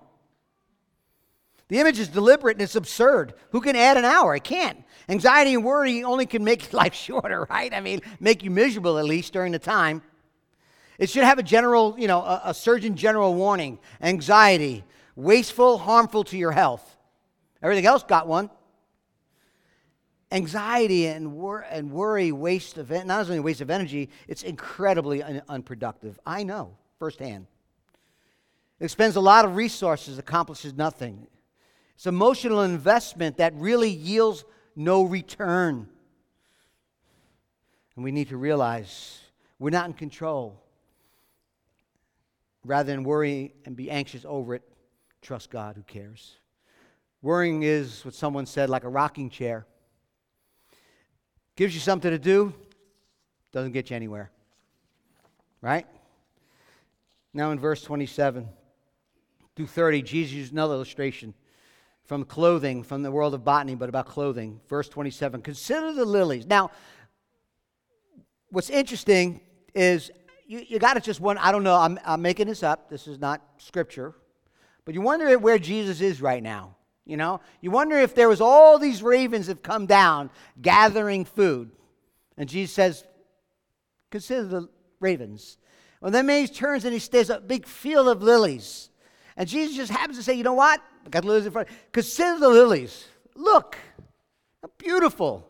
The 1.67 1.81
image 1.81 1.99
is 1.99 2.07
deliberate 2.07 2.59
and 2.59 2.63
it's 2.63 2.77
absurd. 2.77 3.35
Who 3.51 3.61
can 3.61 3.75
add 3.75 3.97
an 3.97 4.05
hour? 4.05 4.33
I 4.33 4.39
can't. 4.39 4.85
Anxiety 5.09 5.55
and 5.55 5.65
worry 5.65 6.05
only 6.05 6.27
can 6.27 6.45
make 6.45 6.73
life 6.73 6.95
shorter, 6.95 7.45
right? 7.51 7.75
I 7.75 7.81
mean, 7.81 8.03
make 8.21 8.45
you 8.45 8.53
miserable 8.53 8.99
at 8.99 9.05
least 9.05 9.33
during 9.33 9.51
the 9.51 9.59
time. 9.59 10.01
It 10.99 11.11
should 11.11 11.25
have 11.25 11.39
a 11.39 11.43
general, 11.43 11.97
you 11.99 12.07
know, 12.07 12.21
a, 12.21 12.43
a 12.47 12.55
surgeon 12.55 12.97
general 12.97 13.35
warning 13.35 13.79
anxiety, 14.01 14.85
wasteful, 15.17 15.79
harmful 15.79 16.25
to 16.25 16.37
your 16.37 16.53
health. 16.53 16.97
Everything 17.63 17.87
else 17.87 18.03
got 18.03 18.27
one. 18.29 18.51
Anxiety 20.31 21.07
and, 21.07 21.33
wor- 21.33 21.65
and 21.71 21.91
worry 21.91 22.33
waste 22.33 22.79
of 22.79 22.91
not 22.91 23.27
only 23.27 23.41
waste 23.41 23.61
of 23.61 23.71
energy, 23.71 24.11
it's 24.29 24.43
incredibly 24.43 25.23
un- 25.23 25.43
unproductive. 25.49 26.19
I 26.27 26.43
know 26.43 26.77
firsthand. 26.99 27.47
It 28.81 28.91
spends 28.91 29.17
a 29.17 29.21
lot 29.21 29.45
of 29.45 29.57
resources, 29.57 30.19
accomplishes 30.19 30.75
nothing. 30.75 31.27
It's 31.95 32.07
emotional 32.07 32.63
investment 32.63 33.37
that 33.39 33.55
really 33.55 33.91
yields 33.91 34.45
no 34.75 35.05
return. 35.05 35.89
And 37.95 38.05
we 38.05 38.11
need 38.11 38.29
to 38.31 38.37
realize 38.37 39.21
we're 39.59 39.71
not 39.71 39.87
in 39.87 39.93
control. 39.93 40.61
Rather 42.65 42.93
than 42.93 43.05
worry 43.05 43.55
and 43.65 43.77
be 43.77 43.91
anxious 43.91 44.25
over 44.27 44.55
it, 44.55 44.63
trust 45.21 45.51
God 45.51 45.77
who 45.77 45.83
cares. 45.83 46.39
Worrying 47.23 47.63
is 47.63 48.05
what 48.05 48.15
someone 48.15 48.47
said 48.47 48.71
like 48.71 48.85
a 48.85 48.89
rocking 48.89 49.31
chair. 49.31 49.67
Gives 51.57 51.75
you 51.75 51.81
something 51.81 52.11
to 52.11 52.19
do, 52.19 52.53
doesn't 53.53 53.73
get 53.73 53.91
you 53.91 53.97
anywhere. 53.97 54.31
Right? 55.61 55.87
Now 57.33 57.51
in 57.51 57.59
verse 57.59 57.83
27 57.83 58.49
through 59.57 59.67
30, 59.67 60.03
Jesus 60.03 60.33
used 60.33 60.53
another 60.53 60.75
illustration 60.75 61.35
from 62.05 62.25
clothing, 62.25 62.83
from 62.83 63.03
the 63.03 63.11
world 63.11 63.35
of 63.35 63.45
botany, 63.45 63.75
but 63.75 63.89
about 63.89 64.07
clothing. 64.07 64.61
Verse 64.69 64.89
27 64.89 65.43
Consider 65.43 65.93
the 65.93 66.05
lilies. 66.05 66.47
Now, 66.47 66.71
what's 68.51 68.71
interesting 68.71 69.41
is 69.75 70.11
you, 70.47 70.65
you 70.67 70.79
got 70.79 70.95
to 70.95 71.01
just 71.01 71.21
wonder. 71.21 71.41
I 71.43 71.53
don't 71.53 71.63
know, 71.63 71.77
I'm, 71.77 71.99
I'm 72.05 72.23
making 72.23 72.47
this 72.47 72.63
up. 72.63 72.91
This 72.91 73.07
is 73.07 73.19
not 73.19 73.43
scripture. 73.59 74.15
But 74.85 74.95
you 74.95 75.01
wonder 75.01 75.39
where 75.39 75.59
Jesus 75.59 76.01
is 76.01 76.21
right 76.21 76.43
now. 76.43 76.77
You 77.07 77.17
know, 77.19 77.41
you 77.61 77.71
wonder 77.71 77.99
if 77.99 78.15
there 78.15 78.29
was 78.29 78.41
all 78.41 78.79
these 78.79 79.03
ravens 79.03 79.49
have 79.49 79.63
come 79.63 79.87
down 79.87 80.31
gathering 80.61 81.25
food. 81.25 81.71
And 82.37 82.49
Jesus 82.49 82.75
says, 82.75 83.05
Consider 84.11 84.45
the 84.45 84.69
ravens. 85.01 85.59
Well, 86.01 86.11
then 86.11 86.29
he 86.29 86.47
turns 86.47 86.85
and 86.85 86.93
he 86.93 86.99
stays 86.99 87.31
a 87.31 87.41
big 87.41 87.67
field 87.67 88.09
of 88.09 88.23
lilies. 88.23 88.91
And 89.37 89.49
Jesus 89.49 89.77
just 89.77 89.91
happens 89.91 90.17
to 90.17 90.23
say, 90.23 90.35
You 90.35 90.45
know 90.45 90.55
what? 90.55 90.81
I 91.05 91.09
got 91.11 91.25
lilies 91.25 91.47
in 91.47 91.53
front. 91.53 91.69
Consider 91.93 92.39
the 92.39 92.49
lilies. 92.49 93.07
Look, 93.35 93.77
how 94.63 94.71
beautiful. 94.79 95.47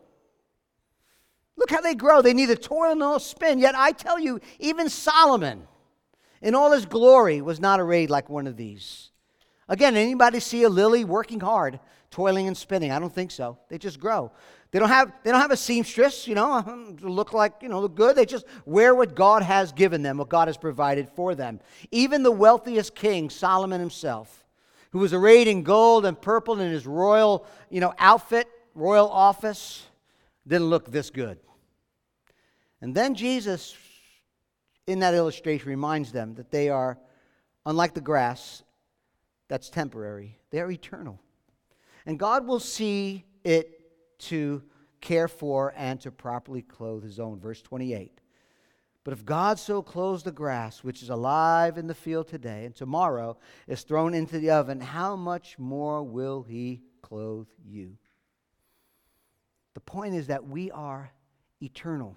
Look 1.56 1.70
how 1.70 1.80
they 1.80 1.94
grow. 1.94 2.20
They 2.20 2.34
neither 2.34 2.56
toil 2.56 2.96
nor 2.96 3.20
spin. 3.20 3.58
Yet 3.58 3.74
I 3.74 3.92
tell 3.92 4.18
you, 4.18 4.40
even 4.58 4.88
Solomon, 4.88 5.66
in 6.42 6.54
all 6.54 6.72
his 6.72 6.86
glory, 6.86 7.40
was 7.40 7.60
not 7.60 7.80
arrayed 7.80 8.10
like 8.10 8.28
one 8.28 8.46
of 8.46 8.56
these. 8.56 9.10
Again, 9.68 9.96
anybody 9.96 10.40
see 10.40 10.64
a 10.64 10.68
lily 10.68 11.04
working 11.04 11.40
hard, 11.40 11.80
toiling 12.10 12.46
and 12.48 12.56
spinning? 12.56 12.90
I 12.90 12.98
don't 12.98 13.14
think 13.14 13.30
so. 13.30 13.58
They 13.68 13.78
just 13.78 13.98
grow. 13.98 14.30
They 14.74 14.80
don't 14.80 14.88
have, 14.88 15.12
they 15.22 15.30
don't 15.30 15.40
have 15.40 15.52
a 15.52 15.56
seamstress, 15.56 16.26
you 16.26 16.34
know, 16.34 16.96
look 17.00 17.32
like, 17.32 17.54
you 17.62 17.68
know, 17.68 17.80
look 17.80 17.94
good. 17.94 18.16
They 18.16 18.26
just 18.26 18.44
wear 18.66 18.92
what 18.92 19.14
God 19.14 19.44
has 19.44 19.70
given 19.70 20.02
them, 20.02 20.18
what 20.18 20.28
God 20.28 20.48
has 20.48 20.56
provided 20.56 21.08
for 21.14 21.36
them. 21.36 21.60
Even 21.92 22.24
the 22.24 22.32
wealthiest 22.32 22.94
king, 22.96 23.30
Solomon 23.30 23.78
himself, 23.78 24.44
who 24.90 24.98
was 24.98 25.14
arrayed 25.14 25.46
in 25.46 25.62
gold 25.62 26.04
and 26.04 26.20
purple 26.20 26.58
in 26.58 26.72
his 26.72 26.88
royal, 26.88 27.46
you 27.70 27.80
know, 27.80 27.94
outfit, 27.98 28.48
royal 28.74 29.08
office, 29.08 29.86
didn't 30.46 30.68
look 30.68 30.90
this 30.90 31.10
good. 31.10 31.38
And 32.80 32.94
then 32.94 33.14
Jesus, 33.14 33.76
in 34.86 34.98
that 35.00 35.14
illustration, 35.14 35.68
reminds 35.68 36.12
them 36.12 36.34
that 36.34 36.50
they 36.50 36.68
are, 36.68 36.98
unlike 37.64 37.94
the 37.94 38.00
grass, 38.00 38.62
that's 39.48 39.70
temporary, 39.70 40.38
they 40.50 40.60
are 40.60 40.70
eternal. 40.70 41.20
And 42.06 42.18
God 42.18 42.46
will 42.46 42.60
see 42.60 43.24
it 43.44 43.80
to 44.18 44.62
care 45.00 45.28
for 45.28 45.72
and 45.76 46.00
to 46.00 46.10
properly 46.10 46.62
clothe 46.62 47.04
his 47.04 47.18
own. 47.18 47.38
Verse 47.38 47.62
28. 47.62 48.20
But 49.04 49.12
if 49.12 49.24
God 49.24 49.58
so 49.58 49.82
clothes 49.82 50.22
the 50.22 50.32
grass, 50.32 50.82
which 50.82 51.02
is 51.02 51.10
alive 51.10 51.76
in 51.76 51.86
the 51.86 51.94
field 51.94 52.26
today, 52.26 52.64
and 52.64 52.74
tomorrow 52.74 53.36
is 53.68 53.82
thrown 53.82 54.14
into 54.14 54.38
the 54.38 54.50
oven, 54.50 54.80
how 54.80 55.14
much 55.14 55.58
more 55.58 56.02
will 56.02 56.42
he 56.42 56.80
clothe 57.02 57.48
you? 57.62 57.98
The 59.74 59.80
point 59.80 60.14
is 60.14 60.28
that 60.28 60.48
we 60.48 60.70
are 60.70 61.10
eternal. 61.60 62.16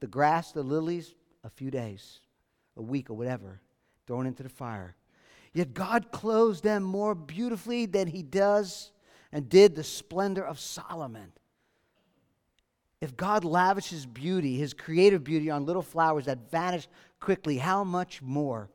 The 0.00 0.06
grass, 0.06 0.52
the 0.52 0.62
lilies, 0.62 1.14
a 1.42 1.50
few 1.50 1.70
days, 1.70 2.20
a 2.76 2.82
week, 2.82 3.10
or 3.10 3.14
whatever, 3.14 3.60
thrown 4.06 4.26
into 4.26 4.42
the 4.42 4.48
fire. 4.48 4.94
Yet 5.52 5.74
God 5.74 6.12
clothes 6.12 6.60
them 6.60 6.82
more 6.82 7.14
beautifully 7.14 7.86
than 7.86 8.06
he 8.06 8.22
does 8.22 8.92
and 9.32 9.48
did 9.48 9.74
the 9.74 9.84
splendor 9.84 10.44
of 10.44 10.60
Solomon. 10.60 11.32
If 13.00 13.16
God 13.16 13.44
lavishes 13.44 14.06
beauty, 14.06 14.56
his 14.56 14.74
creative 14.74 15.22
beauty, 15.24 15.50
on 15.50 15.64
little 15.64 15.82
flowers 15.82 16.26
that 16.26 16.50
vanish 16.50 16.88
quickly, 17.20 17.58
how 17.58 17.84
much 17.84 18.20
more 18.22 18.68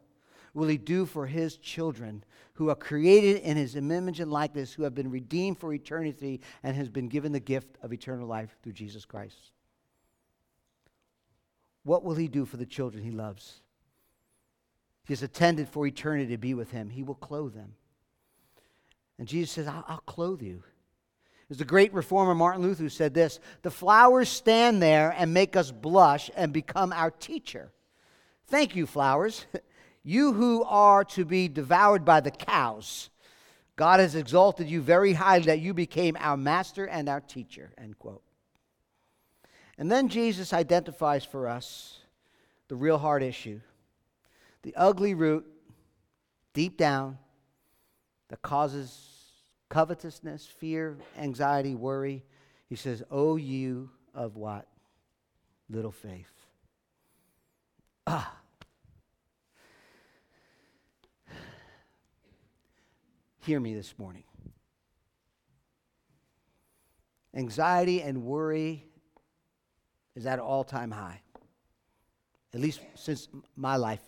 will 0.53 0.67
he 0.67 0.77
do 0.77 1.05
for 1.05 1.25
his 1.25 1.57
children 1.57 2.23
who 2.55 2.69
are 2.69 2.75
created 2.75 3.41
in 3.41 3.57
his 3.57 3.75
image 3.75 4.19
and 4.19 4.31
likeness, 4.31 4.73
who 4.73 4.83
have 4.83 4.93
been 4.93 5.09
redeemed 5.09 5.57
for 5.57 5.73
eternity, 5.73 6.41
and 6.61 6.75
has 6.75 6.89
been 6.89 7.07
given 7.07 7.31
the 7.31 7.39
gift 7.39 7.77
of 7.81 7.91
eternal 7.91 8.27
life 8.27 8.55
through 8.61 8.73
Jesus 8.73 9.05
Christ? 9.05 9.51
What 11.83 12.03
will 12.03 12.15
he 12.15 12.27
do 12.27 12.45
for 12.45 12.57
the 12.57 12.65
children 12.65 13.03
he 13.03 13.11
loves? 13.11 13.61
He 15.05 15.13
has 15.13 15.23
attended 15.23 15.67
for 15.67 15.85
eternity 15.85 16.31
to 16.31 16.37
be 16.37 16.53
with 16.53 16.71
him. 16.71 16.89
He 16.89 17.03
will 17.03 17.15
clothe 17.15 17.55
them. 17.55 17.73
And 19.17 19.27
Jesus 19.27 19.51
says, 19.51 19.67
I'll, 19.67 19.83
I'll 19.87 19.97
clothe 19.97 20.41
you. 20.41 20.63
There's 21.49 21.57
the 21.59 21.65
great 21.65 21.93
reformer 21.93 22.33
Martin 22.33 22.61
Luther 22.61 22.83
who 22.83 22.89
said 22.89 23.13
this 23.13 23.39
The 23.63 23.71
flowers 23.71 24.29
stand 24.29 24.81
there 24.81 25.13
and 25.17 25.33
make 25.33 25.55
us 25.55 25.71
blush 25.71 26.29
and 26.35 26.53
become 26.53 26.93
our 26.93 27.11
teacher. 27.11 27.71
Thank 28.47 28.75
you, 28.75 28.85
flowers. 28.85 29.45
You 30.03 30.33
who 30.33 30.63
are 30.63 31.03
to 31.05 31.23
be 31.23 31.47
devoured 31.47 32.03
by 32.03 32.19
the 32.19 32.31
cows. 32.31 33.09
God 33.75 33.99
has 33.99 34.15
exalted 34.15 34.69
you 34.69 34.81
very 34.81 35.13
highly 35.13 35.45
that 35.45 35.59
you 35.59 35.73
became 35.73 36.17
our 36.19 36.37
master 36.37 36.85
and 36.85 37.09
our 37.09 37.21
teacher. 37.21 37.71
End 37.77 37.97
quote. 37.97 38.21
And 39.77 39.91
then 39.91 40.09
Jesus 40.09 40.53
identifies 40.53 41.25
for 41.25 41.47
us 41.47 41.99
the 42.67 42.75
real 42.75 42.97
hard 42.97 43.23
issue 43.23 43.61
the 44.61 44.73
ugly 44.77 45.13
root 45.13 45.45
deep 46.53 46.77
down 46.77 47.17
that 48.29 48.41
causes 48.41 49.09
covetousness, 49.69 50.45
fear, 50.45 50.97
anxiety, 51.17 51.75
worry. 51.75 52.23
He 52.69 52.77
says, 52.77 53.03
Oh, 53.11 53.35
you 53.35 53.89
of 54.13 54.37
what? 54.37 54.67
Little 55.69 55.91
faith. 55.91 56.31
Ah. 58.07 58.37
Hear 63.45 63.59
me 63.59 63.73
this 63.73 63.93
morning. 63.99 64.23
Anxiety 67.35 68.01
and 68.01 68.23
worry 68.23 68.85
is 70.15 70.25
at 70.25 70.35
an 70.35 70.45
all 70.45 70.63
time 70.63 70.91
high. 70.91 71.19
at 72.53 72.61
least 72.61 72.79
since 72.95 73.27
my 73.57 73.75
life, 73.75 73.99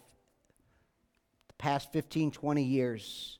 the 1.49 1.53
past 1.55 1.91
15, 1.91 2.31
20 2.31 2.63
years, 2.63 3.39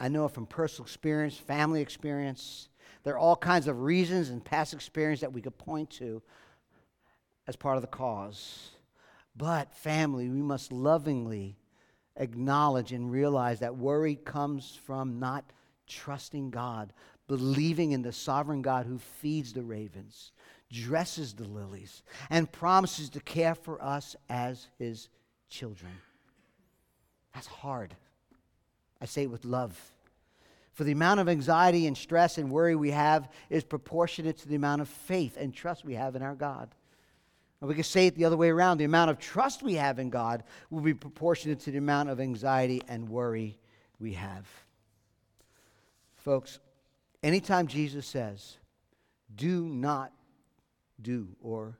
I 0.00 0.08
know 0.08 0.26
from 0.26 0.46
personal 0.46 0.86
experience, 0.86 1.36
family 1.36 1.80
experience, 1.80 2.68
there 3.04 3.14
are 3.14 3.18
all 3.18 3.36
kinds 3.36 3.68
of 3.68 3.82
reasons 3.82 4.30
and 4.30 4.44
past 4.44 4.74
experience 4.74 5.20
that 5.20 5.32
we 5.32 5.42
could 5.42 5.58
point 5.58 5.90
to 5.90 6.22
as 7.46 7.54
part 7.54 7.76
of 7.76 7.82
the 7.82 7.88
cause. 7.88 8.70
But, 9.36 9.72
family, 9.72 10.28
we 10.28 10.42
must 10.42 10.72
lovingly 10.72 11.56
acknowledge 12.18 12.92
and 12.92 13.10
realize 13.10 13.60
that 13.60 13.76
worry 13.76 14.16
comes 14.16 14.78
from 14.84 15.18
not 15.18 15.44
trusting 15.86 16.50
God, 16.50 16.92
believing 17.26 17.92
in 17.92 18.02
the 18.02 18.12
sovereign 18.12 18.62
God 18.62 18.86
who 18.86 18.98
feeds 18.98 19.52
the 19.52 19.62
ravens, 19.62 20.32
dresses 20.70 21.34
the 21.34 21.48
lilies, 21.48 22.02
and 22.28 22.50
promises 22.52 23.08
to 23.10 23.20
care 23.20 23.54
for 23.54 23.82
us 23.82 24.14
as 24.28 24.66
his 24.78 25.08
children. 25.48 25.92
That's 27.34 27.46
hard. 27.46 27.94
I 29.00 29.06
say 29.06 29.22
it 29.22 29.30
with 29.30 29.44
love. 29.44 29.80
For 30.72 30.84
the 30.84 30.92
amount 30.92 31.20
of 31.20 31.28
anxiety 31.28 31.86
and 31.86 31.96
stress 31.96 32.38
and 32.38 32.50
worry 32.50 32.76
we 32.76 32.92
have 32.92 33.28
is 33.50 33.64
proportionate 33.64 34.38
to 34.38 34.48
the 34.48 34.54
amount 34.54 34.80
of 34.80 34.88
faith 34.88 35.36
and 35.36 35.52
trust 35.52 35.84
we 35.84 35.94
have 35.94 36.14
in 36.14 36.22
our 36.22 36.34
God. 36.34 36.68
And 37.60 37.68
we 37.68 37.74
can 37.74 37.84
say 37.84 38.06
it 38.06 38.14
the 38.14 38.24
other 38.24 38.36
way 38.36 38.50
around 38.50 38.78
the 38.78 38.84
amount 38.84 39.10
of 39.10 39.18
trust 39.18 39.62
we 39.62 39.74
have 39.74 39.98
in 39.98 40.10
God 40.10 40.44
will 40.70 40.80
be 40.80 40.94
proportionate 40.94 41.60
to 41.60 41.70
the 41.70 41.78
amount 41.78 42.08
of 42.08 42.20
anxiety 42.20 42.82
and 42.88 43.08
worry 43.08 43.58
we 43.98 44.12
have. 44.12 44.46
Folks, 46.16 46.60
anytime 47.22 47.66
Jesus 47.66 48.06
says, 48.06 48.58
do 49.34 49.64
not 49.64 50.12
do, 51.00 51.28
or 51.40 51.78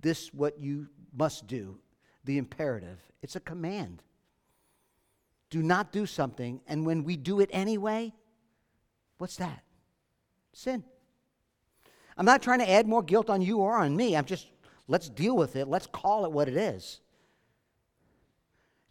this 0.00 0.32
what 0.32 0.60
you 0.60 0.88
must 1.16 1.46
do, 1.46 1.78
the 2.24 2.38
imperative, 2.38 3.00
it's 3.22 3.36
a 3.36 3.40
command. 3.40 4.02
Do 5.50 5.62
not 5.62 5.92
do 5.92 6.06
something, 6.06 6.60
and 6.68 6.86
when 6.86 7.04
we 7.04 7.16
do 7.16 7.40
it 7.40 7.50
anyway, 7.52 8.12
what's 9.16 9.36
that? 9.36 9.62
Sin. 10.52 10.84
I'm 12.16 12.26
not 12.26 12.42
trying 12.42 12.58
to 12.58 12.70
add 12.70 12.86
more 12.86 13.02
guilt 13.02 13.30
on 13.30 13.40
you 13.40 13.58
or 13.58 13.78
on 13.78 13.96
me. 13.96 14.16
I'm 14.16 14.24
just, 14.24 14.48
let's 14.88 15.08
deal 15.08 15.36
with 15.36 15.54
it. 15.54 15.68
Let's 15.68 15.86
call 15.86 16.24
it 16.24 16.32
what 16.32 16.48
it 16.48 16.56
is. 16.56 17.00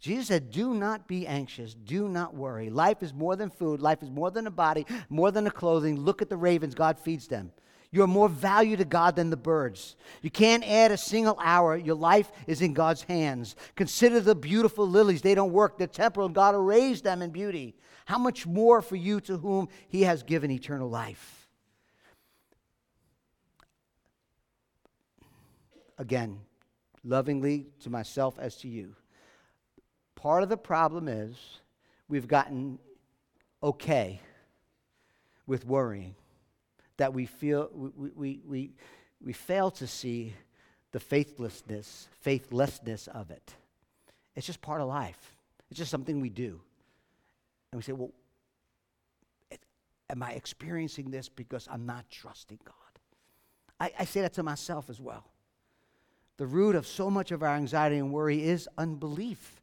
Jesus 0.00 0.28
said, 0.28 0.50
Do 0.50 0.74
not 0.74 1.08
be 1.08 1.26
anxious. 1.26 1.74
Do 1.74 2.08
not 2.08 2.34
worry. 2.34 2.70
Life 2.70 3.02
is 3.02 3.12
more 3.12 3.36
than 3.36 3.50
food. 3.50 3.80
Life 3.80 4.02
is 4.02 4.10
more 4.10 4.30
than 4.30 4.46
a 4.46 4.50
body, 4.50 4.86
more 5.08 5.30
than 5.30 5.46
a 5.46 5.50
clothing. 5.50 5.98
Look 6.00 6.22
at 6.22 6.28
the 6.28 6.36
ravens. 6.36 6.74
God 6.74 6.98
feeds 6.98 7.26
them. 7.26 7.52
You're 7.90 8.06
more 8.06 8.28
value 8.28 8.76
to 8.76 8.84
God 8.84 9.16
than 9.16 9.30
the 9.30 9.36
birds. 9.36 9.96
You 10.20 10.30
can't 10.30 10.66
add 10.68 10.90
a 10.90 10.96
single 10.96 11.38
hour. 11.42 11.76
Your 11.76 11.94
life 11.94 12.30
is 12.46 12.60
in 12.60 12.74
God's 12.74 13.02
hands. 13.02 13.56
Consider 13.76 14.20
the 14.20 14.34
beautiful 14.34 14.86
lilies. 14.86 15.22
They 15.22 15.34
don't 15.34 15.52
work, 15.52 15.78
they're 15.78 15.86
temporal, 15.86 16.28
God 16.28 16.54
raise 16.54 17.00
them 17.00 17.22
in 17.22 17.30
beauty. 17.30 17.74
How 18.04 18.18
much 18.18 18.46
more 18.46 18.82
for 18.82 18.96
you 18.96 19.20
to 19.22 19.38
whom 19.38 19.68
He 19.88 20.02
has 20.02 20.22
given 20.22 20.50
eternal 20.50 20.88
life? 20.88 21.37
Again, 25.98 26.38
lovingly 27.04 27.66
to 27.80 27.90
myself 27.90 28.38
as 28.38 28.56
to 28.58 28.68
you. 28.68 28.94
Part 30.14 30.42
of 30.42 30.48
the 30.48 30.56
problem 30.56 31.08
is 31.08 31.36
we've 32.08 32.28
gotten 32.28 32.78
okay 33.62 34.20
with 35.46 35.66
worrying, 35.66 36.14
that 36.96 37.12
we 37.12 37.26
feel 37.26 37.70
we, 37.72 38.10
we, 38.14 38.40
we, 38.46 38.70
we 39.24 39.32
fail 39.32 39.70
to 39.72 39.86
see 39.86 40.34
the 40.92 41.00
faithlessness, 41.00 42.08
faithlessness 42.20 43.08
of 43.08 43.30
it. 43.30 43.54
It's 44.36 44.46
just 44.46 44.60
part 44.60 44.80
of 44.80 44.88
life. 44.88 45.36
It's 45.70 45.78
just 45.78 45.90
something 45.90 46.20
we 46.20 46.30
do. 46.30 46.60
And 47.72 47.78
we 47.78 47.82
say, 47.82 47.92
well, 47.92 48.12
am 50.10 50.22
I 50.22 50.32
experiencing 50.32 51.10
this 51.10 51.28
because 51.28 51.68
I'm 51.70 51.86
not 51.86 52.08
trusting 52.10 52.58
God? 52.64 52.74
I, 53.80 53.92
I 54.00 54.04
say 54.04 54.22
that 54.22 54.34
to 54.34 54.42
myself 54.42 54.88
as 54.88 55.00
well. 55.00 55.24
The 56.38 56.46
root 56.46 56.74
of 56.74 56.86
so 56.86 57.10
much 57.10 57.30
of 57.30 57.42
our 57.42 57.54
anxiety 57.54 57.98
and 57.98 58.12
worry 58.12 58.42
is 58.42 58.68
unbelief. 58.78 59.60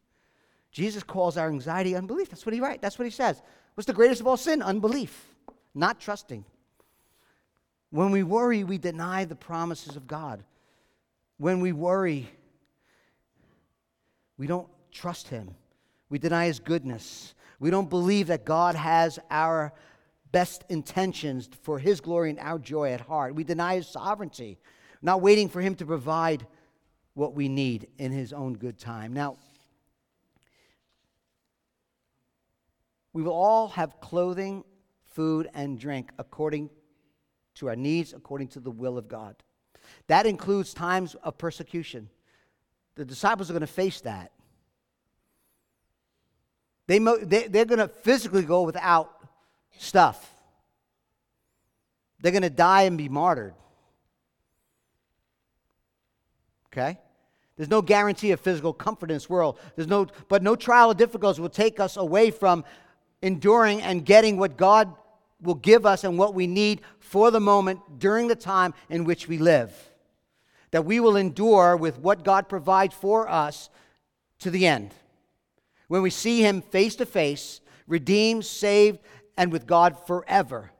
Jesus 0.71 1.03
calls 1.03 1.38
our 1.38 1.47
anxiety 1.47 1.95
unbelief. 1.95 2.29
That's 2.29 2.45
what 2.45 2.53
he 2.53 2.59
writes. 2.59 2.81
That's 2.81 2.99
what 2.99 3.05
he 3.05 3.11
says. 3.11 3.41
What's 3.73 3.88
the 3.88 3.93
greatest 3.93 4.21
of 4.21 4.27
all 4.27 4.38
sin? 4.38 4.61
Unbelief, 4.61 5.33
not 5.73 5.99
trusting. 5.99 6.43
When 7.91 8.11
we 8.11 8.23
worry, 8.23 8.65
we 8.65 8.77
deny 8.77 9.23
the 9.23 9.35
promises 9.35 9.95
of 9.95 10.05
God. 10.05 10.43
When 11.38 11.61
we 11.61 11.71
worry, 11.71 12.29
we 14.38 14.47
don't 14.47 14.67
trust 14.91 15.29
him. 15.29 15.55
We 16.09 16.19
deny 16.19 16.47
his 16.47 16.59
goodness. 16.59 17.35
We 17.59 17.69
don't 17.69 17.89
believe 17.89 18.27
that 18.27 18.43
God 18.43 18.75
has 18.75 19.17
our 19.31 19.73
best 20.33 20.65
intentions 20.67 21.49
for 21.61 21.79
his 21.79 22.01
glory 22.01 22.31
and 22.31 22.39
our 22.39 22.59
joy 22.59 22.91
at 22.91 22.99
heart. 22.99 23.33
We 23.33 23.45
deny 23.45 23.75
his 23.75 23.88
sovereignty, 23.88 24.57
not 25.01 25.21
waiting 25.21 25.47
for 25.47 25.61
him 25.61 25.75
to 25.75 25.85
provide 25.85 26.45
what 27.15 27.34
we 27.34 27.49
need 27.49 27.88
in 27.97 28.12
his 28.12 28.32
own 28.32 28.54
good 28.54 28.78
time. 28.78 29.12
Now, 29.12 29.38
We 33.15 33.23
will 33.23 33.32
all 33.32 33.69
have 33.69 34.01
clothing, 34.01 34.65
food, 35.06 35.49
and 35.54 35.80
drink 35.80 36.12
according 36.19 36.69
to 37.54 37.69
our 37.69 37.75
needs, 37.78 38.12
according 38.12 38.49
to 38.49 38.60
the 38.60 38.69
will 38.69 38.97
of 38.97 39.08
God. 39.08 39.38
That 40.08 40.25
includes 40.25 40.73
times 40.73 41.15
of 41.23 41.38
persecution. 41.38 42.10
The 42.95 43.06
disciples 43.06 43.49
are 43.49 43.54
going 43.54 43.62
to 43.62 43.67
face 43.67 44.01
that. 44.01 44.34
They, 46.88 46.99
they, 46.99 47.47
they're 47.47 47.63
going 47.63 47.80
to 47.80 47.88
physically 47.88 48.43
go 48.43 48.63
without 48.63 49.10
stuff. 49.78 50.34
They're 52.19 52.34
going 52.34 52.41
to 52.41 52.49
die 52.49 52.82
and 52.82 52.97
be 52.97 53.08
martyred. 53.08 53.54
Okay? 56.67 56.99
There's 57.57 57.69
no 57.69 57.81
guarantee 57.81 58.31
of 58.31 58.39
physical 58.39 58.73
comfort 58.73 59.09
in 59.09 59.15
this 59.15 59.29
world. 59.29 59.57
There's 59.75 59.87
no, 59.87 60.07
but 60.27 60.43
no 60.43 60.55
trial 60.55 60.91
or 60.91 60.93
difficulties 60.93 61.39
will 61.39 61.49
take 61.49 61.79
us 61.79 61.95
away 61.95 62.31
from 62.31 62.65
enduring 63.21 63.81
and 63.81 64.05
getting 64.05 64.37
what 64.37 64.57
God 64.57 64.93
will 65.41 65.55
give 65.55 65.85
us 65.85 66.03
and 66.03 66.17
what 66.17 66.33
we 66.33 66.47
need 66.47 66.81
for 66.99 67.31
the 67.31 67.39
moment 67.39 67.79
during 67.99 68.27
the 68.27 68.35
time 68.35 68.73
in 68.89 69.05
which 69.05 69.27
we 69.27 69.37
live. 69.37 69.71
That 70.71 70.85
we 70.85 70.99
will 70.99 71.15
endure 71.15 71.77
with 71.77 71.99
what 71.99 72.23
God 72.23 72.49
provides 72.49 72.93
for 72.93 73.29
us 73.29 73.69
to 74.39 74.49
the 74.49 74.67
end. 74.67 74.93
When 75.87 76.01
we 76.01 76.09
see 76.09 76.41
Him 76.41 76.61
face 76.61 76.95
to 76.97 77.05
face, 77.05 77.61
redeemed, 77.87 78.45
saved, 78.45 78.99
and 79.37 79.51
with 79.51 79.67
God 79.67 79.97
forever. 80.07 80.71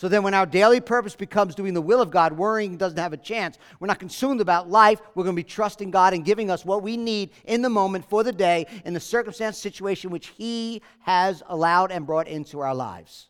So 0.00 0.08
then, 0.08 0.22
when 0.22 0.32
our 0.32 0.46
daily 0.46 0.80
purpose 0.80 1.14
becomes 1.14 1.54
doing 1.54 1.74
the 1.74 1.82
will 1.82 2.00
of 2.00 2.10
God, 2.10 2.32
worrying 2.32 2.78
doesn't 2.78 2.98
have 2.98 3.12
a 3.12 3.18
chance. 3.18 3.58
We're 3.78 3.86
not 3.86 3.98
consumed 3.98 4.40
about 4.40 4.70
life. 4.70 4.98
We're 5.14 5.24
going 5.24 5.36
to 5.36 5.42
be 5.42 5.46
trusting 5.46 5.90
God 5.90 6.14
and 6.14 6.24
giving 6.24 6.50
us 6.50 6.64
what 6.64 6.82
we 6.82 6.96
need 6.96 7.32
in 7.44 7.60
the 7.60 7.68
moment 7.68 8.08
for 8.08 8.24
the 8.24 8.32
day, 8.32 8.64
in 8.86 8.94
the 8.94 8.98
circumstance, 8.98 9.58
situation 9.58 10.10
which 10.10 10.28
He 10.28 10.80
has 11.00 11.42
allowed 11.48 11.92
and 11.92 12.06
brought 12.06 12.28
into 12.28 12.60
our 12.60 12.74
lives. 12.74 13.28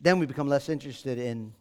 Then 0.00 0.20
we 0.20 0.26
become 0.26 0.46
less 0.46 0.68
interested 0.68 1.18
in 1.18 1.54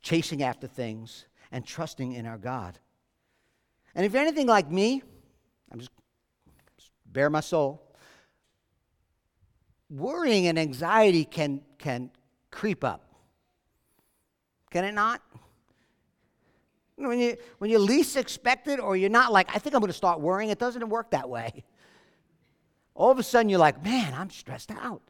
chasing 0.00 0.42
after 0.42 0.66
things 0.66 1.26
and 1.52 1.62
trusting 1.66 2.12
in 2.12 2.24
our 2.24 2.38
God. 2.38 2.78
And 3.94 4.06
if 4.06 4.14
you're 4.14 4.22
anything 4.22 4.46
like 4.46 4.70
me, 4.70 5.02
I'm 5.70 5.78
just, 5.78 5.92
just 6.78 6.90
bare 7.04 7.28
my 7.28 7.40
soul 7.40 7.85
worrying 9.90 10.46
and 10.46 10.58
anxiety 10.58 11.24
can, 11.24 11.60
can 11.78 12.10
creep 12.50 12.84
up. 12.84 13.02
Can 14.70 14.84
it 14.84 14.92
not? 14.92 15.22
When 16.96 17.18
you, 17.18 17.36
when 17.58 17.70
you 17.70 17.78
least 17.78 18.16
expect 18.16 18.68
it, 18.68 18.80
or 18.80 18.96
you're 18.96 19.10
not 19.10 19.32
like, 19.32 19.54
I 19.54 19.58
think 19.58 19.74
I'm 19.74 19.80
going 19.80 19.90
to 19.90 19.96
start 19.96 20.20
worrying, 20.20 20.50
it 20.50 20.58
doesn't 20.58 20.88
work 20.88 21.10
that 21.10 21.28
way. 21.28 21.64
All 22.94 23.10
of 23.10 23.18
a 23.18 23.22
sudden, 23.22 23.50
you're 23.50 23.58
like, 23.58 23.84
man, 23.84 24.14
I'm 24.14 24.30
stressed 24.30 24.70
out. 24.70 25.02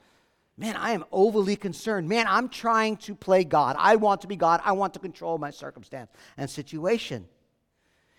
Man, 0.58 0.74
I 0.74 0.92
am 0.92 1.04
overly 1.12 1.54
concerned. 1.54 2.08
Man, 2.08 2.26
I'm 2.28 2.48
trying 2.48 2.96
to 2.98 3.14
play 3.14 3.44
God. 3.44 3.76
I 3.78 3.96
want 3.96 4.22
to 4.22 4.26
be 4.26 4.36
God. 4.36 4.60
I 4.64 4.72
want 4.72 4.94
to 4.94 4.98
control 4.98 5.38
my 5.38 5.50
circumstance 5.50 6.10
and 6.36 6.50
situation. 6.50 7.28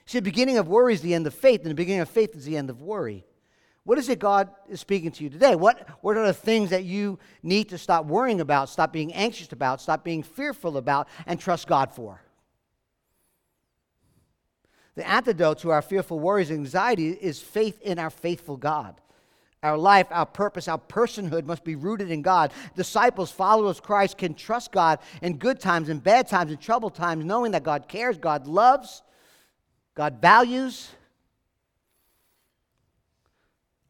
See, 0.05 0.19
the 0.19 0.23
beginning 0.23 0.57
of 0.57 0.69
worry 0.69 0.93
is 0.93 1.01
the 1.01 1.13
end 1.13 1.27
of 1.27 1.33
faith, 1.33 1.61
and 1.61 1.71
the 1.71 1.75
beginning 1.75 1.99
of 1.99 2.09
faith 2.09 2.35
is 2.35 2.45
the 2.45 2.55
end 2.55 2.69
of 2.69 2.81
worry. 2.81 3.25
What 3.87 3.97
is 3.97 4.09
it 4.09 4.19
God 4.19 4.49
is 4.67 4.81
speaking 4.81 5.11
to 5.11 5.23
you 5.23 5.29
today? 5.29 5.55
What, 5.55 5.87
what 6.01 6.17
are 6.17 6.27
the 6.27 6.33
things 6.33 6.71
that 6.71 6.83
you 6.83 7.19
need 7.41 7.69
to 7.69 7.77
stop 7.77 8.03
worrying 8.03 8.41
about, 8.41 8.67
stop 8.67 8.91
being 8.91 9.13
anxious 9.13 9.49
about, 9.53 9.79
stop 9.79 10.03
being 10.03 10.23
fearful 10.23 10.75
about, 10.75 11.07
and 11.25 11.39
trust 11.39 11.69
God 11.69 11.93
for? 11.93 12.21
The 14.95 15.07
antidote 15.07 15.59
to 15.59 15.71
our 15.71 15.81
fearful 15.81 16.19
worries 16.19 16.49
and 16.49 16.59
anxiety 16.59 17.11
is 17.11 17.39
faith 17.39 17.81
in 17.81 17.97
our 17.97 18.09
faithful 18.09 18.57
God. 18.57 18.99
Our 19.63 19.77
life, 19.77 20.07
our 20.11 20.25
purpose, 20.25 20.67
our 20.67 20.77
personhood 20.77 21.45
must 21.45 21.63
be 21.63 21.75
rooted 21.77 22.11
in 22.11 22.21
God. 22.21 22.51
Disciples, 22.75 23.31
followers 23.31 23.79
Christ 23.79 24.17
can 24.17 24.33
trust 24.33 24.73
God 24.73 24.99
in 25.21 25.37
good 25.37 25.61
times, 25.61 25.87
in 25.87 25.99
bad 25.99 26.27
times, 26.27 26.51
in 26.51 26.57
troubled 26.57 26.93
times, 26.93 27.23
knowing 27.23 27.53
that 27.53 27.63
God 27.63 27.87
cares, 27.87 28.17
God 28.17 28.47
loves, 28.47 29.01
God 29.95 30.19
values 30.21 30.89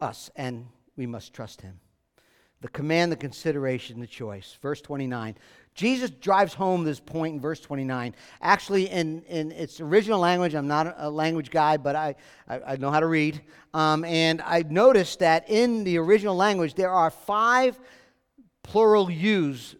us, 0.02 0.30
and 0.36 0.68
we 0.96 1.06
must 1.06 1.34
trust 1.34 1.62
Him. 1.62 1.80
The 2.62 2.70
command, 2.70 3.12
the 3.12 3.18
consideration, 3.18 4.00
the 4.00 4.08
choice. 4.08 4.58
Verse 4.62 4.82
29. 4.82 5.36
Jesus 5.76 6.10
drives 6.10 6.56
home 6.56 6.84
this 6.84 7.00
point 7.00 7.36
in 7.36 7.40
verse 7.40 7.60
29. 7.60 8.16
Actually, 8.42 8.90
in, 8.90 9.22
in 9.24 9.52
its 9.52 9.80
original 9.80 10.20
language, 10.20 10.56
I'm 10.56 10.68
not 10.68 10.96
a 10.98 11.08
language 11.08 11.52
guy, 11.52 11.78
but 11.78 11.96
I, 11.96 12.16
I, 12.48 12.60
I 12.70 12.76
know 12.78 12.90
how 12.90 13.00
to 13.00 13.06
read. 13.06 13.40
Um, 13.76 14.04
and 14.04 14.42
I 14.42 14.64
noticed 14.68 15.20
that 15.20 15.48
in 15.48 15.84
the 15.84 16.00
original 16.00 16.36
language, 16.36 16.74
there 16.74 16.90
are 16.90 17.12
five 17.12 17.80
plural 18.64 19.12
yous, 19.12 19.76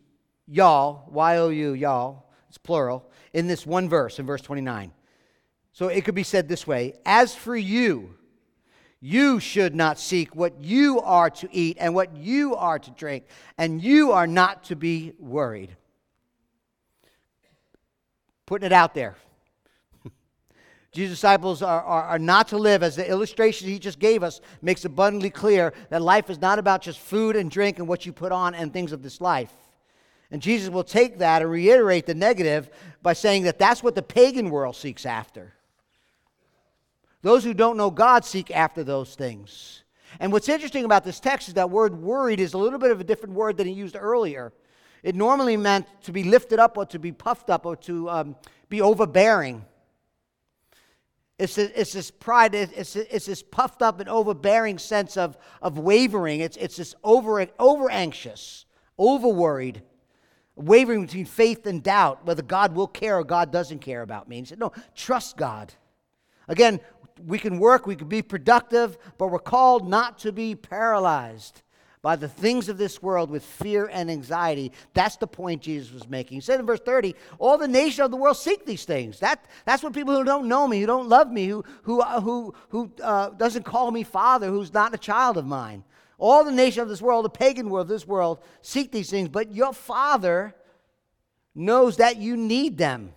y'all, 0.48 1.10
Y 1.12 1.38
O 1.38 1.50
U, 1.50 1.74
y'all, 1.74 2.30
it's 2.48 2.60
plural, 2.60 3.10
in 3.34 3.48
this 3.48 3.66
one 3.66 3.90
verse, 3.90 4.20
in 4.20 4.28
verse 4.28 4.42
29. 4.42 4.92
So 5.74 5.88
it 5.88 6.06
could 6.06 6.16
be 6.16 6.24
said 6.24 6.48
this 6.48 6.68
way 6.68 6.94
As 7.08 7.34
for 7.34 7.56
you, 7.58 8.17
you 9.00 9.40
should 9.40 9.76
not 9.76 10.00
seek 10.00 10.36
what 10.36 10.60
you 10.60 11.00
are 11.02 11.30
to 11.30 11.48
eat 11.52 11.78
and 11.80 11.94
what 11.94 12.16
you 12.16 12.56
are 12.56 12.80
to 12.80 12.92
drink, 12.92 13.26
and 13.58 13.82
you 13.82 14.12
are 14.12 14.28
not 14.28 14.64
to 14.66 14.76
be 14.76 15.14
worried. 15.20 15.76
Putting 18.48 18.66
it 18.66 18.74
out 18.74 18.96
there. 18.96 19.16
Jesus' 20.92 21.18
disciples 21.18 21.62
are, 21.62 21.84
are, 21.84 22.04
are, 22.04 22.20
not 22.20 22.48
to 22.48 22.58
live, 22.58 22.82
as 22.82 22.96
the 22.96 23.08
illustration 23.08 23.68
he 23.68 23.78
just 23.78 24.00
gave 24.00 24.24
us 24.24 24.42
makes 24.62 24.84
abundantly 24.84 25.30
clear, 25.30 25.74
that 25.90 26.02
life 26.02 26.30
is 26.30 26.42
not 26.42 26.58
about 26.58 26.82
just 26.82 27.00
food 27.00 27.36
and 27.36 27.52
drink 27.52 27.78
and 27.78 27.88
what 27.88 28.06
you 28.06 28.12
put 28.12 28.32
on 28.32 28.56
and 28.56 28.74
things 28.74 28.92
of 28.92 29.04
this 29.04 29.22
life. 29.22 29.54
And 30.32 30.42
Jesus 30.42 30.70
will 30.70 30.84
take 30.84 31.20
that 31.20 31.42
and 31.42 31.52
reiterate 31.52 32.06
the 32.06 32.16
negative 32.16 32.70
by 33.02 33.14
saying 33.14 33.44
that 33.44 33.60
that's 33.60 33.84
what 33.84 33.96
the 33.96 34.02
pagan 34.02 34.50
world 34.50 34.76
seeks 34.76 35.06
after. 35.06 35.54
Those 37.22 37.44
who 37.44 37.54
don't 37.54 37.78
know 37.78 37.92
God 37.92 38.26
seek 38.26 38.52
after 38.52 38.84
those 38.84 39.16
things. 39.16 39.84
And 40.20 40.32
what's 40.32 40.50
interesting 40.50 40.86
about 40.86 41.04
this 41.04 41.20
text 41.20 41.48
is 41.48 41.56
that 41.56 41.70
word 41.70 42.02
worried 42.02 42.40
is 42.40 42.54
a 42.54 42.58
little 42.58 42.80
bit 42.80 42.92
of 42.92 43.02
a 43.02 43.04
different 43.04 43.36
word 43.36 43.58
than 43.58 43.68
he 43.68 43.74
used 43.74 43.96
earlier. 44.00 44.54
It 45.04 45.16
normally 45.16 45.58
meant 45.58 45.86
to 46.04 46.12
be 46.12 46.24
lifted 46.24 46.60
up 46.60 46.78
or 46.78 46.86
to 46.88 47.00
be 47.00 47.12
puffed 47.12 47.50
up 47.50 47.66
or 47.66 47.76
to 47.78 48.10
um, 48.10 48.36
be 48.70 48.82
overbearing. 48.82 49.64
It's, 51.40 51.58
a, 51.58 51.80
it's 51.80 51.94
this 51.94 52.10
pride, 52.10 52.56
it's, 52.56 52.96
it's 52.96 53.28
this 53.28 53.44
puffed 53.44 53.82
up 53.82 54.00
and 54.00 54.10
overbearing 54.10 54.80
sense 54.80 55.18
of, 55.18 55.38
of 55.62 55.78
wavering. 55.78 56.40
It's, 56.40 56.58
it's 56.58 56.78
this 56.78 56.96
over, 57.04 57.46
over 57.60 57.92
anxious, 57.92 58.66
over 58.98 59.28
worried, 59.28 59.84
wavering 60.56 61.06
between 61.06 61.26
faith 61.26 61.68
and 61.68 61.84
doubt, 61.84 62.26
whether 62.26 62.42
God 62.42 62.74
will 62.74 62.88
care 62.88 63.20
or 63.20 63.24
God 63.24 63.52
doesn't 63.52 63.80
care 63.80 64.02
about 64.02 64.28
me. 64.28 64.40
And 64.40 64.48
he 64.48 64.50
said, 64.50 64.60
No, 64.60 64.72
trust 64.96 65.38
God. 65.38 65.74
Again, 66.48 66.80
we 67.26 67.40
can 67.40 67.60
work, 67.60 67.86
we 67.86 67.96
can 67.96 68.08
be 68.08 68.22
productive, 68.22 68.98
but 69.18 69.28
we're 69.28 69.40
called 69.40 69.90
not 69.90 70.20
to 70.20 70.32
be 70.32 70.56
paralyzed 70.56 71.62
by 72.02 72.16
the 72.16 72.28
things 72.28 72.70
of 72.70 72.78
this 72.78 73.02
world 73.02 73.30
with 73.30 73.44
fear 73.44 73.90
and 73.92 74.10
anxiety. 74.10 74.72
That's 74.94 75.18
the 75.18 75.28
point 75.28 75.64
Jesus 75.64 75.92
was 75.92 76.08
making. 76.08 76.38
He 76.38 76.42
said 76.42 76.60
in 76.60 76.66
verse 76.66 76.80
30, 76.80 77.16
all 77.40 77.58
the 77.58 77.68
nations 77.68 78.00
of 78.00 78.12
the 78.12 78.18
world 78.18 78.38
seek 78.38 78.66
these 78.66 78.86
things. 78.86 79.20
That, 79.20 79.44
that's 79.66 79.84
what 79.84 79.94
people 79.94 80.16
who 80.16 80.24
don't 80.24 80.48
know 80.48 80.68
me, 80.68 80.80
who 80.80 80.88
don't 80.88 81.10
love 81.10 81.32
me, 81.32 81.48
who, 81.48 81.64
who, 81.84 82.02
uh, 82.02 82.22
who, 82.22 82.54
who 82.70 82.92
uh, 83.04 83.32
doesn't 83.32 83.64
call 83.64 83.92
me 83.92 84.04
father, 84.04 84.48
who's 84.48 84.74
not 84.74 84.94
a 84.94 84.98
child 84.98 85.38
of 85.38 85.46
mine. 85.46 85.84
All 86.18 86.44
the 86.44 86.52
nations 86.52 86.84
of 86.84 86.90
this 86.90 87.02
world, 87.02 87.26
the 87.26 87.30
pagan 87.30 87.70
world, 87.70 87.88
this 87.88 88.08
world, 88.08 88.42
seek 88.62 88.92
these 88.92 89.10
things, 89.10 89.30
but 89.30 89.52
your 89.52 89.74
father 89.74 90.56
knows 91.54 91.98
that 91.98 92.18
you 92.18 92.38
need 92.38 92.78
them. 92.78 93.14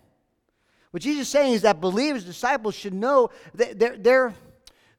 What 0.90 1.02
Jesus 1.02 1.22
is 1.22 1.28
saying 1.28 1.54
is 1.54 1.62
that 1.62 1.80
believers, 1.80 2.24
disciples 2.24 2.74
should 2.74 2.94
know 2.94 3.30
that 3.54 3.78
their, 3.78 3.96
their, 3.96 4.34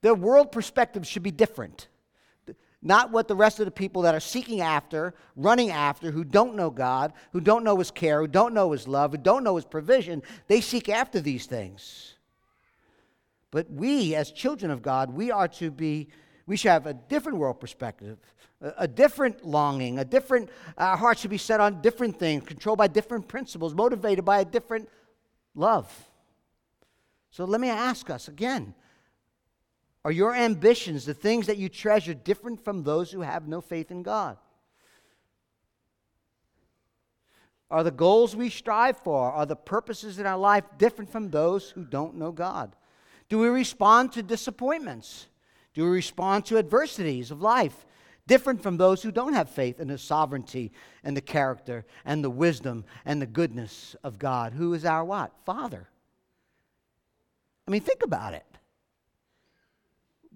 their 0.00 0.14
world 0.14 0.50
perspective 0.50 1.06
should 1.06 1.22
be 1.22 1.30
different. 1.30 1.88
Not 2.84 3.12
what 3.12 3.28
the 3.28 3.36
rest 3.36 3.60
of 3.60 3.66
the 3.66 3.70
people 3.70 4.02
that 4.02 4.14
are 4.14 4.20
seeking 4.20 4.60
after, 4.60 5.14
running 5.36 5.70
after, 5.70 6.10
who 6.10 6.24
don't 6.24 6.56
know 6.56 6.70
God, 6.70 7.12
who 7.32 7.40
don't 7.40 7.62
know 7.62 7.76
His 7.76 7.92
care, 7.92 8.20
who 8.20 8.26
don't 8.26 8.54
know 8.54 8.72
His 8.72 8.88
love, 8.88 9.12
who 9.12 9.18
don't 9.18 9.44
know 9.44 9.54
His 9.56 9.64
provision, 9.64 10.22
they 10.48 10.60
seek 10.60 10.88
after 10.88 11.20
these 11.20 11.46
things. 11.46 12.14
But 13.52 13.70
we, 13.70 14.14
as 14.16 14.32
children 14.32 14.72
of 14.72 14.82
God, 14.82 15.12
we 15.12 15.30
are 15.30 15.46
to 15.48 15.70
be, 15.70 16.08
we 16.46 16.56
should 16.56 16.70
have 16.70 16.86
a 16.86 16.94
different 16.94 17.38
world 17.38 17.60
perspective, 17.60 18.18
a, 18.60 18.72
a 18.78 18.88
different 18.88 19.44
longing, 19.44 20.00
a 20.00 20.04
different, 20.04 20.48
our 20.76 20.96
hearts 20.96 21.20
should 21.20 21.30
be 21.30 21.38
set 21.38 21.60
on 21.60 21.82
different 21.82 22.18
things, 22.18 22.44
controlled 22.44 22.78
by 22.78 22.88
different 22.88 23.28
principles, 23.28 23.74
motivated 23.74 24.24
by 24.24 24.40
a 24.40 24.44
different 24.44 24.88
love. 25.54 25.90
So 27.30 27.44
let 27.44 27.60
me 27.60 27.68
ask 27.68 28.10
us 28.10 28.28
again 28.28 28.74
are 30.04 30.12
your 30.12 30.34
ambitions, 30.34 31.04
the 31.04 31.14
things 31.14 31.46
that 31.46 31.58
you 31.58 31.68
treasure, 31.68 32.12
different 32.12 32.64
from 32.64 32.82
those 32.82 33.12
who 33.12 33.20
have 33.20 33.46
no 33.46 33.60
faith 33.60 33.90
in 33.90 34.02
God? 34.02 34.36
Are 37.70 37.84
the 37.84 37.90
goals 37.90 38.34
we 38.34 38.50
strive 38.50 38.98
for, 38.98 39.32
are 39.32 39.46
the 39.46 39.56
purposes 39.56 40.18
in 40.18 40.26
our 40.26 40.36
life 40.36 40.64
different 40.76 41.10
from 41.10 41.30
those 41.30 41.70
who 41.70 41.84
don't 41.84 42.16
know 42.16 42.32
God? 42.32 42.74
Do 43.28 43.38
we 43.38 43.48
respond 43.48 44.12
to 44.12 44.22
disappointments? 44.22 45.28
Do 45.72 45.84
we 45.84 45.90
respond 45.90 46.44
to 46.46 46.58
adversities 46.58 47.30
of 47.30 47.40
life 47.40 47.86
different 48.32 48.62
from 48.62 48.78
those 48.78 49.02
who 49.02 49.12
don't 49.12 49.34
have 49.34 49.50
faith 49.50 49.78
in 49.78 49.88
the 49.88 49.98
sovereignty 49.98 50.72
and 51.04 51.14
the 51.14 51.20
character 51.20 51.84
and 52.06 52.24
the 52.24 52.30
wisdom 52.30 52.82
and 53.04 53.20
the 53.20 53.26
goodness 53.26 53.94
of 54.02 54.18
God, 54.18 54.54
who 54.54 54.72
is 54.72 54.86
our 54.86 55.04
what? 55.04 55.32
Father. 55.44 55.86
I 57.68 57.70
mean, 57.70 57.82
think 57.82 58.02
about 58.02 58.32
it. 58.32 58.46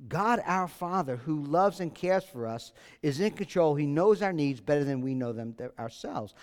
God, 0.09 0.43
our 0.45 0.69
Father, 0.69 1.17
who 1.17 1.43
loves 1.45 1.81
and 1.81 1.95
cares 1.95 2.25
for 2.25 2.47
us, 2.47 2.75
is 3.01 3.19
in 3.19 3.31
control. 3.31 3.75
He 3.75 3.87
knows 3.87 4.21
our 4.21 4.35
needs 4.35 4.61
better 4.61 4.85
than 4.85 5.01
we 5.01 5.15
know 5.15 5.33
them 5.33 5.57
ourselves. 5.79 6.35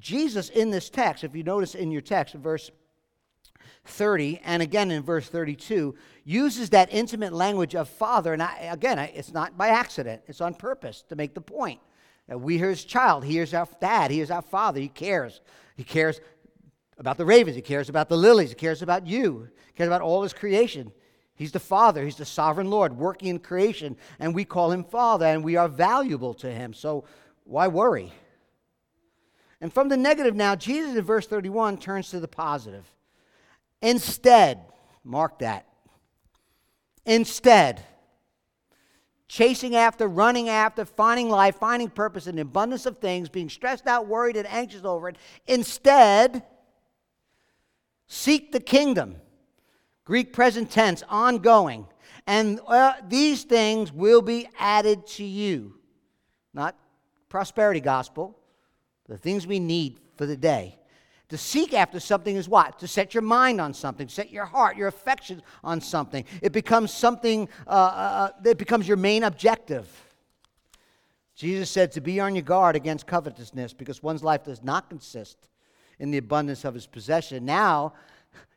Jesus, 0.00 0.48
in 0.48 0.70
this 0.70 0.90
text, 0.90 1.22
if 1.22 1.36
you 1.36 1.44
notice 1.44 1.76
in 1.76 1.92
your 1.92 2.02
text, 2.02 2.34
verse 2.34 2.72
30 3.84 4.40
and 4.44 4.62
again 4.62 4.90
in 4.90 5.02
verse 5.02 5.28
32 5.28 5.94
uses 6.24 6.70
that 6.70 6.92
intimate 6.92 7.32
language 7.32 7.74
of 7.74 7.88
father 7.88 8.32
and 8.32 8.42
I, 8.42 8.68
again 8.72 8.98
it's 8.98 9.32
not 9.32 9.56
by 9.56 9.68
accident 9.68 10.22
it's 10.26 10.40
on 10.40 10.54
purpose 10.54 11.02
to 11.08 11.16
make 11.16 11.34
the 11.34 11.40
point. 11.40 11.80
That 12.28 12.40
we 12.40 12.58
hear 12.58 12.70
his 12.70 12.84
child 12.84 13.24
he 13.24 13.38
is 13.38 13.54
our 13.54 13.68
dad 13.80 14.10
he 14.10 14.20
is 14.20 14.30
our 14.30 14.42
father 14.42 14.80
he 14.80 14.88
cares. 14.88 15.40
He 15.76 15.84
cares 15.84 16.20
about 16.98 17.16
the 17.16 17.24
ravens 17.24 17.56
he 17.56 17.62
cares 17.62 17.88
about 17.88 18.08
the 18.08 18.16
lilies 18.16 18.50
he 18.50 18.54
cares 18.54 18.82
about 18.82 19.06
you 19.06 19.48
he 19.66 19.72
cares 19.72 19.88
about 19.88 20.02
all 20.02 20.22
his 20.22 20.32
creation. 20.32 20.92
He's 21.34 21.52
the 21.52 21.60
father 21.60 22.04
he's 22.04 22.16
the 22.16 22.24
sovereign 22.24 22.70
lord 22.70 22.96
working 22.96 23.28
in 23.28 23.38
creation 23.38 23.96
and 24.18 24.34
we 24.34 24.44
call 24.44 24.72
him 24.72 24.84
father 24.84 25.26
and 25.26 25.44
we 25.44 25.56
are 25.56 25.68
valuable 25.68 26.34
to 26.34 26.50
him 26.50 26.72
so 26.72 27.04
why 27.44 27.68
worry? 27.68 28.12
And 29.60 29.72
from 29.72 29.88
the 29.88 29.96
negative 29.96 30.34
now 30.34 30.56
jesus 30.56 30.96
in 30.96 31.04
verse 31.04 31.26
31 31.28 31.78
turns 31.78 32.10
to 32.10 32.18
the 32.18 32.28
positive 32.28 32.90
Instead, 33.86 34.58
mark 35.04 35.38
that. 35.38 35.64
Instead, 37.04 37.84
chasing 39.28 39.76
after, 39.76 40.08
running 40.08 40.48
after, 40.48 40.84
finding 40.84 41.30
life, 41.30 41.54
finding 41.54 41.88
purpose 41.88 42.24
the 42.24 42.40
abundance 42.40 42.84
of 42.84 42.98
things, 42.98 43.28
being 43.28 43.48
stressed 43.48 43.86
out, 43.86 44.08
worried, 44.08 44.36
and 44.36 44.48
anxious 44.48 44.84
over 44.84 45.08
it. 45.08 45.16
Instead, 45.46 46.42
seek 48.08 48.50
the 48.50 48.58
kingdom. 48.58 49.14
Greek 50.04 50.32
present 50.32 50.68
tense, 50.68 51.04
ongoing. 51.08 51.86
And 52.26 52.58
uh, 52.66 52.94
these 53.06 53.44
things 53.44 53.92
will 53.92 54.20
be 54.20 54.48
added 54.58 55.06
to 55.18 55.24
you. 55.24 55.74
Not 56.52 56.76
prosperity 57.28 57.80
gospel, 57.80 58.36
the 59.06 59.16
things 59.16 59.46
we 59.46 59.60
need 59.60 60.00
for 60.16 60.26
the 60.26 60.36
day. 60.36 60.80
To 61.30 61.36
seek 61.36 61.74
after 61.74 61.98
something 61.98 62.36
is 62.36 62.48
what? 62.48 62.78
To 62.78 62.86
set 62.86 63.12
your 63.12 63.22
mind 63.22 63.60
on 63.60 63.74
something, 63.74 64.08
set 64.08 64.30
your 64.30 64.44
heart, 64.44 64.76
your 64.76 64.86
affections 64.86 65.42
on 65.64 65.80
something. 65.80 66.24
It 66.40 66.52
becomes 66.52 66.92
something, 66.92 67.48
uh, 67.66 67.70
uh, 67.70 68.30
uh, 68.44 68.48
it 68.48 68.58
becomes 68.58 68.86
your 68.86 68.96
main 68.96 69.24
objective. 69.24 69.88
Jesus 71.34 71.68
said 71.68 71.92
to 71.92 72.00
be 72.00 72.20
on 72.20 72.34
your 72.34 72.42
guard 72.42 72.76
against 72.76 73.06
covetousness 73.06 73.72
because 73.72 74.02
one's 74.02 74.22
life 74.22 74.44
does 74.44 74.62
not 74.62 74.88
consist 74.88 75.36
in 75.98 76.10
the 76.10 76.18
abundance 76.18 76.64
of 76.64 76.74
his 76.74 76.86
possession. 76.86 77.44
Now, 77.44 77.94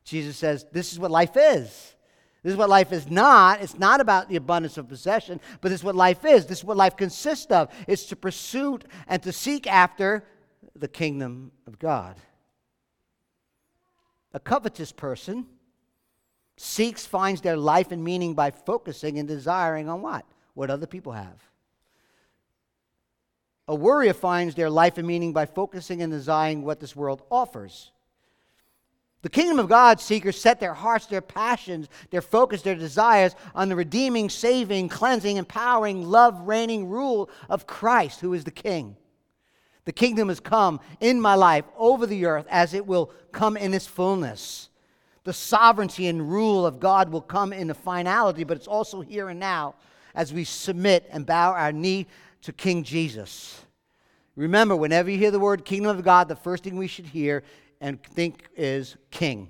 Jesus 0.04 0.38
says 0.38 0.66
this 0.72 0.94
is 0.94 1.00
what 1.00 1.12
life 1.12 1.36
is. 1.36 1.96
This 2.44 2.52
is 2.52 2.58
what 2.58 2.70
life 2.70 2.94
is 2.94 3.10
not. 3.10 3.62
It's 3.62 3.78
not 3.78 4.00
about 4.00 4.30
the 4.30 4.38
abundance 4.38 4.78
of 4.78 4.88
possession, 4.88 5.42
but 5.60 5.70
this 5.70 5.82
is 5.82 5.84
what 5.84 5.96
life 5.96 6.24
is. 6.24 6.46
This 6.46 6.60
is 6.60 6.64
what 6.64 6.78
life 6.78 6.96
consists 6.96 7.52
of. 7.52 7.70
It's 7.88 8.06
to 8.06 8.16
pursue 8.16 8.80
and 9.08 9.22
to 9.24 9.34
seek 9.34 9.68
after 9.68 10.24
the 10.76 10.88
kingdom 10.88 11.52
of 11.68 11.80
God. 11.80 12.16
A 14.34 14.40
covetous 14.40 14.92
person 14.92 15.48
seeks, 16.58 17.06
finds 17.06 17.42
their 17.42 17.58
life 17.58 17.92
and 17.92 18.04
meaning 18.04 18.34
by 18.34 18.52
focusing 18.52 19.18
and 19.18 19.28
desiring 19.28 19.90
on 19.90 20.02
what? 20.02 20.26
What 20.54 20.70
other 20.70 20.88
people 20.88 21.14
have. 21.14 21.42
A 23.68 23.76
worrier 23.76 24.14
finds 24.14 24.56
their 24.56 24.70
life 24.70 24.98
and 24.98 25.08
meaning 25.08 25.32
by 25.32 25.46
focusing 25.46 26.02
and 26.02 26.12
desiring 26.12 26.64
what 26.64 26.80
this 26.80 26.96
world 26.96 27.22
offers. 27.32 27.92
The 29.22 29.30
kingdom 29.30 29.60
of 29.60 29.68
God 29.68 30.00
seekers 30.00 30.40
set 30.40 30.60
their 30.60 30.74
hearts, 30.74 31.06
their 31.06 31.22
passions, 31.22 31.88
their 32.10 32.22
focus, 32.22 32.62
their 32.62 32.76
desires 32.76 33.36
on 33.54 33.70
the 33.70 33.76
redeeming, 33.76 34.30
saving, 34.30 34.90
cleansing, 34.90 35.38
empowering, 35.38 36.04
love, 36.04 36.48
reigning 36.48 36.88
rule 36.88 37.30
of 37.50 37.68
Christ, 37.68 38.22
who 38.22 38.34
is 38.34 38.44
the 38.44 38.52
King. 38.52 38.96
The 39.90 39.94
kingdom 39.94 40.28
has 40.28 40.40
come 40.40 40.82
in 41.00 41.20
my 41.20 41.34
life 41.34 41.66
over 41.76 42.06
the 42.06 42.28
earth 42.28 42.46
as 42.52 42.76
it 42.76 42.86
will 42.86 43.12
come 43.32 43.58
in 43.58 43.74
its 43.74 43.88
fullness. 43.88 44.70
The 45.24 45.34
sovereignty 45.34 46.06
and 46.06 46.32
rule 46.32 46.64
of 46.64 46.80
God 46.80 47.10
will 47.10 47.24
come 47.24 47.52
in 47.52 47.70
the 47.70 47.74
finality, 47.74 48.44
but 48.44 48.56
it's 48.56 48.68
also 48.68 49.02
here 49.02 49.30
and 49.30 49.40
now 49.40 49.74
as 50.14 50.32
we 50.32 50.44
submit 50.44 51.08
and 51.10 51.26
bow 51.26 51.54
our 51.54 51.72
knee 51.72 52.06
to 52.44 52.54
King 52.54 52.84
Jesus. 52.84 53.66
Remember, 54.36 54.76
whenever 54.76 55.10
you 55.10 55.18
hear 55.18 55.32
the 55.32 55.40
word 55.40 55.66
kingdom 55.66 55.98
of 55.98 56.04
God, 56.04 56.28
the 56.28 56.36
first 56.36 56.64
thing 56.64 56.78
we 56.78 56.86
should 56.86 57.08
hear 57.08 57.42
and 57.82 58.00
think 58.04 58.44
is 58.56 58.96
king. 59.10 59.50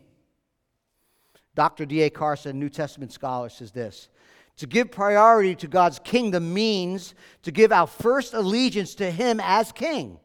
Dr. 1.53 1.85
D.A. 1.85 2.09
Carson, 2.09 2.57
New 2.57 2.69
Testament 2.69 3.11
scholar, 3.11 3.49
says 3.49 3.73
this 3.73 4.07
To 4.55 4.67
give 4.67 4.89
priority 4.89 5.53
to 5.55 5.67
God's 5.67 5.99
kingdom 5.99 6.53
means 6.53 7.13
to 7.43 7.51
give 7.51 7.73
our 7.73 7.87
first 7.87 8.33
allegiance 8.33 8.95
to 8.95 9.11
Him 9.11 9.41
as 9.43 9.73
king. 9.73 10.17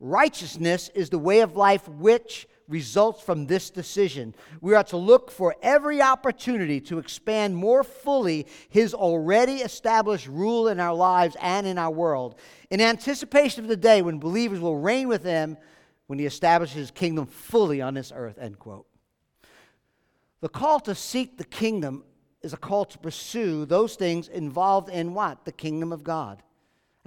Righteousness 0.00 0.90
is 0.94 1.10
the 1.10 1.18
way 1.18 1.40
of 1.40 1.56
life 1.56 1.88
which 1.88 2.46
results 2.68 3.22
from 3.22 3.46
this 3.46 3.70
decision. 3.70 4.34
We 4.60 4.74
are 4.74 4.84
to 4.84 4.96
look 4.96 5.30
for 5.30 5.56
every 5.62 6.02
opportunity 6.02 6.80
to 6.82 6.98
expand 6.98 7.56
more 7.56 7.82
fully 7.82 8.46
His 8.68 8.94
already 8.94 9.56
established 9.56 10.28
rule 10.28 10.68
in 10.68 10.78
our 10.78 10.94
lives 10.94 11.36
and 11.40 11.66
in 11.66 11.78
our 11.78 11.90
world, 11.90 12.38
in 12.70 12.80
anticipation 12.80 13.64
of 13.64 13.68
the 13.68 13.76
day 13.76 14.02
when 14.02 14.18
believers 14.18 14.60
will 14.60 14.76
reign 14.76 15.08
with 15.08 15.24
Him 15.24 15.56
when 16.08 16.18
he 16.18 16.26
establishes 16.26 16.76
his 16.76 16.90
kingdom 16.90 17.26
fully 17.26 17.80
on 17.80 17.94
this 17.94 18.12
earth, 18.14 18.38
end 18.40 18.58
quote. 18.58 18.86
The 20.40 20.48
call 20.48 20.80
to 20.80 20.94
seek 20.94 21.36
the 21.36 21.44
kingdom 21.44 22.02
is 22.42 22.52
a 22.52 22.56
call 22.56 22.86
to 22.86 22.98
pursue 22.98 23.66
those 23.66 23.94
things 23.94 24.28
involved 24.28 24.88
in 24.88 25.14
what? 25.14 25.44
The 25.44 25.52
kingdom 25.52 25.92
of 25.92 26.02
God, 26.02 26.42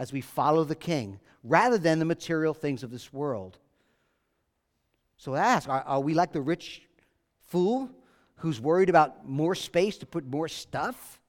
as 0.01 0.11
we 0.11 0.19
follow 0.19 0.63
the 0.63 0.73
king, 0.73 1.19
rather 1.43 1.77
than 1.77 1.99
the 1.99 2.05
material 2.05 2.55
things 2.55 2.81
of 2.81 2.89
this 2.89 3.13
world. 3.13 3.59
So 5.17 5.35
I 5.35 5.41
ask, 5.41 5.69
are, 5.69 5.83
are 5.83 5.99
we 5.99 6.15
like 6.15 6.31
the 6.31 6.41
rich 6.41 6.81
fool 7.49 7.87
who's 8.37 8.59
worried 8.59 8.89
about 8.89 9.29
more 9.29 9.53
space 9.53 9.99
to 9.99 10.07
put 10.07 10.25
more 10.25 10.47
stuff? 10.47 11.21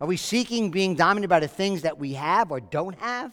Are 0.00 0.06
we 0.06 0.16
seeking 0.16 0.70
being 0.70 0.94
dominated 0.94 1.26
by 1.26 1.40
the 1.40 1.48
things 1.48 1.82
that 1.82 1.98
we 1.98 2.12
have 2.12 2.52
or 2.52 2.60
don't 2.60 2.96
have? 3.00 3.32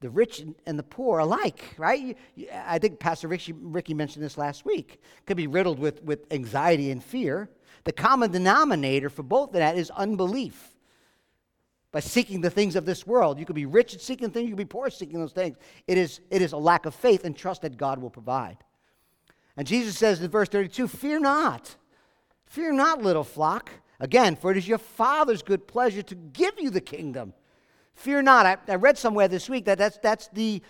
the 0.00 0.10
rich 0.10 0.44
and 0.66 0.78
the 0.78 0.82
poor 0.82 1.20
alike, 1.20 1.74
right? 1.78 2.18
I 2.52 2.78
think 2.78 3.00
Pastor 3.00 3.26
Ricky, 3.26 3.52
Ricky 3.52 3.94
mentioned 3.94 4.22
this 4.22 4.36
last 4.36 4.66
week. 4.66 5.00
Could 5.24 5.38
be 5.38 5.46
riddled 5.46 5.78
with, 5.78 6.02
with 6.02 6.30
anxiety 6.30 6.90
and 6.90 7.02
fear. 7.02 7.48
The 7.84 7.92
common 7.92 8.30
denominator 8.30 9.08
for 9.08 9.22
both 9.22 9.48
of 9.50 9.54
that 9.54 9.78
is 9.78 9.90
unbelief. 9.90 10.73
By 11.94 12.00
seeking 12.00 12.40
the 12.40 12.50
things 12.50 12.74
of 12.74 12.86
this 12.86 13.06
world, 13.06 13.38
you 13.38 13.46
could 13.46 13.54
be 13.54 13.66
rich 13.66 13.92
and 13.92 14.02
seeking 14.02 14.28
things, 14.32 14.48
you 14.48 14.56
could 14.56 14.66
be 14.66 14.68
poor 14.68 14.90
seeking 14.90 15.20
those 15.20 15.32
things. 15.32 15.56
It 15.86 15.96
is, 15.96 16.18
it 16.28 16.42
is 16.42 16.50
a 16.50 16.56
lack 16.56 16.86
of 16.86 16.94
faith 16.94 17.24
and 17.24 17.36
trust 17.36 17.62
that 17.62 17.76
God 17.76 18.00
will 18.02 18.10
provide. 18.10 18.56
And 19.56 19.64
Jesus 19.64 19.96
says 19.96 20.20
in 20.20 20.28
verse 20.28 20.48
32 20.48 20.88
Fear 20.88 21.20
not, 21.20 21.76
fear 22.46 22.72
not, 22.72 23.00
little 23.00 23.22
flock. 23.22 23.70
Again, 24.00 24.34
for 24.34 24.50
it 24.50 24.56
is 24.56 24.66
your 24.66 24.78
Father's 24.78 25.40
good 25.40 25.68
pleasure 25.68 26.02
to 26.02 26.16
give 26.16 26.58
you 26.58 26.68
the 26.68 26.80
kingdom. 26.80 27.32
Fear 27.94 28.22
not. 28.22 28.44
I, 28.44 28.56
I 28.66 28.74
read 28.74 28.98
somewhere 28.98 29.28
this 29.28 29.48
week 29.48 29.66
that 29.66 29.78
that's, 29.78 29.98
that's 29.98 30.26
the, 30.32 30.62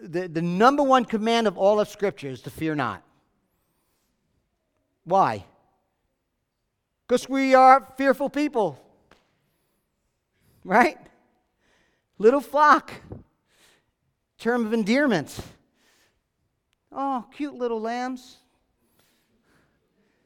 the, 0.00 0.28
the 0.28 0.40
number 0.40 0.84
one 0.84 1.04
command 1.04 1.48
of 1.48 1.58
all 1.58 1.80
of 1.80 1.88
Scripture 1.88 2.28
is 2.28 2.42
to 2.42 2.50
fear 2.50 2.76
not. 2.76 3.02
Why? 5.02 5.44
Because 7.08 7.28
we 7.28 7.56
are 7.56 7.92
fearful 7.96 8.30
people. 8.30 8.80
Right? 10.64 10.98
Little 12.18 12.40
flock. 12.40 12.92
Term 14.38 14.66
of 14.66 14.72
endearment. 14.72 15.38
Oh, 16.92 17.24
cute 17.34 17.54
little 17.54 17.80
lambs. 17.80 18.36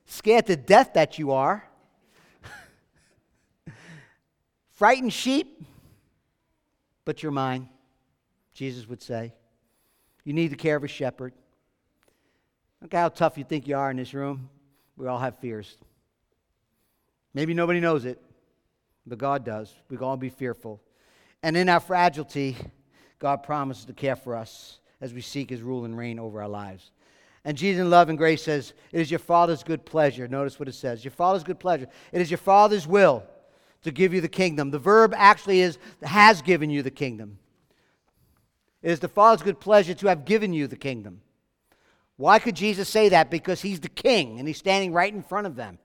Scared 0.07 0.47
to 0.47 0.57
death 0.57 0.95
that 0.95 1.19
you 1.19 1.33
are. 1.33 1.65
Frightened 4.73 5.13
sheep 5.13 5.55
but 7.05 7.23
you're 7.23 7.33
mine, 7.33 7.69
Jesus 8.53 8.89
would 8.89 9.03
say. 9.03 9.33
You 10.25 10.33
need 10.33 10.49
the 10.49 10.57
care 10.57 10.77
of 10.77 10.85
a 10.85 10.89
shepherd. 10.89 11.33
Look 12.81 12.93
how 12.93 13.09
tough 13.09 13.37
you 13.37 13.45
think 13.45 13.67
you 13.67 13.77
are 13.77 13.91
in 13.91 13.97
this 13.97 14.15
room. 14.15 14.49
We 14.97 15.07
all 15.07 15.19
have 15.19 15.39
fears. 15.39 15.77
Maybe 17.35 17.53
nobody 17.53 17.81
knows 17.81 18.05
it, 18.05 18.23
but 19.07 19.19
God 19.19 19.45
does. 19.45 19.75
We 19.89 19.97
can 19.97 20.05
all 20.05 20.17
be 20.17 20.29
fearful. 20.29 20.81
And 21.43 21.57
in 21.57 21.69
our 21.69 21.81
fragility, 21.81 22.57
God 23.19 23.43
promises 23.43 23.85
to 23.87 23.93
care 23.93 24.17
for 24.17 24.35
us 24.35 24.79
as 25.01 25.13
we 25.13 25.21
seek 25.21 25.51
his 25.51 25.63
rule 25.63 25.85
and 25.85 25.97
reign 25.97 26.19
over 26.19 26.43
our 26.43 26.49
lives. 26.49 26.91
And 27.45 27.59
Jesus 27.59 27.83
in 27.83 27.91
love 27.91 28.09
and 28.09 28.17
grace 28.17 28.43
says, 28.43 28.73
It 28.91 29.01
is 29.01 29.11
your 29.11 29.19
Father's 29.19 29.63
good 29.63 29.85
pleasure. 29.85 30.27
Notice 30.27 30.59
what 30.59 30.69
it 30.69 30.75
says. 30.75 31.05
Your 31.05 31.11
Father's 31.11 31.45
good 31.45 31.61
pleasure. 31.61 31.87
It 32.13 32.23
is 32.23 32.31
your 32.31 32.39
Father's 32.39 32.87
will 32.87 33.23
to 33.83 33.91
give 33.91 34.15
you 34.15 34.23
the 34.23 34.29
kingdom. 34.29 34.71
The 34.71 34.79
verb 34.79 35.13
actually 35.15 35.61
is 35.61 35.79
has 36.03 36.41
given 36.41 36.71
you 36.71 36.83
the 36.83 36.91
kingdom. 36.91 37.39
It 38.83 38.91
is 38.91 39.01
the 39.01 39.09
Father's 39.09 39.43
good 39.43 39.61
pleasure 39.61 39.95
to 39.95 40.07
have 40.07 40.25
given 40.25 40.55
you 40.55 40.67
the 40.67 40.77
kingdom. 40.77 41.21
Why 42.17 42.39
could 42.39 42.55
Jesus 42.55 42.89
say 42.89 43.11
that? 43.11 43.31
Because 43.31 43.61
he's 43.61 43.81
the 43.81 43.89
king 43.89 44.39
and 44.39 44.49
he's 44.49 44.59
standing 44.59 44.93
right 44.93 45.13
in 45.13 45.23
front 45.23 45.47
of 45.47 45.57
them. 45.57 45.79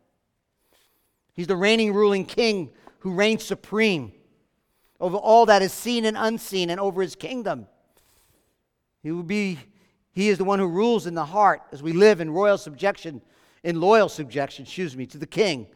He's 1.33 1.47
the 1.47 1.55
reigning, 1.55 1.93
ruling 1.93 2.25
king 2.25 2.71
who 2.99 3.13
reigns 3.13 3.43
supreme 3.43 4.11
over 4.99 5.17
all 5.17 5.45
that 5.45 5.61
is 5.61 5.71
seen 5.71 6.05
and 6.05 6.17
unseen 6.17 6.69
and 6.69 6.79
over 6.79 7.01
his 7.01 7.15
kingdom. 7.15 7.67
He 9.01 9.11
will 9.11 9.23
be, 9.23 9.59
he 10.11 10.29
is 10.29 10.37
the 10.37 10.43
one 10.43 10.59
who 10.59 10.67
rules 10.67 11.07
in 11.07 11.13
the 11.13 11.25
heart 11.25 11.61
as 11.71 11.81
we 11.81 11.93
live 11.93 12.19
in 12.19 12.29
royal 12.29 12.57
subjection, 12.57 13.21
in 13.63 13.79
loyal 13.79 14.09
subjection, 14.09 14.63
excuse 14.63 14.95
me, 14.97 15.05
to 15.07 15.17
the 15.17 15.27
king 15.27 15.67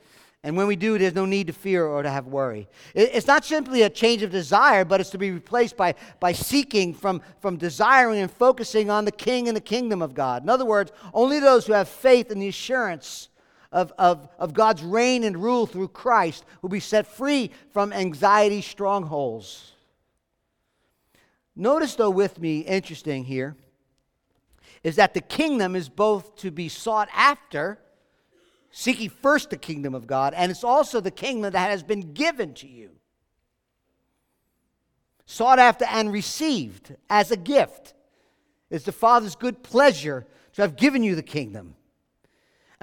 and 0.46 0.58
when 0.58 0.68
we 0.68 0.76
do, 0.76 0.98
there's 0.98 1.16
no 1.16 1.26
need 1.26 1.48
to 1.48 1.54
fear 1.54 1.86
or 1.86 2.04
to 2.04 2.10
have 2.10 2.28
worry. 2.28 2.68
It's 2.94 3.28
not 3.28 3.46
simply 3.46 3.84
a 3.84 3.90
change 3.90 4.24
of 4.24 4.32
desire, 4.32 4.84
but 4.84 5.00
it's 5.00 5.10
to 5.12 5.18
be 5.18 5.32
replaced 5.32 5.78
by, 5.78 5.96
by 6.20 6.34
seeking 6.34 6.94
from, 6.94 7.22
from 7.40 7.56
desiring 7.56 8.20
and 8.20 8.30
focusing 8.30 8.90
on 8.90 9.06
the 9.06 9.12
king 9.12 9.48
and 9.48 9.56
the 9.56 9.62
kingdom 9.62 10.02
of 10.02 10.14
God. 10.14 10.44
In 10.44 10.50
other 10.50 10.66
words, 10.66 10.92
only 11.14 11.40
those 11.40 11.66
who 11.66 11.72
have 11.72 11.88
faith 11.88 12.30
in 12.30 12.40
the 12.40 12.50
assurance 12.50 13.30
of, 13.74 13.92
of, 13.98 14.30
of 14.40 14.54
God's 14.54 14.84
reign 14.84 15.24
and 15.24 15.44
rule 15.44 15.66
through 15.66 15.90
Christ 15.90 16.46
will 16.62 16.70
be 16.70 16.80
set 16.80 17.08
free 17.08 17.52
from 17.72 17.92
anxiety 17.92 18.62
strongholds. 18.62 19.72
Notice, 21.56 21.96
though, 21.96 22.10
with 22.10 22.40
me, 22.40 22.60
interesting 22.60 23.26
here, 23.26 23.56
is 24.84 24.96
that 24.96 25.14
the 25.14 25.22
kingdom 25.22 25.76
is 25.76 25.90
both 25.90 26.36
to 26.38 26.52
be 26.52 26.70
sought 26.70 27.10
after 27.14 27.80
seeking 28.72 29.10
first 29.10 29.50
the 29.50 29.58
kingdom 29.58 29.94
of 29.94 30.08
God, 30.08 30.34
and 30.36 30.52
it's 30.52 30.64
also 30.64 31.00
the 31.00 31.12
kingdom 31.12 31.52
that 31.52 31.70
has 31.70 31.84
been 31.84 32.14
given 32.14 32.54
to 32.56 32.68
you. 32.68 32.92
Sought 35.26 35.60
after 35.60 35.86
and 35.86 36.12
received 36.12 36.96
as 37.10 37.32
a 37.32 37.38
gift. 37.38 37.94
It's 38.70 38.86
the 38.86 38.92
Father's 38.92 39.36
good 39.36 39.64
pleasure 39.64 40.26
to 40.54 40.62
have 40.62 40.76
given 40.76 41.04
you 41.04 41.16
the 41.16 41.24
kingdom. 41.24 41.76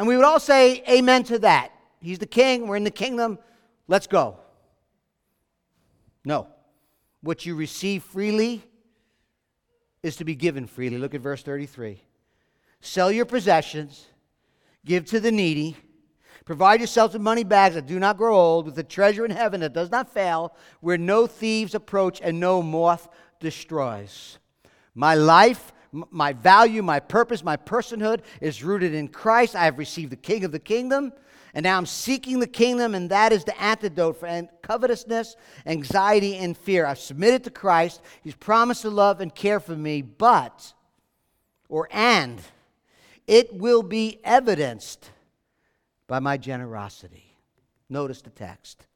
And 0.00 0.08
we 0.08 0.16
would 0.16 0.24
all 0.24 0.40
say 0.40 0.82
amen 0.88 1.24
to 1.24 1.38
that. 1.40 1.72
He's 2.00 2.18
the 2.18 2.24
king, 2.24 2.66
we're 2.66 2.76
in 2.76 2.84
the 2.84 2.90
kingdom, 2.90 3.38
let's 3.86 4.06
go. 4.06 4.38
No. 6.24 6.46
What 7.20 7.44
you 7.44 7.54
receive 7.54 8.02
freely 8.02 8.64
is 10.02 10.16
to 10.16 10.24
be 10.24 10.34
given 10.34 10.66
freely. 10.66 10.96
Look 10.96 11.14
at 11.14 11.20
verse 11.20 11.42
33. 11.42 12.02
Sell 12.80 13.12
your 13.12 13.26
possessions 13.26 14.06
Give 14.84 15.04
to 15.06 15.20
the 15.20 15.30
needy. 15.30 15.76
Provide 16.46 16.80
yourselves 16.80 17.12
with 17.12 17.20
money 17.22 17.44
bags 17.44 17.74
that 17.74 17.86
do 17.86 17.98
not 17.98 18.16
grow 18.16 18.34
old, 18.34 18.64
with 18.64 18.78
a 18.78 18.82
treasure 18.82 19.26
in 19.26 19.30
heaven 19.30 19.60
that 19.60 19.74
does 19.74 19.90
not 19.90 20.12
fail, 20.12 20.56
where 20.80 20.96
no 20.96 21.26
thieves 21.26 21.74
approach 21.74 22.20
and 22.22 22.40
no 22.40 22.62
moth 22.62 23.06
destroys. 23.38 24.38
My 24.94 25.14
life, 25.14 25.72
my 25.92 26.32
value, 26.32 26.82
my 26.82 27.00
purpose, 27.00 27.42
my 27.42 27.56
personhood 27.56 28.20
is 28.40 28.62
rooted 28.62 28.94
in 28.94 29.08
Christ. 29.08 29.56
I 29.56 29.64
have 29.64 29.78
received 29.78 30.12
the 30.12 30.16
King 30.16 30.44
of 30.44 30.52
the 30.52 30.58
kingdom, 30.58 31.12
and 31.54 31.64
now 31.64 31.76
I'm 31.76 31.86
seeking 31.86 32.38
the 32.38 32.46
kingdom, 32.46 32.94
and 32.94 33.10
that 33.10 33.32
is 33.32 33.44
the 33.44 33.60
antidote 33.60 34.18
for 34.18 34.48
covetousness, 34.62 35.36
anxiety, 35.66 36.36
and 36.36 36.56
fear. 36.56 36.86
I've 36.86 36.98
submitted 36.98 37.44
to 37.44 37.50
Christ. 37.50 38.00
He's 38.22 38.36
promised 38.36 38.82
to 38.82 38.90
love 38.90 39.20
and 39.20 39.34
care 39.34 39.58
for 39.58 39.76
me, 39.76 40.02
but, 40.02 40.72
or 41.68 41.88
and, 41.90 42.40
it 43.26 43.54
will 43.54 43.82
be 43.82 44.20
evidenced 44.24 45.10
by 46.06 46.20
my 46.20 46.36
generosity. 46.36 47.36
Notice 47.88 48.22
the 48.22 48.30
text. 48.30 48.86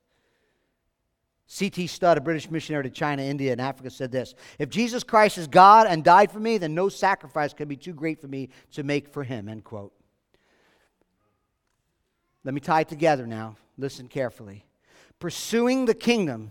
C.T. 1.46 1.86
Studd, 1.86 2.16
a 2.16 2.20
British 2.20 2.50
missionary 2.50 2.84
to 2.84 2.90
China, 2.90 3.22
India, 3.22 3.52
and 3.52 3.60
Africa, 3.60 3.90
said 3.90 4.10
this 4.10 4.34
If 4.58 4.70
Jesus 4.70 5.04
Christ 5.04 5.38
is 5.38 5.46
God 5.46 5.86
and 5.86 6.02
died 6.02 6.30
for 6.30 6.40
me, 6.40 6.58
then 6.58 6.74
no 6.74 6.88
sacrifice 6.88 7.52
can 7.52 7.68
be 7.68 7.76
too 7.76 7.92
great 7.92 8.20
for 8.20 8.28
me 8.28 8.48
to 8.72 8.82
make 8.82 9.08
for 9.08 9.22
him. 9.22 9.48
End 9.48 9.64
quote. 9.64 9.92
Let 12.44 12.54
me 12.54 12.60
tie 12.60 12.82
it 12.82 12.88
together 12.88 13.26
now. 13.26 13.56
Listen 13.76 14.08
carefully. 14.08 14.64
Pursuing 15.18 15.86
the 15.86 15.94
kingdom 15.94 16.50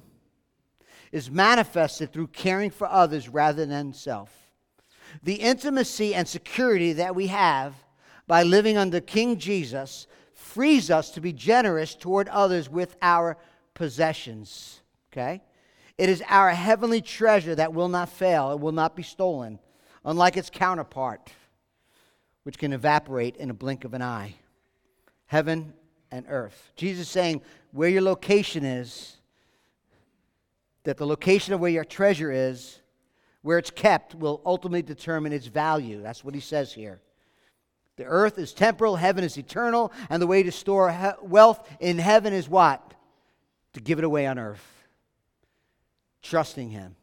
is 1.12 1.30
manifested 1.30 2.12
through 2.12 2.28
caring 2.28 2.72
for 2.72 2.88
others 2.88 3.30
rather 3.30 3.66
than 3.66 3.94
self. 3.94 4.32
The 5.22 5.36
intimacy 5.36 6.16
and 6.16 6.28
security 6.28 6.94
that 6.94 7.16
we 7.16 7.28
have 7.28 7.76
by 8.26 8.44
living 8.44 8.78
under 8.78 9.00
King 9.00 9.38
Jesus 9.38 10.08
frees 10.34 10.90
us 10.90 11.12
to 11.12 11.22
be 11.22 11.34
generous 11.34 11.94
toward 11.94 12.28
others 12.30 12.70
with 12.70 12.96
our 13.02 13.38
possessions. 13.74 14.82
Okay? 15.14 15.42
It 15.98 16.10
is 16.10 16.24
our 16.28 16.50
heavenly 16.50 17.02
treasure 17.02 17.54
that 17.54 17.74
will 17.74 17.88
not 17.88 18.10
fail, 18.10 18.52
it 18.52 18.60
will 18.60 18.72
not 18.72 18.96
be 18.96 19.04
stolen, 19.04 19.60
unlike 20.04 20.38
its 20.38 20.50
counterpart, 20.50 21.32
which 22.44 22.58
can 22.58 22.74
evaporate 22.74 23.38
in 23.38 23.52
a 23.52 23.54
blink 23.54 23.86
of 23.86 23.94
an 23.94 24.02
eye. 24.02 24.36
Heaven 25.28 25.74
and 26.12 26.26
earth. 26.28 26.72
Jesus 26.76 27.08
saying, 27.08 27.42
where 27.72 27.90
your 27.90 28.02
location 28.02 28.66
is, 28.66 29.18
that 30.84 30.98
the 30.98 31.08
location 31.08 31.54
of 31.54 31.60
where 31.60 31.72
your 31.72 31.86
treasure 31.86 32.32
is, 32.32 32.80
where 33.44 33.58
it's 33.58 33.72
kept, 33.72 34.16
will 34.16 34.42
ultimately 34.46 34.82
determine 34.82 35.32
its 35.32 35.48
value. 35.48 36.02
That's 36.02 36.24
what 36.24 36.34
he 36.34 36.42
says 36.42 36.74
here. 36.74 37.02
The 37.98 38.06
earth 38.06 38.40
is 38.40 38.52
temporal, 38.52 38.96
heaven 38.96 39.24
is 39.24 39.38
eternal, 39.38 39.94
and 40.10 40.20
the 40.22 40.28
way 40.28 40.42
to 40.42 40.52
store 40.52 41.16
wealth 41.22 41.68
in 41.80 42.00
heaven 42.00 42.34
is 42.34 42.50
what? 42.50 42.96
To 43.74 43.80
give 43.80 44.00
it 44.00 44.06
away 44.06 44.26
on 44.26 44.40
earth. 44.40 44.83
Trusting 46.24 46.72
him. 46.72 46.96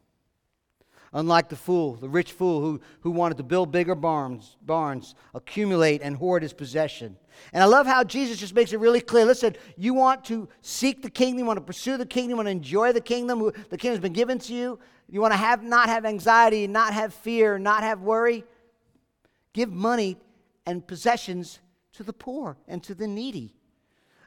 Unlike 1.13 1.49
the 1.49 1.57
fool, 1.57 1.95
the 1.95 2.07
rich 2.07 2.31
fool 2.31 2.61
who, 2.61 2.79
who 3.01 3.11
wanted 3.11 3.37
to 3.37 3.43
build 3.43 3.69
bigger 3.69 3.95
barns, 3.95 4.55
barns, 4.61 5.13
accumulate 5.35 6.01
and 6.01 6.15
hoard 6.15 6.41
his 6.41 6.53
possession. 6.53 7.17
And 7.51 7.61
I 7.61 7.65
love 7.65 7.85
how 7.85 8.05
Jesus 8.05 8.37
just 8.37 8.55
makes 8.55 8.71
it 8.71 8.79
really 8.79 9.01
clear. 9.01 9.25
Listen, 9.25 9.57
you 9.75 9.93
want 9.93 10.23
to 10.25 10.47
seek 10.61 11.01
the 11.01 11.09
kingdom, 11.09 11.39
you 11.39 11.45
want 11.45 11.57
to 11.57 11.65
pursue 11.65 11.97
the 11.97 12.05
kingdom, 12.05 12.29
you 12.31 12.35
want 12.37 12.47
to 12.47 12.51
enjoy 12.51 12.93
the 12.93 13.01
kingdom. 13.01 13.51
The 13.69 13.77
kingdom's 13.77 14.01
been 14.01 14.13
given 14.13 14.39
to 14.39 14.53
you. 14.53 14.79
You 15.09 15.19
want 15.19 15.33
to 15.33 15.37
have 15.37 15.61
not 15.61 15.89
have 15.89 16.05
anxiety, 16.05 16.65
not 16.65 16.93
have 16.93 17.13
fear, 17.13 17.59
not 17.59 17.83
have 17.83 18.01
worry. 18.01 18.45
Give 19.51 19.69
money 19.69 20.15
and 20.65 20.85
possessions 20.85 21.59
to 21.93 22.03
the 22.03 22.13
poor 22.13 22.57
and 22.69 22.81
to 22.83 22.95
the 22.95 23.07
needy. 23.07 23.53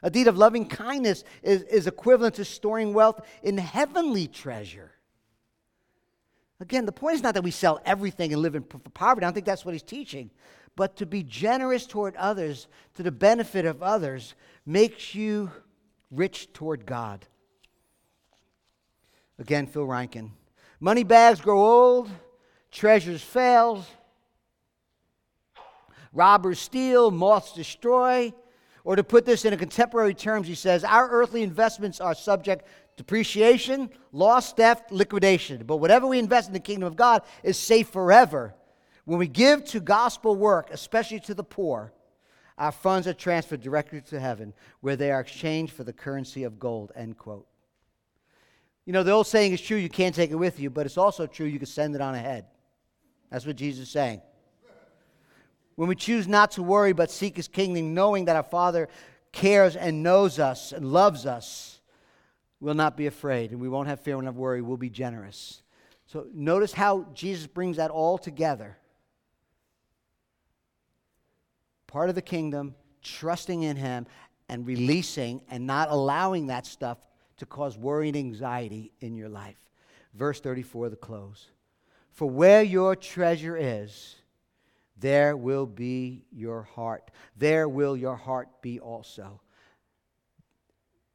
A 0.05 0.09
deed 0.11 0.27
of 0.27 0.37
loving 0.37 0.67
kindness 0.67 1.23
is, 1.41 1.63
is 1.63 1.87
equivalent 1.87 2.35
to 2.35 2.45
storing 2.45 2.93
wealth 2.93 3.25
in 3.41 3.57
heavenly 3.57 4.27
treasure. 4.27 4.91
Again, 6.59 6.85
the 6.85 6.91
point 6.91 7.15
is 7.15 7.23
not 7.23 7.33
that 7.33 7.43
we 7.43 7.49
sell 7.49 7.81
everything 7.85 8.31
and 8.31 8.39
live 8.39 8.53
in 8.53 8.61
poverty. 8.61 9.25
I 9.25 9.27
don't 9.27 9.33
think 9.33 9.47
that's 9.47 9.65
what 9.65 9.73
he's 9.73 9.81
teaching. 9.81 10.29
But 10.75 10.97
to 10.97 11.07
be 11.07 11.23
generous 11.23 11.87
toward 11.87 12.15
others, 12.17 12.67
to 12.93 13.01
the 13.01 13.11
benefit 13.11 13.65
of 13.65 13.81
others, 13.81 14.35
makes 14.63 15.15
you 15.15 15.49
rich 16.11 16.53
toward 16.53 16.85
God. 16.85 17.25
Again, 19.39 19.65
Phil 19.65 19.87
Ryken. 19.87 20.29
Money 20.79 21.03
bags 21.03 21.41
grow 21.41 21.59
old, 21.59 22.11
treasures 22.71 23.23
fail, 23.23 23.83
robbers 26.13 26.59
steal, 26.59 27.09
moths 27.09 27.53
destroy. 27.53 28.31
Or 28.85 28.95
to 28.95 29.03
put 29.03 29.25
this 29.25 29.43
in 29.43 29.57
contemporary 29.57 30.13
terms, 30.13 30.47
he 30.47 30.53
says, 30.55 30.83
our 30.83 31.09
earthly 31.09 31.41
investments 31.41 31.99
are 31.99 32.13
subject 32.13 32.65
to 32.65 33.03
depreciation, 33.03 33.89
loss, 34.13 34.53
theft, 34.53 34.91
liquidation. 34.91 35.63
But 35.65 35.77
whatever 35.77 36.05
we 36.07 36.19
invest 36.19 36.47
in 36.47 36.53
the 36.53 36.59
kingdom 36.59 36.85
of 36.87 36.95
God 36.95 37.23
is 37.43 37.57
safe 37.57 37.89
forever. 37.89 38.53
When 39.03 39.17
we 39.17 39.27
give 39.27 39.65
to 39.65 39.79
gospel 39.79 40.35
work, 40.35 40.69
especially 40.71 41.19
to 41.21 41.33
the 41.33 41.43
poor, 41.43 41.91
our 42.59 42.71
funds 42.71 43.07
are 43.07 43.13
transferred 43.13 43.61
directly 43.61 44.01
to 44.01 44.19
heaven, 44.19 44.53
where 44.81 44.95
they 44.95 45.11
are 45.11 45.19
exchanged 45.19 45.73
for 45.73 45.83
the 45.83 45.91
currency 45.91 46.43
of 46.43 46.59
gold. 46.59 46.91
End 46.95 47.17
quote. 47.17 47.47
You 48.85 48.93
know, 48.93 49.01
the 49.01 49.11
old 49.11 49.25
saying 49.25 49.51
is 49.51 49.61
true, 49.61 49.77
you 49.77 49.89
can't 49.89 50.13
take 50.13 50.29
it 50.29 50.35
with 50.35 50.59
you, 50.59 50.69
but 50.69 50.85
it's 50.85 50.97
also 50.97 51.25
true, 51.25 51.47
you 51.47 51.57
can 51.57 51.65
send 51.65 51.95
it 51.95 52.01
on 52.01 52.13
ahead. 52.13 52.45
That's 53.31 53.47
what 53.47 53.55
Jesus 53.55 53.87
is 53.87 53.91
saying. 53.91 54.21
When 55.75 55.89
we 55.89 55.95
choose 55.95 56.27
not 56.27 56.51
to 56.51 56.63
worry 56.63 56.93
but 56.93 57.11
seek 57.11 57.35
his 57.37 57.47
kingdom, 57.47 57.93
knowing 57.93 58.25
that 58.25 58.35
our 58.35 58.43
Father 58.43 58.87
cares 59.31 59.75
and 59.75 60.03
knows 60.03 60.39
us 60.39 60.71
and 60.71 60.85
loves 60.91 61.25
us, 61.25 61.75
We'll 62.59 62.73
not 62.73 62.97
be 62.97 63.07
afraid, 63.07 63.51
and 63.51 63.59
we 63.59 63.69
won't 63.69 63.87
have 63.87 63.99
fear, 63.99 64.17
and 64.17 64.25
have 64.25 64.37
worry. 64.37 64.61
We'll 64.61 64.77
be 64.77 64.89
generous. 64.89 65.61
So 66.07 66.27
notice 66.33 66.73
how 66.73 67.05
Jesus 67.13 67.47
brings 67.47 67.77
that 67.77 67.91
all 67.91 68.17
together. 68.17 68.77
Part 71.87 72.09
of 72.09 72.15
the 72.15 72.21
kingdom, 72.21 72.75
trusting 73.03 73.63
in 73.63 73.77
Him, 73.77 74.07
and 74.47 74.65
releasing 74.65 75.41
and 75.49 75.67
not 75.67 75.89
allowing 75.91 76.47
that 76.47 76.65
stuff 76.65 76.97
to 77.37 77.45
cause 77.45 77.77
worry 77.77 78.07
and 78.07 78.17
anxiety 78.17 78.91
in 78.99 79.15
your 79.15 79.29
life. 79.29 79.57
Verse 80.13 80.39
34, 80.39 80.89
the 80.89 80.95
close. 80.95 81.49
For 82.11 82.29
where 82.29 82.63
your 82.63 82.95
treasure 82.95 83.57
is, 83.57 84.15
there 84.97 85.35
will 85.35 85.65
be 85.65 86.23
your 86.31 86.63
heart. 86.63 87.11
There 87.35 87.67
will 87.67 87.97
your 87.97 88.15
heart 88.15 88.61
be 88.61 88.79
also. 88.79 89.41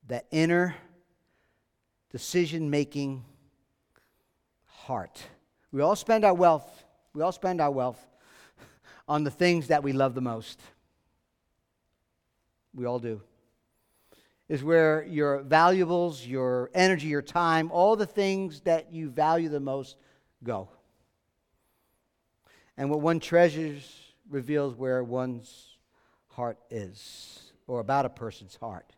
That 0.08 0.26
inner 0.30 0.74
decision 2.10 2.68
making 2.70 3.24
heart. 4.66 5.22
We 5.72 5.80
all 5.80 5.96
spend 5.96 6.24
our 6.24 6.34
wealth, 6.34 6.84
we 7.14 7.22
all 7.22 7.32
spend 7.32 7.60
our 7.60 7.70
wealth 7.70 8.04
on 9.08 9.24
the 9.24 9.30
things 9.30 9.68
that 9.68 9.82
we 9.82 9.92
love 9.92 10.14
the 10.14 10.20
most. 10.20 10.60
We 12.74 12.86
all 12.86 12.98
do. 12.98 13.22
Is 14.48 14.64
where 14.64 15.04
your 15.04 15.42
valuables, 15.42 16.26
your 16.26 16.70
energy, 16.74 17.06
your 17.06 17.22
time, 17.22 17.70
all 17.70 17.94
the 17.94 18.06
things 18.06 18.60
that 18.62 18.92
you 18.92 19.08
value 19.08 19.48
the 19.48 19.60
most 19.60 19.96
go. 20.42 20.68
And 22.80 22.88
what 22.88 23.02
one 23.02 23.20
treasures 23.20 24.14
reveals 24.30 24.74
where 24.74 25.04
one's 25.04 25.76
heart 26.28 26.56
is, 26.70 27.52
or 27.66 27.80
about 27.80 28.06
a 28.06 28.08
person's 28.08 28.56
heart. 28.56 28.96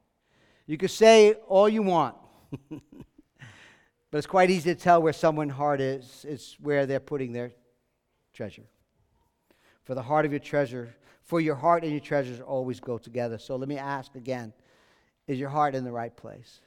You 0.67 0.79
can 0.79 0.89
say 0.89 1.33
all 1.49 1.69
you 1.69 1.83
want 1.83 2.15
but 2.71 4.19
it's 4.19 4.27
quite 4.29 4.51
easy 4.51 4.73
to 4.73 4.81
tell 4.81 5.03
where 5.03 5.13
someone's 5.13 5.55
heart 5.55 5.81
is. 5.81 6.25
It's 6.29 6.57
where 6.61 6.87
they're 6.87 7.01
putting 7.01 7.33
their 7.33 7.51
treasure. 8.33 8.63
For 9.83 9.97
the 9.97 10.03
heart 10.03 10.27
of 10.27 10.31
your 10.31 10.39
treasure, 10.39 10.95
for 11.25 11.41
your 11.41 11.57
heart 11.57 11.83
and 11.83 11.91
your 11.91 12.01
treasures 12.01 12.41
always 12.41 12.79
go 12.79 12.99
together. 12.99 13.37
So 13.37 13.57
let 13.57 13.69
me 13.69 13.79
ask 13.79 14.15
again 14.15 14.53
is 15.27 15.41
your 15.41 15.49
heart 15.49 15.75
in 15.75 15.83
the 15.83 15.91
right 15.91 16.17
place? 16.17 16.61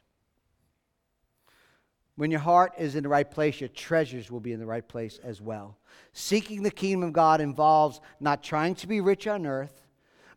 When 2.15 2.31
your 2.31 2.39
heart 2.39 2.73
is 2.77 2.95
in 2.95 3.03
the 3.03 3.09
right 3.09 3.29
place, 3.29 3.59
your 3.59 3.67
treasures 3.69 4.31
will 4.31 4.39
be 4.39 4.53
in 4.53 4.59
the 4.59 4.65
right 4.65 4.87
place 4.87 5.19
as 5.23 5.41
well. 5.41 5.77
Seeking 6.13 6.63
the 6.63 6.71
kingdom 6.71 7.03
of 7.03 7.13
God 7.13 7.41
involves 7.41 7.99
not 8.19 8.41
trying 8.41 8.75
to 8.75 8.87
be 8.87 9.01
rich 9.01 9.27
on 9.27 9.45
earth, 9.45 9.81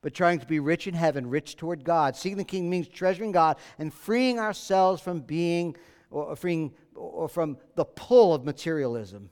but 0.03 0.12
trying 0.14 0.41
to 0.41 0.47
be 0.47 0.61
rich 0.61 0.87
in 0.87 0.95
heaven, 0.95 1.29
rich 1.29 1.57
toward 1.57 1.85
God. 1.85 2.16
Seeking 2.16 2.39
the 2.39 2.45
kingdom 2.45 2.70
means 2.70 2.89
treasuring 2.89 3.33
God 3.33 3.59
and 3.79 3.95
freeing 3.95 4.39
ourselves 4.39 5.01
from 5.01 5.20
being 5.20 5.76
or 6.11 6.35
freeing 6.35 6.72
or 6.95 7.29
from 7.29 7.59
the 7.76 7.85
pull 7.85 8.35
of 8.35 8.45
materialism. 8.45 9.31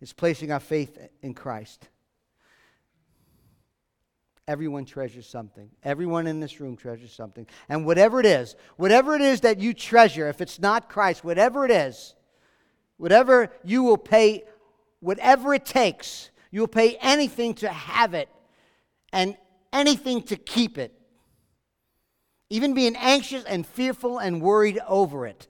It's 0.00 0.12
placing 0.12 0.52
our 0.52 0.60
faith 0.60 0.96
in 1.22 1.34
Christ. 1.34 1.88
Everyone 4.48 4.84
treasures 4.84 5.28
something. 5.28 5.70
Everyone 5.84 6.26
in 6.26 6.40
this 6.40 6.58
room 6.58 6.76
treasures 6.76 7.12
something. 7.12 7.46
And 7.68 7.86
whatever 7.86 8.18
it 8.18 8.26
is, 8.26 8.56
whatever 8.76 9.14
it 9.14 9.20
is 9.20 9.42
that 9.42 9.60
you 9.60 9.72
treasure, 9.72 10.28
if 10.28 10.40
it's 10.40 10.58
not 10.58 10.88
Christ, 10.88 11.22
whatever 11.22 11.64
it 11.64 11.70
is, 11.70 12.16
whatever 12.96 13.52
you 13.62 13.84
will 13.84 13.98
pay, 13.98 14.42
whatever 14.98 15.54
it 15.54 15.64
takes, 15.64 16.30
you 16.50 16.60
will 16.60 16.66
pay 16.66 16.96
anything 17.00 17.54
to 17.54 17.68
have 17.68 18.14
it. 18.14 18.28
And 19.12 19.36
anything 19.72 20.22
to 20.22 20.36
keep 20.36 20.78
it, 20.78 20.92
even 22.50 22.74
being 22.74 22.96
anxious 22.96 23.44
and 23.44 23.66
fearful 23.66 24.18
and 24.18 24.40
worried 24.40 24.78
over 24.86 25.26
it. 25.26 25.48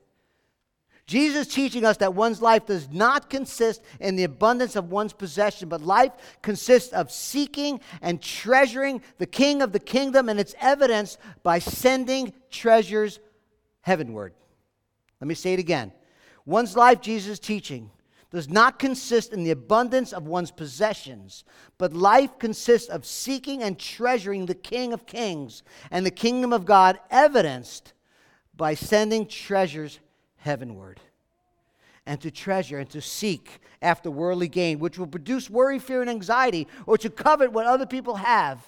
Jesus 1.09 1.47
teaching 1.47 1.87
us 1.87 1.97
that 1.97 2.13
one's 2.13 2.43
life 2.43 2.67
does 2.67 2.91
not 2.91 3.31
consist 3.31 3.83
in 3.99 4.17
the 4.17 4.25
abundance 4.25 4.77
of 4.77 4.91
one's 4.91 5.15
possession, 5.15 5.71
but 5.71 5.81
life 5.81 6.13
consists 6.43 6.93
of 6.93 7.11
seeking 7.11 7.81
and 8.03 8.21
treasuring 8.21 9.01
the 9.17 9.27
King 9.27 9.63
of 9.63 9.73
the 9.73 9.81
kingdom, 9.81 10.29
and 10.29 10.39
it's 10.39 10.55
evidenced 10.61 11.19
by 11.43 11.61
sending 11.61 12.35
treasures 12.51 13.21
heavenward. 13.81 14.35
Let 15.19 15.29
me 15.29 15.35
say 15.35 15.55
it 15.55 15.59
again. 15.59 15.93
One's 16.45 16.77
life, 16.77 17.01
Jesus 17.01 17.39
teaching, 17.39 17.91
does 18.31 18.51
not 18.51 18.79
consist 18.79 19.33
in 19.33 19.45
the 19.45 19.51
abundance 19.51 20.13
of 20.13 20.27
one's 20.27 20.51
possessions, 20.51 21.43
but 21.79 21.95
life 21.95 22.39
consists 22.39 22.91
of 22.91 23.07
seeking 23.07 23.63
and 23.63 23.79
treasuring 23.79 24.45
the 24.45 24.55
King 24.55 24.93
of 24.93 25.07
Kings 25.07 25.63
and 25.91 26.05
the 26.05 26.11
kingdom 26.11 26.53
of 26.53 26.67
God, 26.67 27.01
evidenced 27.11 27.95
by 28.55 28.75
sending 28.75 29.27
treasures 29.27 30.01
heavenward 30.39 31.01
and 32.07 32.21
to 32.23 32.31
treasure 32.31 32.79
and 32.79 32.89
to 32.89 33.03
seek 33.03 33.61
after 33.83 34.11
worldly 34.11 34.49
gain, 34.49 34.79
which 34.79 34.99
will 34.99 35.07
produce 35.07 35.51
worry, 35.51 35.79
fear, 35.79 36.01
and 36.01 36.09
anxiety, 36.09 36.67
or 36.87 36.97
to 36.97 37.11
covet 37.11 37.53
what 37.53 37.67
other 37.67 37.85
people 37.85 38.17
have, 38.17 38.65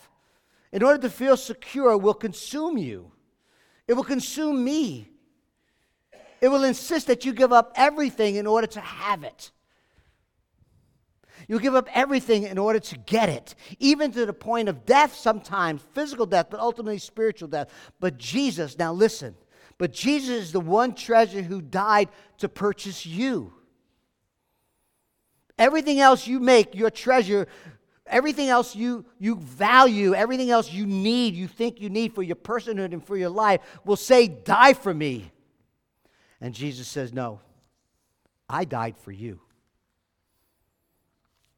in 0.72 0.82
order 0.82 1.00
to 1.00 1.08
feel 1.10 1.36
secure, 1.36 1.96
will 1.96 2.14
consume 2.14 2.76
you. 2.76 3.10
It 3.88 3.94
will 3.94 4.04
consume 4.04 4.62
me. 4.62 5.08
It 6.40 6.48
will 6.48 6.64
insist 6.64 7.06
that 7.06 7.24
you 7.24 7.32
give 7.32 7.52
up 7.52 7.72
everything 7.76 8.36
in 8.36 8.46
order 8.46 8.66
to 8.68 8.80
have 8.80 9.24
it. 9.24 9.50
You'll 11.48 11.58
give 11.58 11.74
up 11.74 11.88
everything 11.94 12.44
in 12.44 12.58
order 12.58 12.78
to 12.78 12.98
get 12.98 13.28
it, 13.28 13.54
even 13.78 14.12
to 14.12 14.26
the 14.26 14.32
point 14.32 14.68
of 14.68 14.84
death 14.84 15.14
sometimes, 15.14 15.82
physical 15.94 16.26
death, 16.26 16.46
but 16.50 16.60
ultimately 16.60 16.98
spiritual 16.98 17.48
death. 17.48 17.70
But 17.98 18.18
Jesus, 18.18 18.78
now 18.78 18.92
listen, 18.92 19.34
but 19.80 19.92
Jesus 19.92 20.42
is 20.42 20.52
the 20.52 20.60
one 20.60 20.94
treasure 20.94 21.40
who 21.40 21.62
died 21.62 22.10
to 22.36 22.50
purchase 22.50 23.06
you. 23.06 23.50
Everything 25.58 26.00
else 26.00 26.26
you 26.26 26.38
make 26.38 26.74
your 26.74 26.90
treasure, 26.90 27.48
everything 28.06 28.50
else 28.50 28.76
you, 28.76 29.06
you 29.18 29.36
value, 29.36 30.14
everything 30.14 30.50
else 30.50 30.70
you 30.70 30.84
need, 30.84 31.34
you 31.34 31.48
think 31.48 31.80
you 31.80 31.88
need 31.88 32.14
for 32.14 32.22
your 32.22 32.36
personhood 32.36 32.92
and 32.92 33.02
for 33.02 33.16
your 33.16 33.30
life, 33.30 33.62
will 33.86 33.96
say, 33.96 34.28
Die 34.28 34.74
for 34.74 34.92
me. 34.92 35.32
And 36.42 36.52
Jesus 36.52 36.86
says, 36.86 37.14
No, 37.14 37.40
I 38.50 38.66
died 38.66 38.98
for 38.98 39.12
you. 39.12 39.40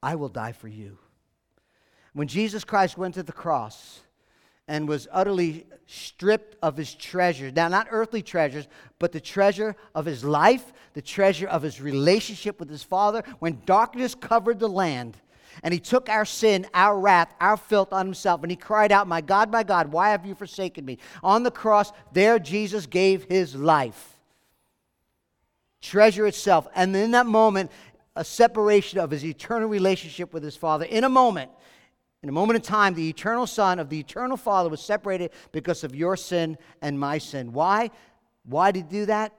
I 0.00 0.14
will 0.14 0.28
die 0.28 0.52
for 0.52 0.68
you. 0.68 0.96
When 2.12 2.28
Jesus 2.28 2.62
Christ 2.62 2.96
went 2.96 3.14
to 3.14 3.24
the 3.24 3.32
cross, 3.32 4.01
and 4.68 4.88
was 4.88 5.08
utterly 5.10 5.66
stripped 5.86 6.56
of 6.62 6.76
his 6.76 6.94
treasures. 6.94 7.52
Now, 7.54 7.68
not 7.68 7.88
earthly 7.90 8.22
treasures, 8.22 8.68
but 8.98 9.12
the 9.12 9.20
treasure 9.20 9.76
of 9.94 10.06
his 10.06 10.24
life, 10.24 10.72
the 10.94 11.02
treasure 11.02 11.48
of 11.48 11.62
his 11.62 11.80
relationship 11.80 12.58
with 12.60 12.70
his 12.70 12.82
Father. 12.82 13.22
When 13.40 13.60
darkness 13.66 14.14
covered 14.14 14.58
the 14.58 14.68
land, 14.68 15.16
and 15.62 15.74
he 15.74 15.80
took 15.80 16.08
our 16.08 16.24
sin, 16.24 16.66
our 16.72 16.98
wrath, 16.98 17.34
our 17.40 17.56
filth 17.56 17.92
on 17.92 18.06
himself, 18.06 18.42
and 18.42 18.50
he 18.50 18.56
cried 18.56 18.90
out, 18.90 19.06
My 19.06 19.20
God, 19.20 19.50
my 19.50 19.62
God, 19.62 19.92
why 19.92 20.10
have 20.10 20.24
you 20.24 20.34
forsaken 20.34 20.84
me? 20.84 20.98
On 21.22 21.42
the 21.42 21.50
cross, 21.50 21.92
there 22.12 22.38
Jesus 22.38 22.86
gave 22.86 23.24
his 23.24 23.54
life. 23.54 24.18
Treasure 25.80 26.26
itself. 26.26 26.68
And 26.74 26.94
in 26.96 27.10
that 27.10 27.26
moment, 27.26 27.70
a 28.14 28.24
separation 28.24 28.98
of 28.98 29.10
his 29.10 29.24
eternal 29.24 29.68
relationship 29.68 30.32
with 30.32 30.42
his 30.42 30.56
Father. 30.56 30.84
In 30.84 31.04
a 31.04 31.08
moment, 31.08 31.50
in 32.22 32.28
a 32.28 32.32
moment 32.32 32.56
in 32.56 32.62
time, 32.62 32.94
the 32.94 33.08
eternal 33.08 33.46
Son 33.46 33.80
of 33.80 33.88
the 33.88 33.98
eternal 33.98 34.36
Father 34.36 34.68
was 34.68 34.80
separated 34.80 35.32
because 35.50 35.82
of 35.82 35.94
your 35.94 36.16
sin 36.16 36.56
and 36.80 36.98
my 36.98 37.18
sin. 37.18 37.52
Why? 37.52 37.90
Why 38.44 38.70
did 38.70 38.84
he 38.84 38.90
do 39.00 39.06
that? 39.06 39.32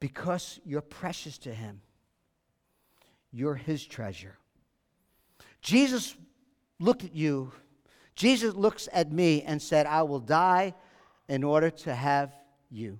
Because 0.00 0.58
you're 0.64 0.80
precious 0.80 1.38
to 1.38 1.54
him. 1.54 1.80
You're 3.32 3.54
his 3.54 3.86
treasure. 3.86 4.36
Jesus 5.60 6.16
looked 6.80 7.04
at 7.04 7.14
you. 7.14 7.52
Jesus 8.16 8.54
looks 8.54 8.88
at 8.92 9.12
me 9.12 9.42
and 9.42 9.62
said, 9.62 9.86
I 9.86 10.02
will 10.02 10.20
die 10.20 10.74
in 11.28 11.44
order 11.44 11.70
to 11.70 11.94
have 11.94 12.32
you. 12.70 12.98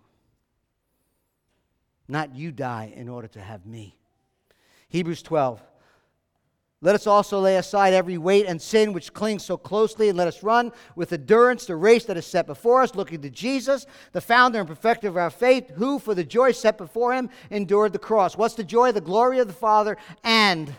Not 2.07 2.35
you 2.35 2.53
die 2.53 2.93
in 2.95 3.09
order 3.09 3.29
to 3.29 3.41
have 3.41 3.67
me. 3.67 3.97
Hebrews 4.89 5.23
12. 5.23 5.62
Let 6.85 6.95
us 6.95 7.07
also 7.07 7.41
lay 7.41 7.57
aside 7.57 7.95
every 7.95 8.18
weight 8.18 8.45
and 8.45 8.61
sin 8.61 8.93
which 8.93 9.14
clings 9.14 9.43
so 9.43 9.57
closely, 9.57 10.11
and 10.11 10.18
let 10.18 10.28
us 10.28 10.43
run 10.43 10.70
with 10.95 11.14
endurance 11.14 11.64
the 11.64 11.76
race 11.76 12.05
that 12.05 12.18
is 12.18 12.26
set 12.26 12.47
before 12.47 12.82
us, 12.82 12.95
looking 12.95 13.22
to 13.22 13.30
Jesus, 13.30 13.87
the 14.12 14.20
founder 14.20 14.59
and 14.59 14.68
perfecter 14.68 15.09
of 15.09 15.16
our 15.16 15.30
faith, 15.30 15.70
who, 15.76 15.99
for 15.99 16.14
the 16.14 16.22
joy 16.22 16.53
set 16.53 16.76
before 16.76 17.14
him, 17.14 17.30
endured 17.51 17.95
the 17.95 17.99
cross. 17.99 18.37
What's 18.37 18.53
the 18.53 18.64
joy? 18.64 18.93
The 18.93 19.01
glory 19.01 19.39
of 19.39 19.47
the 19.47 19.55
Father 19.55 19.97
and 20.22 20.74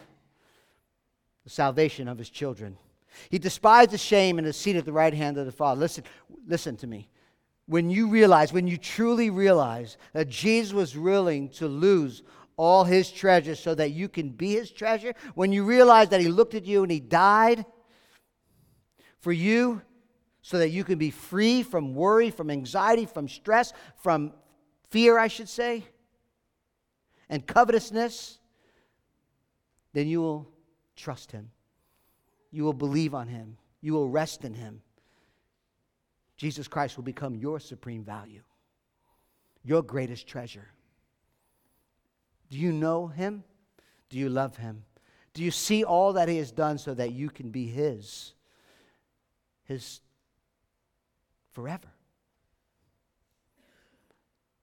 the 1.44 1.50
salvation 1.50 2.08
of 2.08 2.20
his 2.20 2.30
children. 2.30 2.78
He 3.32 3.40
despised 3.40 3.90
the 3.90 3.98
shame 3.98 4.38
and 4.38 4.46
is 4.46 4.56
seated 4.56 4.80
at 4.80 4.86
the 4.86 4.94
right 4.94 5.14
hand 5.14 5.40
of 5.40 5.48
the 5.48 5.52
Father. 5.52 5.80
Listen, 5.80 6.04
listen 6.46 6.78
to 6.78 6.88
me. 6.88 7.10
When 7.66 7.90
you 7.90 8.10
realize, 8.10 8.54
when 8.54 8.68
you 8.68 8.78
truly 8.78 9.32
realize 9.32 9.98
that 10.14 10.30
Jesus 10.30 10.72
was 10.72 10.96
willing 10.96 11.50
to 11.50 11.68
lose 11.68 12.22
all 12.58 12.84
his 12.84 13.12
treasure 13.12 13.56
so 13.56 13.76
that 13.76 13.92
you 13.92 14.08
can 14.08 14.30
be 14.30 14.54
his 14.54 14.72
treasure, 14.72 15.14
when 15.34 15.52
you 15.52 15.64
realize 15.64 16.10
that 16.10 16.22
he 16.22 16.28
looked 16.28 16.54
at 16.54 16.66
you 16.66 16.84
and 16.84 16.92
he 16.92 17.00
died 17.00 17.66
for 19.20 19.32
you 19.32 19.82
so 20.42 20.60
that 20.60 20.70
you 20.70 20.84
can 20.84 20.98
be 20.98 21.10
free 21.10 21.64
from 21.64 21.96
worry, 21.96 22.30
from 22.30 22.52
anxiety, 22.52 23.06
from 23.06 23.28
stress, 23.28 23.74
from 23.98 24.32
fear, 24.92 25.18
I 25.18 25.28
should 25.28 25.50
say, 25.50 25.84
and 27.30 27.46
covetousness, 27.46 28.38
then 29.94 30.08
you 30.08 30.22
will 30.22 30.48
trust 30.96 31.32
him. 31.32 31.50
You 32.52 32.64
will 32.64 32.74
believe 32.74 33.16
on 33.16 33.28
him. 33.28 33.58
You 33.82 33.94
will 33.94 34.10
rest 34.10 34.46
in 34.46 34.54
him. 34.54 34.82
Jesus 36.38 36.68
Christ 36.68 36.98
will 36.98 37.04
become 37.04 37.36
your 37.36 37.60
supreme 37.60 38.04
value, 38.04 38.44
your 39.64 39.82
greatest 39.82 40.28
treasure. 40.28 40.68
Do 42.50 42.58
you 42.58 42.72
know 42.72 43.08
him? 43.08 43.44
Do 44.10 44.18
you 44.18 44.30
love 44.30 44.58
him? 44.58 44.84
Do 45.34 45.44
you 45.44 45.52
see 45.52 45.84
all 45.84 46.14
that 46.14 46.30
he 46.30 46.38
has 46.38 46.52
done 46.52 46.78
so 46.78 46.94
that 46.94 47.12
you 47.12 47.30
can 47.30 47.52
be 47.52 47.68
his? 47.68 48.34
His 49.66 50.00
forever. 51.52 51.88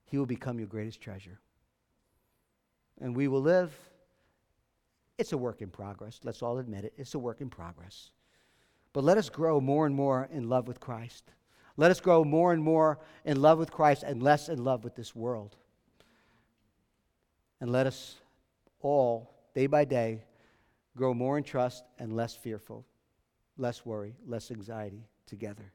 He 0.05 0.17
will 0.17 0.25
become 0.25 0.59
your 0.59 0.67
greatest 0.67 1.01
treasure. 1.01 1.39
And 3.01 3.15
we 3.15 3.27
will 3.27 3.41
live. 3.41 3.75
It's 5.17 5.33
a 5.33 5.37
work 5.37 5.61
in 5.61 5.69
progress. 5.69 6.19
Let's 6.23 6.41
all 6.41 6.57
admit 6.57 6.85
it. 6.85 6.93
It's 6.97 7.15
a 7.15 7.19
work 7.19 7.41
in 7.41 7.49
progress. 7.49 8.11
But 8.93 9.03
let 9.03 9.17
us 9.17 9.29
grow 9.29 9.59
more 9.59 9.85
and 9.85 9.95
more 9.95 10.29
in 10.31 10.49
love 10.49 10.67
with 10.67 10.79
Christ. 10.79 11.23
Let 11.77 11.91
us 11.91 11.99
grow 11.99 12.23
more 12.23 12.53
and 12.53 12.63
more 12.63 12.99
in 13.25 13.41
love 13.41 13.57
with 13.57 13.71
Christ 13.71 14.03
and 14.03 14.21
less 14.21 14.49
in 14.49 14.63
love 14.63 14.83
with 14.83 14.95
this 14.95 15.15
world. 15.15 15.55
And 17.63 17.71
let 17.71 17.87
us 17.87 18.17
all, 18.81 19.33
day 19.55 19.67
by 19.67 19.85
day, 19.85 20.25
grow 20.97 21.13
more 21.13 21.37
in 21.37 21.45
trust 21.45 21.85
and 21.97 22.13
less 22.13 22.35
fearful, 22.35 22.85
less 23.57 23.85
worry, 23.85 24.17
less 24.27 24.51
anxiety 24.51 25.07
together. 25.27 25.71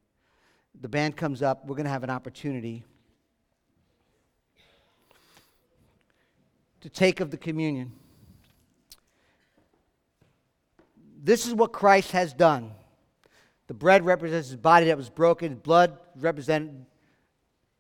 The 0.82 0.89
band 0.91 1.16
comes 1.16 1.41
up. 1.41 1.64
We're 1.64 1.76
going 1.76 1.86
to 1.86 1.91
have 1.91 2.05
an 2.05 2.11
opportunity 2.11 2.84
to 6.82 6.91
take 6.91 7.20
of 7.20 7.30
the 7.30 7.39
communion. 7.39 7.93
This 11.24 11.47
is 11.47 11.55
what 11.55 11.72
Christ 11.72 12.12
has 12.12 12.34
done. 12.34 12.72
The 13.66 13.72
bread 13.72 14.05
represents 14.05 14.49
his 14.49 14.59
body 14.59 14.84
that 14.89 14.99
was 14.99 15.09
broken, 15.09 15.55
blood 15.55 15.97
represents 16.16 16.84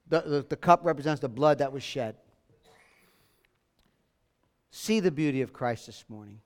the, 0.08 0.22
the, 0.22 0.46
the 0.48 0.56
cup 0.56 0.80
represents 0.82 1.20
the 1.20 1.28
blood 1.28 1.58
that 1.58 1.74
was 1.74 1.82
shed. 1.82 2.16
See 4.78 5.00
the 5.00 5.10
beauty 5.10 5.42
of 5.42 5.52
Christ 5.52 5.86
this 5.86 6.04
morning. 6.08 6.38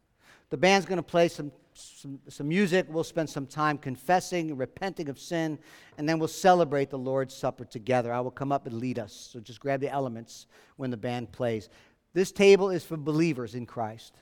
The 0.49 0.57
band's 0.57 0.87
going 0.87 0.97
to 0.97 1.03
play 1.03 1.28
some, 1.28 1.53
some, 1.74 2.18
some, 2.28 2.49
music. 2.49 2.87
We'll 2.89 3.05
spend 3.05 3.28
some 3.28 3.47
time 3.47 3.76
confessing, 3.76 4.49
and 4.49 4.59
repenting 4.59 5.11
of 5.11 5.18
sin, 5.18 5.59
and 5.99 6.09
then 6.09 6.18
we'll 6.18 6.28
celebrate 6.28 6.89
the 6.89 6.99
Lord's 6.99 7.35
Supper 7.35 7.66
together. 7.66 8.11
I 8.11 8.20
will 8.20 8.30
come 8.30 8.51
up 8.51 8.66
and 8.66 8.78
lead 8.78 8.99
us. 8.99 9.12
So 9.12 9.39
just 9.39 9.61
grab 9.61 9.80
the 9.80 9.93
elements 9.93 10.47
when 10.76 10.91
the 10.91 10.97
band 10.97 11.30
plays. 11.30 11.68
This 12.14 12.33
table 12.33 12.70
is 12.70 12.83
for 12.83 12.97
believers 12.97 13.55
in 13.55 13.66
Christ. 13.66 14.14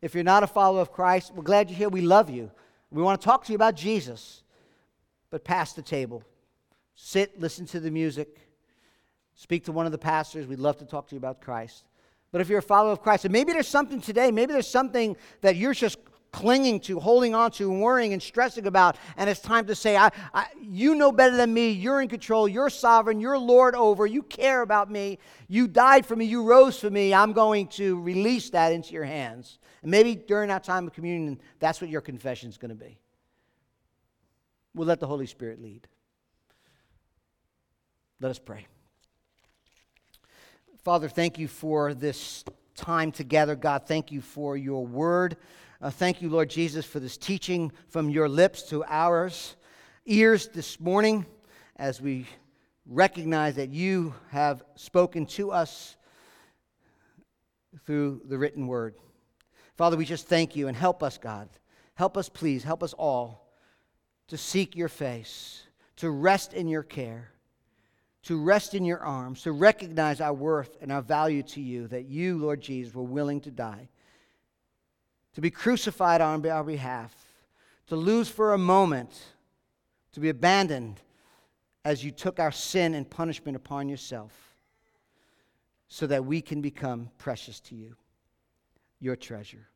If 0.00 0.14
you're 0.14 0.24
not 0.24 0.42
a 0.42 0.46
follower 0.46 0.80
of 0.80 0.90
Christ, 0.90 1.34
we're 1.34 1.42
glad 1.42 1.68
you're 1.68 1.76
here. 1.76 1.90
We 1.90 2.00
love 2.00 2.30
you. 2.30 2.50
We 2.90 3.02
want 3.02 3.20
to 3.20 3.24
talk 3.24 3.44
to 3.44 3.52
you 3.52 3.56
about 3.56 3.76
Jesus. 3.76 4.42
But 5.28 5.44
pass 5.44 5.74
the 5.74 5.82
table. 5.82 6.24
Sit, 6.94 7.38
listen 7.38 7.66
to 7.66 7.78
the 7.78 7.90
music, 7.90 8.38
speak 9.34 9.66
to 9.66 9.72
one 9.72 9.84
of 9.84 9.92
the 9.92 9.98
pastors. 9.98 10.46
We'd 10.46 10.60
love 10.60 10.78
to 10.78 10.86
talk 10.86 11.08
to 11.08 11.14
you 11.14 11.18
about 11.18 11.42
Christ. 11.42 11.84
But 12.34 12.40
if 12.40 12.48
you're 12.48 12.58
a 12.58 12.62
follower 12.62 12.90
of 12.90 13.00
Christ, 13.00 13.24
and 13.26 13.32
maybe 13.32 13.52
there's 13.52 13.68
something 13.68 14.00
today, 14.00 14.32
maybe 14.32 14.52
there's 14.52 14.66
something 14.66 15.16
that 15.42 15.54
you're 15.54 15.72
just 15.72 15.98
clinging 16.32 16.80
to, 16.80 16.98
holding 16.98 17.32
on 17.32 17.52
to, 17.52 17.70
worrying 17.70 18.12
and 18.12 18.20
stressing 18.20 18.66
about, 18.66 18.96
and 19.16 19.30
it's 19.30 19.38
time 19.38 19.66
to 19.66 19.74
say, 19.76 19.96
I, 19.96 20.10
I, 20.34 20.46
You 20.60 20.96
know 20.96 21.12
better 21.12 21.36
than 21.36 21.54
me. 21.54 21.70
You're 21.70 22.02
in 22.02 22.08
control. 22.08 22.48
You're 22.48 22.70
sovereign. 22.70 23.20
You're 23.20 23.38
Lord 23.38 23.76
over. 23.76 24.04
You 24.04 24.24
care 24.24 24.62
about 24.62 24.90
me. 24.90 25.20
You 25.46 25.68
died 25.68 26.06
for 26.06 26.16
me. 26.16 26.24
You 26.24 26.42
rose 26.42 26.76
for 26.76 26.90
me. 26.90 27.14
I'm 27.14 27.34
going 27.34 27.68
to 27.68 28.00
release 28.00 28.50
that 28.50 28.72
into 28.72 28.94
your 28.94 29.04
hands. 29.04 29.60
And 29.82 29.92
maybe 29.92 30.16
during 30.16 30.48
that 30.48 30.64
time 30.64 30.88
of 30.88 30.92
communion, 30.92 31.40
that's 31.60 31.80
what 31.80 31.88
your 31.88 32.00
confession 32.00 32.48
is 32.48 32.58
going 32.58 32.70
to 32.70 32.84
be. 32.84 32.98
We'll 34.74 34.88
let 34.88 34.98
the 34.98 35.06
Holy 35.06 35.26
Spirit 35.26 35.62
lead. 35.62 35.86
Let 38.18 38.30
us 38.30 38.40
pray. 38.40 38.66
Father, 40.84 41.08
thank 41.08 41.38
you 41.38 41.48
for 41.48 41.94
this 41.94 42.44
time 42.74 43.10
together. 43.10 43.56
God, 43.56 43.86
thank 43.86 44.12
you 44.12 44.20
for 44.20 44.54
your 44.54 44.84
word. 44.84 45.38
Uh, 45.80 45.88
thank 45.88 46.20
you, 46.20 46.28
Lord 46.28 46.50
Jesus, 46.50 46.84
for 46.84 47.00
this 47.00 47.16
teaching 47.16 47.72
from 47.88 48.10
your 48.10 48.28
lips 48.28 48.64
to 48.64 48.84
ours 48.84 49.56
ears 50.04 50.48
this 50.48 50.78
morning 50.78 51.24
as 51.76 52.02
we 52.02 52.26
recognize 52.84 53.54
that 53.54 53.70
you 53.70 54.14
have 54.28 54.62
spoken 54.74 55.24
to 55.24 55.50
us 55.52 55.96
through 57.86 58.20
the 58.26 58.36
written 58.36 58.66
word. 58.66 58.94
Father, 59.78 59.96
we 59.96 60.04
just 60.04 60.28
thank 60.28 60.54
you 60.54 60.68
and 60.68 60.76
help 60.76 61.02
us, 61.02 61.16
God. 61.16 61.48
Help 61.94 62.18
us, 62.18 62.28
please, 62.28 62.62
help 62.62 62.82
us 62.82 62.92
all 62.92 63.54
to 64.28 64.36
seek 64.36 64.76
your 64.76 64.90
face, 64.90 65.62
to 65.96 66.10
rest 66.10 66.52
in 66.52 66.68
your 66.68 66.82
care, 66.82 67.30
to 68.24 68.40
rest 68.40 68.74
in 68.74 68.84
your 68.84 69.00
arms, 69.00 69.42
to 69.42 69.52
recognize 69.52 70.20
our 70.20 70.32
worth 70.32 70.76
and 70.80 70.90
our 70.90 71.02
value 71.02 71.42
to 71.42 71.60
you, 71.60 71.86
that 71.88 72.06
you, 72.06 72.38
Lord 72.38 72.60
Jesus, 72.60 72.94
were 72.94 73.02
willing 73.02 73.40
to 73.42 73.50
die, 73.50 73.88
to 75.34 75.40
be 75.40 75.50
crucified 75.50 76.20
on 76.20 76.46
our 76.46 76.64
behalf, 76.64 77.14
to 77.88 77.96
lose 77.96 78.28
for 78.28 78.54
a 78.54 78.58
moment, 78.58 79.24
to 80.12 80.20
be 80.20 80.30
abandoned 80.30 81.00
as 81.84 82.02
you 82.02 82.10
took 82.10 82.40
our 82.40 82.52
sin 82.52 82.94
and 82.94 83.08
punishment 83.08 83.56
upon 83.56 83.88
yourself 83.88 84.32
so 85.88 86.06
that 86.06 86.24
we 86.24 86.40
can 86.40 86.62
become 86.62 87.10
precious 87.18 87.60
to 87.60 87.74
you, 87.74 87.94
your 89.00 89.16
treasure. 89.16 89.68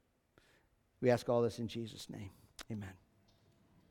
We 1.01 1.11
ask 1.11 1.29
all 1.29 1.43
this 1.43 1.59
in 1.59 1.69
Jesus' 1.69 2.09
name. 2.09 2.31
Amen. 2.73 3.08